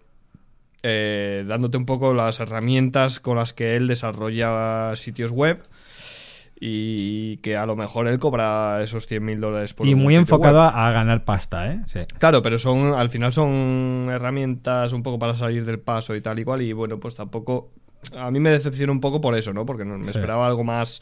[0.84, 5.64] eh, dándote un poco las herramientas con las que él desarrolla sitios web
[6.60, 10.62] y que a lo mejor él cobra esos 100 mil dólares por Y muy enfocado
[10.62, 11.82] a, ganar pasta, ¿eh?
[12.20, 16.38] Claro, pero son al final son herramientas un poco para salir del paso y tal
[16.38, 17.72] y cual y bueno, pues tampoco...
[18.16, 19.66] A mí me decepciona un poco por eso, ¿no?
[19.66, 21.02] Porque me esperaba algo más...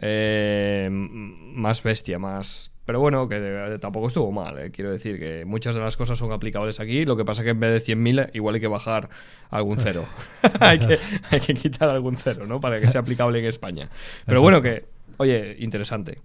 [0.00, 4.58] Eh, más bestia, más pero bueno, que tampoco estuvo mal.
[4.58, 4.70] Eh.
[4.70, 7.04] Quiero decir que muchas de las cosas son aplicables aquí.
[7.04, 9.10] Lo que pasa que en vez de 100.000, igual hay que bajar
[9.50, 10.06] algún cero.
[10.60, 10.98] hay, que,
[11.30, 12.62] hay que quitar algún cero, ¿no?
[12.62, 13.86] Para que sea aplicable en España.
[14.24, 14.86] Pero bueno, que,
[15.18, 16.22] oye, interesante.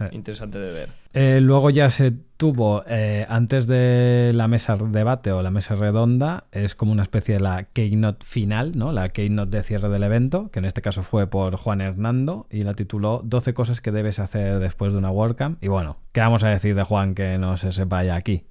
[0.00, 0.08] Eh.
[0.12, 0.88] Interesante de ver.
[1.12, 6.44] Eh, luego ya se tuvo, eh, antes de la mesa debate o la mesa redonda,
[6.52, 8.92] es como una especie de la keynote final, ¿no?
[8.92, 12.64] La keynote de cierre del evento, que en este caso fue por Juan Hernando y
[12.64, 15.62] la tituló 12 cosas que debes hacer después de una WordCamp.
[15.62, 18.44] Y bueno, ¿qué vamos a decir de Juan que no se sepa ya aquí?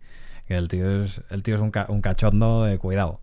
[0.47, 3.21] Que el tío es, el tío es un, cachondo de cuidado.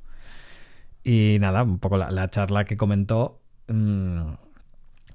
[1.05, 3.41] Y nada, un poco la, charla que comentó.
[3.69, 4.33] Mm,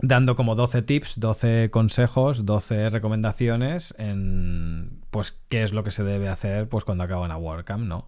[0.01, 6.03] dando como 12 tips, 12 consejos, 12 recomendaciones en pues qué es lo que se
[6.03, 8.07] debe hacer pues cuando acaba una WordCamp, ¿no?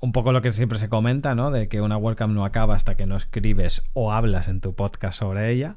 [0.00, 1.50] Un poco lo que siempre se comenta, ¿no?
[1.50, 5.18] De que una WordCamp no acaba hasta que no escribes o hablas en tu podcast
[5.18, 5.76] sobre ella.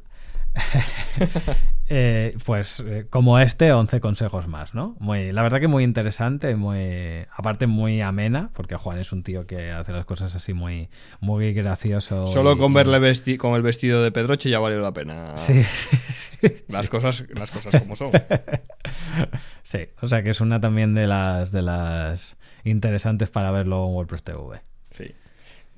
[1.91, 4.95] Eh, pues eh, como este, 11 consejos más, ¿no?
[4.99, 9.47] Muy, la verdad que muy interesante, muy aparte muy amena, porque Juan es un tío
[9.47, 12.27] que hace las cosas así muy, muy gracioso.
[12.27, 12.99] Solo con verle
[13.39, 15.35] con el vestido de Pedroche ya valió la pena.
[15.35, 15.65] Sí.
[16.67, 18.11] las, Cosas, las cosas como son.
[19.63, 23.95] Sí, o sea que es una también de las, de las interesantes para verlo en
[23.95, 24.61] WordPress TV.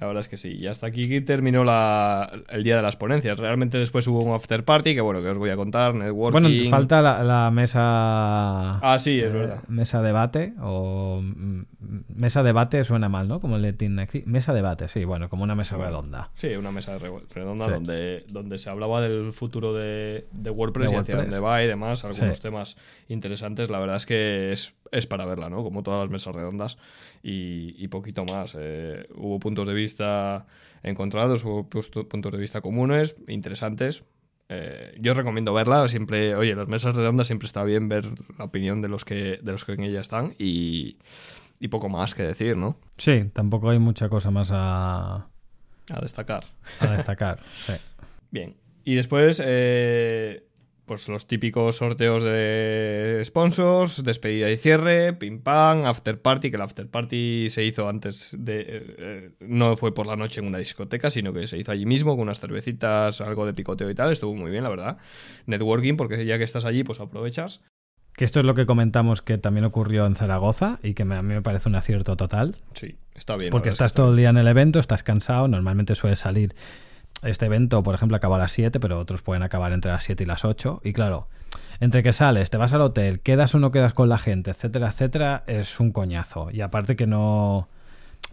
[0.01, 0.57] La verdad es que sí.
[0.59, 3.37] Y hasta aquí terminó la, el día de las ponencias.
[3.37, 5.93] Realmente después hubo un after party que, bueno, que os voy a contar.
[5.93, 6.41] Networking.
[6.41, 8.79] Bueno, falta la, mesa.
[8.79, 9.61] Ah, sí, es verdad.
[9.67, 11.21] Mesa debate o.
[12.15, 13.39] Mesa debate suena mal, ¿no?
[13.39, 13.75] Como el
[14.25, 16.31] Mesa debate, sí, bueno, como una mesa redonda.
[16.33, 21.39] Sí, una mesa redonda donde, donde se hablaba del futuro de, WordPress, y hacia dónde
[21.39, 22.03] va y demás.
[22.05, 22.75] Algunos temas
[23.07, 23.69] interesantes.
[23.69, 25.63] La verdad es que es, es, para verla, ¿no?
[25.63, 26.77] Como todas las mesas redondas.
[27.23, 28.55] Y, y poquito más.
[28.59, 30.45] Eh, hubo puntos de vista
[30.83, 34.03] encontrados o puntos de vista comunes, interesantes.
[34.53, 38.03] Eh, yo recomiendo verla, siempre, oye, las mesas redondas siempre está bien ver
[38.37, 40.97] la opinión de los que, de los que en ella están y,
[41.69, 42.77] poco más que decir, ¿no?
[42.97, 45.27] Sí, tampoco hay mucha cosa más a...
[45.89, 46.43] A destacar.
[46.81, 47.73] A destacar, sí.
[48.31, 48.57] Bien.
[48.83, 50.47] Y después, eh,
[50.85, 56.61] pues los típicos sorteos de sponsors, despedida y cierre, pim pam, after party, que el
[56.61, 58.65] after party se hizo antes de...
[58.67, 62.13] eh, no fue por la noche en una discoteca, sino que se hizo allí mismo
[62.15, 64.97] con unas cervecitas, algo de picoteo y tal, estuvo muy bien, la verdad.
[65.45, 67.61] Networking, porque ya que estás allí, pues aprovechas.
[68.13, 71.21] Que esto es lo que comentamos que también ocurrió en Zaragoza y que me- a
[71.21, 72.55] mí me parece un acierto total.
[72.75, 73.51] Sí, está bien.
[73.51, 76.53] Porque estás está todo el día en el evento, estás cansado, normalmente suele salir.
[77.23, 80.23] Este evento, por ejemplo, acaba a las 7, pero otros pueden acabar entre las 7
[80.23, 80.81] y las 8.
[80.83, 81.27] Y claro,
[81.79, 84.87] entre que sales, te vas al hotel, quedas o no quedas con la gente, etcétera,
[84.87, 86.49] etcétera, es un coñazo.
[86.51, 87.67] Y aparte que no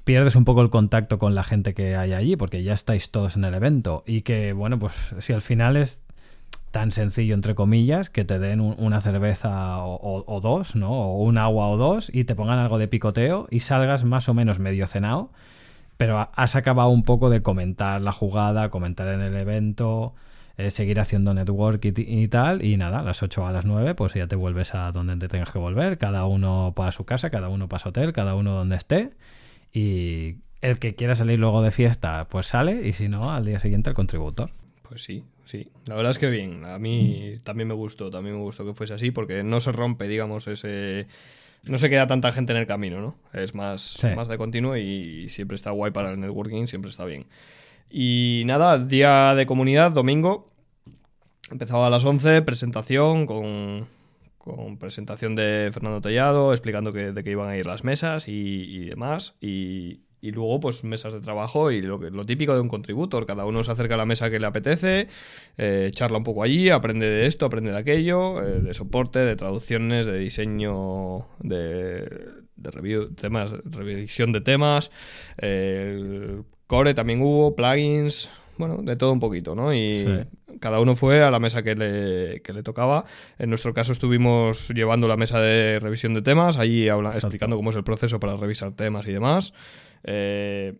[0.05, 3.36] pierdes un poco el contacto con la gente que hay allí, porque ya estáis todos
[3.36, 4.05] en el evento.
[4.06, 6.02] Y que, bueno, pues si al final es
[6.70, 10.90] tan sencillo, entre comillas, que te den un- una cerveza o, o- o dos, ¿no?
[10.90, 14.35] O un agua o dos y te pongan algo de picoteo y salgas más o
[14.35, 15.31] menos medio cenado,
[15.98, 20.14] pero ha- has acabado un poco de comentar la jugada, comentar en el evento,
[20.56, 23.66] eh, seguir haciendo network y, y tal, y nada, a las 8 o a las
[23.66, 27.04] 9 pues ya te vuelves a donde te tengas que volver, cada uno para su
[27.04, 29.10] casa, cada uno para su hotel, cada uno donde esté,
[29.72, 33.60] y el que quiera salir luego de fiesta, pues sale, y si no, al día
[33.60, 34.50] siguiente el contributor.
[34.88, 35.68] Pues sí, sí.
[35.86, 36.64] La verdad es que bien.
[36.64, 40.08] A mí también me gustó, también me gustó que fuese así, porque no se rompe,
[40.08, 41.06] digamos, ese.
[41.69, 43.16] No se queda tanta gente en el camino, ¿no?
[43.32, 44.09] Es más, Sí.
[44.16, 47.27] más de continuo y siempre está guay para el networking, siempre está bien.
[47.90, 50.47] Y nada, día de comunidad, domingo.
[51.51, 53.86] Empezaba a las 11, presentación con,
[54.36, 58.32] con presentación de Fernando Tellado, explicando que, de qué iban a ir las mesas y,
[58.32, 59.36] y demás.
[59.40, 63.24] Y, y luego, pues, mesas de trabajo y lo, que- lo típico de un contributor.
[63.27, 65.07] Cada uno se acerca a la mesa que le apetece,
[65.57, 69.36] eh, charla un poco allí, aprende de esto, aprende de aquello, eh, de soporte, de
[69.36, 72.09] traducciones, de diseño, de,
[72.57, 74.90] de review, temas, revisión de temas.
[75.40, 79.73] eh, el core también hubo, plugins, bueno, de todo un poquito, ¿no?
[79.73, 80.07] Y Sí.
[80.61, 83.05] cada uno fue a la mesa que le, que le tocaba.
[83.39, 87.70] En nuestro caso estuvimos llevando la mesa de revisión de temas, allí habla- explicando cómo
[87.70, 89.55] es el proceso para revisar temas y demás.
[90.04, 90.78] Eh,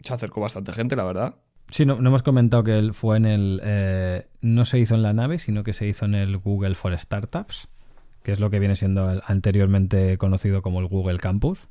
[0.00, 1.34] se acercó bastante gente, la verdad.
[1.70, 3.60] Sí, no, no hemos comentado que él fue en el.
[3.64, 6.96] eh, no se hizo en la nave, sino que se hizo en el Google for
[6.98, 7.68] Startups,
[8.22, 11.66] que es lo que viene siendo el anteriormente conocido como el Google Campus,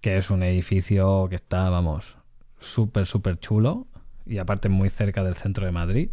[0.00, 2.18] que es un edificio que está, vamos,
[2.58, 3.86] súper, súper chulo
[4.26, 6.10] y aparte muy cerca del centro de Madrid.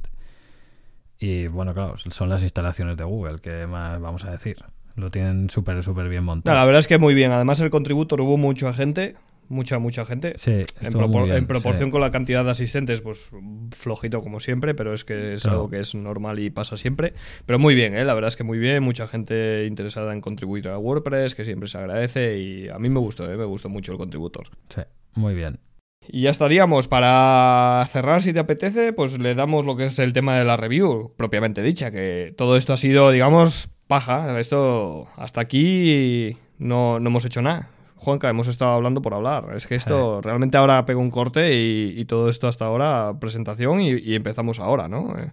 [1.19, 4.57] Y bueno, claro, son las instalaciones de Google, que más vamos a decir.
[4.95, 6.55] Lo tienen súper, súper bien No, montado.
[6.57, 7.31] la verdad es que muy bien.
[7.31, 9.15] Además, el contributor hubo mucha gente,
[9.49, 10.33] mucha, mucha gente.
[10.37, 10.51] Sí,
[10.81, 11.91] En, propor- bien, en proporción sí.
[11.91, 13.29] con la cantidad de asistentes, pues
[13.71, 15.57] flojito como siempre, pero es que es Claro.
[15.59, 17.13] algo que es normal y pasa siempre.
[17.45, 18.05] Pero muy bien, ¿eh?
[18.05, 21.67] la verdad es que muy bien, mucha gente interesada en contribuir a WordPress, que siempre
[21.69, 23.37] se agradece y a mí me gustó, ¿eh?
[23.37, 24.47] me gustó mucho el contributor.
[24.69, 24.81] Sí,
[25.15, 25.59] muy bien.
[26.05, 26.89] Y ya estaríamos.
[26.89, 30.57] Para cerrar, si te apetece, pues le damos lo que es el tema de la
[30.57, 34.37] review, propiamente dicha, que todo esto ha sido, digamos, paja.
[34.37, 37.69] Esto, hasta aquí no, no hemos hecho nada.
[37.95, 39.53] Juanca, hemos estado hablando por hablar.
[39.55, 43.81] Es que esto realmente ahora pego un corte y, y todo esto hasta ahora, presentación
[43.81, 45.15] y, y empezamos ahora, ¿no?
[45.17, 45.31] Eh,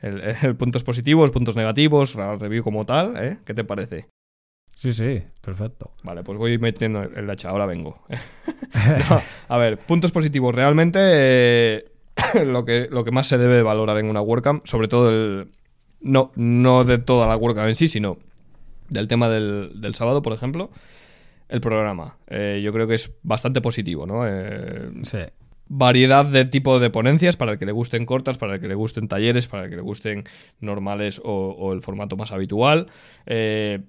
[0.00, 3.38] El, el puntos positivos, puntos negativos, la review como tal, ¿eh?
[3.44, 4.08] ¿Qué te parece?
[4.74, 5.92] Sí, sí, perfecto.
[6.04, 8.00] Vale, pues voy metiendo el el hacha, ahora vengo.
[9.10, 10.54] No, a ver, puntos positivos.
[10.54, 11.84] Realmente eh,
[12.46, 15.50] lo, que, lo que más se debe valorar en una WordCamp, sobre todo el...
[16.00, 18.18] No, no de toda la WordCamp en sí, sino
[18.88, 20.70] del tema del, del sábado, por ejemplo,
[21.48, 22.16] el programa.
[22.28, 24.26] Eh, yo creo que es bastante positivo, ¿no?
[24.26, 25.18] Eh, Sí.
[25.68, 28.74] variedad de tipo de ponencias para el que le gusten cortas, para el que le
[28.74, 30.24] gusten talleres, para el que le gusten
[30.60, 32.86] normales o, o el formato más habitual.
[33.26, 33.80] Eh,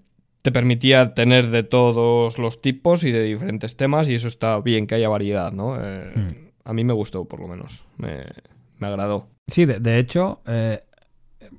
[0.41, 4.87] te permitía tener de todos los tipos y de diferentes temas y eso está bien
[4.87, 5.75] que haya variedad, ¿no?
[5.75, 6.49] Hmm.
[6.63, 7.85] A mí me gustó, por lo menos.
[7.97, 8.23] Me,
[8.77, 9.27] me agradó.
[9.47, 10.41] Sí, de, de hecho,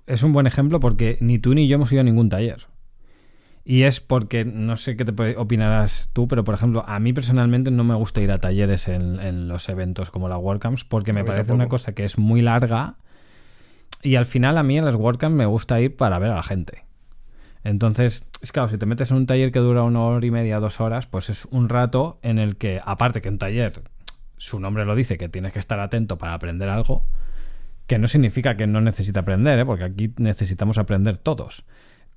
[0.07, 2.67] es un buen ejemplo porque ni tú ni yo hemos ido a ningún taller.
[3.65, 7.71] Y es porque, no sé qué te opinarás tú, pero por ejemplo, a mí personalmente
[7.71, 11.25] no me gusta ir a talleres en, en los eventos como la WordCamps porque me
[11.25, 11.55] parece tampoco.
[11.55, 12.97] una cosa que es muy larga
[14.03, 16.43] y al final a mí en las WordCamps me gusta ir para ver a la
[16.43, 16.85] gente.
[17.63, 20.61] Entonces, es claro, si te metes en un taller que dura una hora y media,
[20.61, 23.83] dos horas, pues es un rato en el que, aparte que un taller,
[24.39, 27.05] su nombre lo dice, que tienes que estar atento para aprender algo,
[27.87, 29.67] que no significa que no necesite aprender, ¿eh?
[29.67, 31.65] porque aquí necesitamos aprender todos.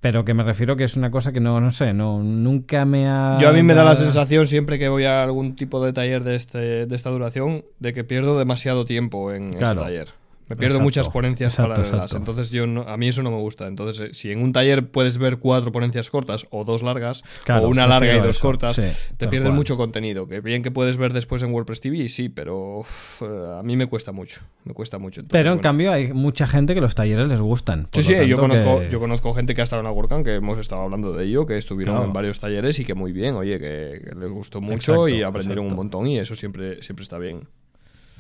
[0.04, 3.08] Pero que me refiero que es una cosa que no, no sé, no, nunca me
[3.08, 3.38] ha...
[3.40, 6.26] Yo a mí me da la sensación siempre que voy a algún tipo de taller
[6.26, 9.76] de, este, de esta duración de que pierdo demasiado tiempo en Claro.
[9.80, 10.08] ese taller.
[10.50, 11.94] Me pierdo Exacto, muchas ponencias exacto, paralelas.
[11.94, 12.18] exacto.
[12.18, 13.66] Entonces yo no- a mí eso no me gusta.
[13.68, 17.64] Entonces, eh, si en un taller puedes ver cuatro ponencias cortas o dos largas, Claro,
[17.64, 18.82] o una larga y dos eso, cortas, sí,
[19.18, 19.54] te cual.
[19.54, 20.28] mucho contenido.
[20.28, 23.26] Que bien que puedes ver después en WordPress TV, sí, pero uf, eh,
[23.60, 24.42] a mí me cuesta mucho.
[24.66, 25.22] Me cuesta mucho.
[25.22, 25.62] Entonces, Pero en bueno.
[25.64, 27.88] cambio hay mucha gente que los talleres les gustan.
[27.94, 30.36] Sí, sí, yo conozco, que- yo conozco gente que ha estado en la WordCamp, que
[30.36, 32.08] hemos estado hablando de ello, que estuvieron Claro.
[32.08, 35.66] en varios talleres y que muy bien, oye, que, que les gustó mucho y aprendieron
[35.68, 37.48] un montón y eso siempre, siempre está bien.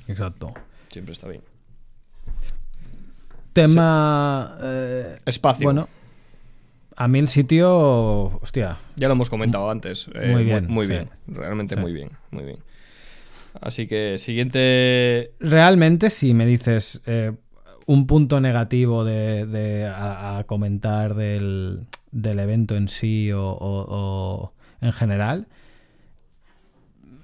[0.08, 0.54] Exacto.
[0.88, 1.42] Siempre está bien.
[3.54, 4.56] Tema...
[4.62, 5.66] eh, Espacio.
[5.66, 5.88] bueno,
[6.96, 8.40] a mí el sitio...
[8.42, 10.10] Hostia, Ya lo hemos comentado antes.
[10.16, 11.10] eh, Muy bien, Muy, bien.
[11.28, 11.82] Realmente Sí.
[11.82, 12.10] muy bien.
[12.32, 12.58] Muy bien.
[13.62, 15.32] Así que siguiente.
[15.40, 17.32] realmente si me dices eh,
[17.86, 21.82] un punto negativo de, de- a, a comentar del,
[22.12, 25.48] del evento en sí o, o- o en general,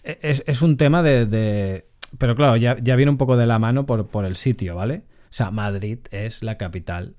[0.04, 1.26] e, es, es un tema de...
[1.26, 1.86] de-
[2.18, 5.02] pero claro, ya, ya viene un poco de la mano por, por el sitio, ¿vale?
[5.30, 7.16] O sea, Madrid es la capital.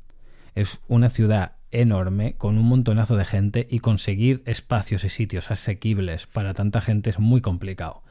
[0.54, 6.26] Es una ciudad enorme con un montonazo de gente y conseguir espacios y sitios asequibles
[6.26, 8.02] para tanta gente es muy complicado.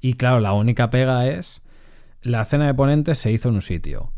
[0.00, 1.62] Y claro, la única pega es
[2.22, 4.12] la cena de ponentes se hizo en un sitio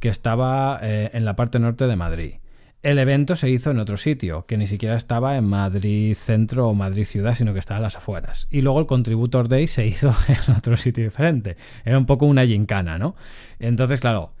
[0.00, 2.34] que estaba eh, en la parte norte de Madrid.
[2.82, 6.74] El evento se hizo en otro sitio, que ni siquiera estaba en Madrid centro o
[6.74, 8.48] Madrid ciudad, sino que estaba a las afueras.
[8.50, 11.56] Y luego el Contributor Day se hizo en otro sitio diferente.
[11.84, 13.14] Era un poco una gincana, ¿no?
[13.60, 14.32] Entonces, claro,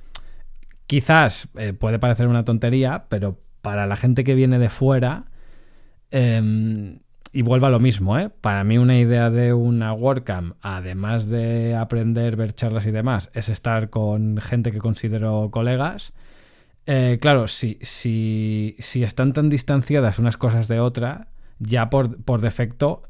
[0.86, 5.26] quizás eh, puede parecer una tontería, pero para la gente que viene de fuera,
[6.10, 6.98] eh,
[7.32, 8.28] y vuelva a lo mismo, ¿eh?
[8.28, 13.48] Para mí una idea de una WordCamp, además de aprender, ver charlas y demás, es
[13.48, 16.12] estar con gente que considero colegas.
[16.84, 21.28] Eh, claro, si, si, si están tan distanciadas unas cosas de otra,
[21.58, 23.02] ya por, por defecto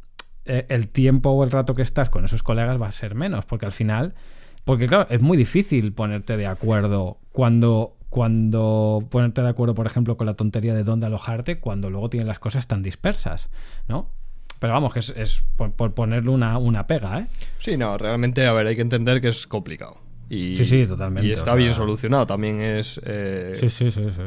[0.44, 3.44] eh, el tiempo o el rato que estás con esos colegas va a ser menos,
[3.44, 4.15] porque al final,
[4.64, 10.16] porque claro, es muy difícil ponerte de acuerdo cuando, cuando ponerte de acuerdo, por ejemplo,
[10.16, 13.48] con la tontería de dónde alojarte, cuando luego tienes las cosas tan dispersas,
[13.89, 14.10] ¿no?
[14.59, 17.26] Pero vamos, que es, es por, por ponerle una, una pega, ¿eh?
[17.59, 19.97] Sí, no, realmente, a ver, hay que entender que es complicado.
[20.30, 22.26] Y, Sí, sí, totalmente, Y está o sea- bien solucionado.
[22.26, 23.01] También es.
[23.05, 24.22] eh, Sí, sí, sí, sí.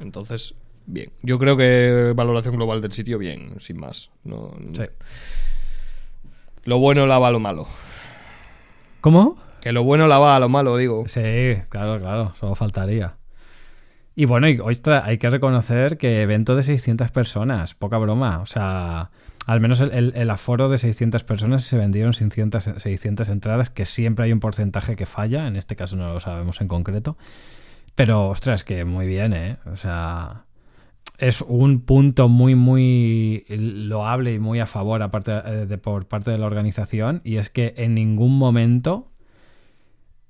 [0.00, 0.54] Entonces,
[0.86, 1.12] bien.
[1.22, 4.10] Yo creo que valoración global del sitio, bien, sin más.
[4.24, 4.82] No, Sí.
[6.64, 7.66] Lo bueno lava lo malo.
[9.00, 9.38] ¿Cómo?
[9.60, 11.04] Que lo bueno lava a lo malo, digo.
[11.08, 11.20] Sí,
[11.68, 13.16] claro, claro, solo faltaría.
[14.14, 14.58] Y bueno, y,
[15.04, 18.38] hay que reconocer que evento de 600 personas, poca broma.
[18.38, 19.10] O sea,
[19.46, 24.24] al menos el, el- aforo de 600 personas se vendieron 600, 600 entradas, que siempre
[24.24, 27.18] hay un porcentaje que falla, en este caso no lo sabemos en concreto.
[27.94, 29.58] Pero, ostras, que muy bien, ¿eh?
[29.70, 30.44] O sea,
[31.18, 36.38] es un punto muy, muy loable y muy a favor eh, de, por parte de
[36.38, 39.12] la organización, y es que en ningún momento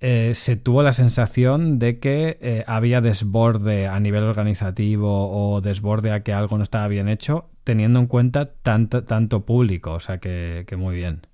[0.01, 6.12] eh, se tuvo la sensación de que eh, había desborde a nivel organizativo o desborde
[6.12, 9.93] a que algo no estaba bien hecho, teniendo en cuenta tanto, tanto público.
[9.94, 11.27] O sea que, que muy bien.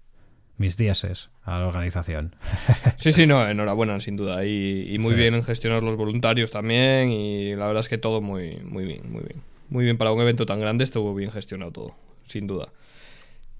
[0.58, 2.36] Mis dieces a la organización.
[2.98, 4.44] Sí, sí, no, enhorabuena, sin duda.
[4.46, 5.16] Y, y muy Sí.
[5.16, 7.10] bien en gestionar los voluntarios también.
[7.10, 9.42] Y la verdad es que todo muy, muy bien, muy bien.
[9.70, 11.94] Muy bien para un evento tan grande, estuvo bien gestionado todo,
[12.24, 12.68] sin duda.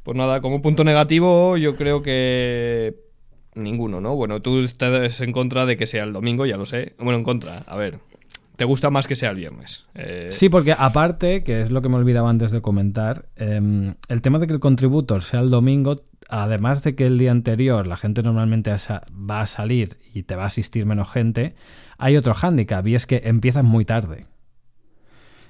[0.05, 2.95] Pues nada, como punto negativo, yo creo que
[3.55, 4.15] ninguno, ¿no?
[4.15, 6.95] Bueno, tú estás en contra de que sea el domingo, ya lo sé.
[6.99, 7.99] Bueno, en contra, a ver.
[8.57, 9.87] ¿Te gusta más que sea el viernes?
[9.95, 14.21] Eh, Sí, porque aparte, que es lo que me olvidaba antes de comentar, em, el
[14.21, 15.97] tema de que el contributor sea el domingo,
[16.29, 20.45] además de que el día anterior la gente normalmente va a salir y te va
[20.45, 21.55] a asistir menos gente,
[21.99, 24.27] hay otro hándicap y es que empiezas muy tarde.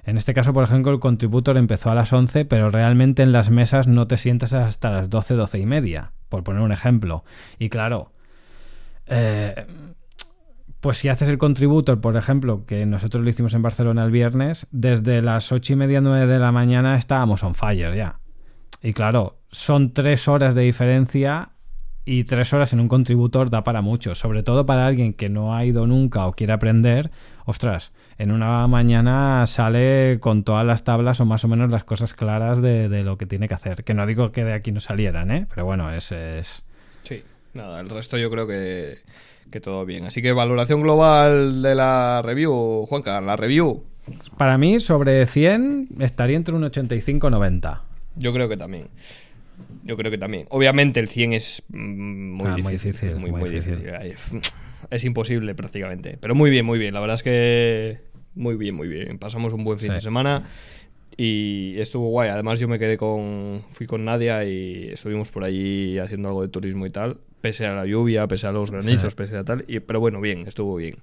[0.05, 3.49] En este caso, por ejemplo, el contributor empezó a las 11, pero realmente en las
[3.49, 7.23] mesas no te sientas hasta las 12, 12 y media, por poner un ejemplo.
[7.59, 8.11] Y claro,
[9.05, 9.67] eh,
[10.79, 14.65] pues si haces el contributor, por ejemplo, que nosotros lo hicimos en Barcelona el viernes,
[14.71, 18.19] desde las 8 y media, 9 de la mañana estábamos on fire ya.
[18.81, 21.51] Y claro, son tres horas de diferencia
[22.03, 25.55] y tres horas en un contributor da para mucho, sobre todo para alguien que no
[25.55, 27.11] ha ido nunca o quiere aprender.
[27.45, 32.13] Ostras, en una mañana sale con todas las tablas o más o menos las cosas
[32.13, 33.83] claras de, de lo que tiene que hacer.
[33.83, 35.45] Que no digo que de aquí no salieran, ¿eh?
[35.49, 36.11] Pero bueno, es...
[36.11, 36.63] es...
[37.03, 37.21] Sí,
[37.53, 38.95] nada, el resto yo creo que,
[39.51, 40.05] que todo bien.
[40.05, 43.83] Así que valoración global de la review, Juanca, la review,
[44.37, 47.81] Para mí, sobre 100 estaría entre un 85 y 90.
[48.15, 48.87] yo creo que también.
[49.83, 50.45] Yo creo que también.
[50.49, 53.75] Obviamente el 100 es mm, muy, Ah, difícil, muy difícil, Es muy, muy muy difícil.
[53.75, 54.41] difícil.
[54.89, 56.17] Es imposible prácticamente.
[56.19, 56.93] Pero muy bien, muy bien.
[56.93, 57.99] La verdad es que
[58.35, 59.17] muy bien, muy bien.
[59.19, 59.93] Pasamos un buen fin Sí.
[59.95, 60.43] de semana
[61.17, 62.29] y estuvo guay.
[62.29, 63.63] Además yo me quedé con...
[63.69, 67.17] Fui con Nadia y estuvimos por allí haciendo algo de turismo y tal.
[67.41, 69.65] pese a la lluvia, pese a los granizos, pese a tal.
[69.67, 70.95] Y, pero bueno, bien, estuvo bien.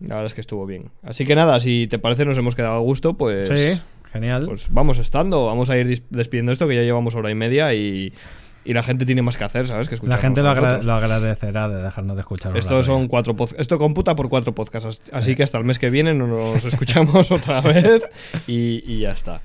[0.00, 0.84] La verdad es que estuvo bien.
[1.02, 3.48] Así que nada, si te parece, nos hemos quedado a gusto, pues.
[3.48, 3.80] Sí,
[4.12, 4.44] genial.
[4.46, 8.12] Pues vamos estando, vamos a ir despidiendo esto, que ya llevamos hora y media y,
[8.64, 9.88] y la gente tiene más que hacer, ¿sabes?
[9.88, 12.56] Que La gente lo, agra- agradecerá de dejarnos de escuchar.
[12.56, 15.10] Esto son cuatro Esto computa por cuatro podcasts.
[15.12, 18.02] Así que hasta el mes que viene no nos escuchamos otra vez
[18.46, 19.42] y, y ya está.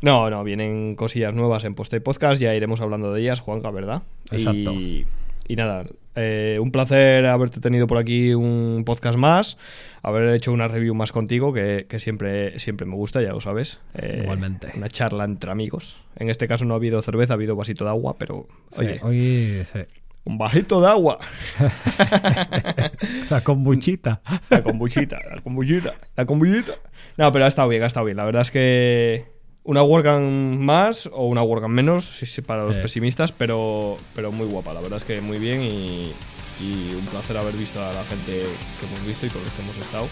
[0.00, 2.40] No, no, vienen cosillas nuevas en Posta y Podcast.
[2.40, 4.02] Ya iremos hablando de ellas, Juanca, ¿verdad?
[4.30, 4.72] Exacto.
[4.72, 5.06] Y,
[5.48, 5.84] y nada,
[6.14, 9.56] eh, un placer haberte tenido por aquí un podcast más.
[10.02, 13.80] Haber hecho una review más contigo, que, que siempre, siempre me gusta, ya lo sabes.
[13.94, 14.68] Eh, Igualmente.
[14.76, 15.98] Una charla entre amigos.
[16.16, 19.00] En este caso no ha habido cerveza, ha habido vasito de agua, pero Sí, oye,
[19.02, 19.78] hoy sí.
[20.24, 21.18] un vasito de agua.
[23.30, 24.20] La kombuchita.
[24.50, 26.72] La kombuchita, la kombuchita, la kombuchita.
[27.16, 28.16] No, pero ha estado bien, ha estado bien.
[28.16, 29.24] La verdad es que
[29.68, 32.80] una WordCamp más o una WordCamp menos, sí, sí, para los Eh.
[32.80, 34.72] pesimistas, pero, pero muy guapa.
[34.72, 36.10] La verdad es que muy bien y,
[36.58, 38.32] y un placer haber visto a la gente
[38.80, 40.08] que hemos visto y con los que hemos estado.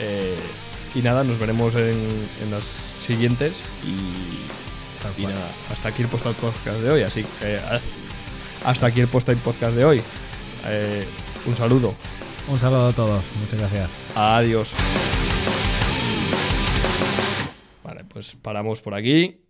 [0.00, 0.34] Eh,
[0.94, 1.98] y nada, nos veremos en,
[2.42, 7.02] en las siguientes y, nada, hasta aquí el post podcast de hoy.
[7.02, 7.60] Así que eh,
[8.64, 10.02] hasta aquí el post podcast de hoy.
[10.66, 11.04] Eh,
[11.44, 11.94] un saludo.
[12.48, 13.22] Un saludo a todos.
[13.42, 13.90] Muchas gracias.
[14.14, 14.74] Adiós.
[17.88, 19.47] Vale, pues paramos por aquí.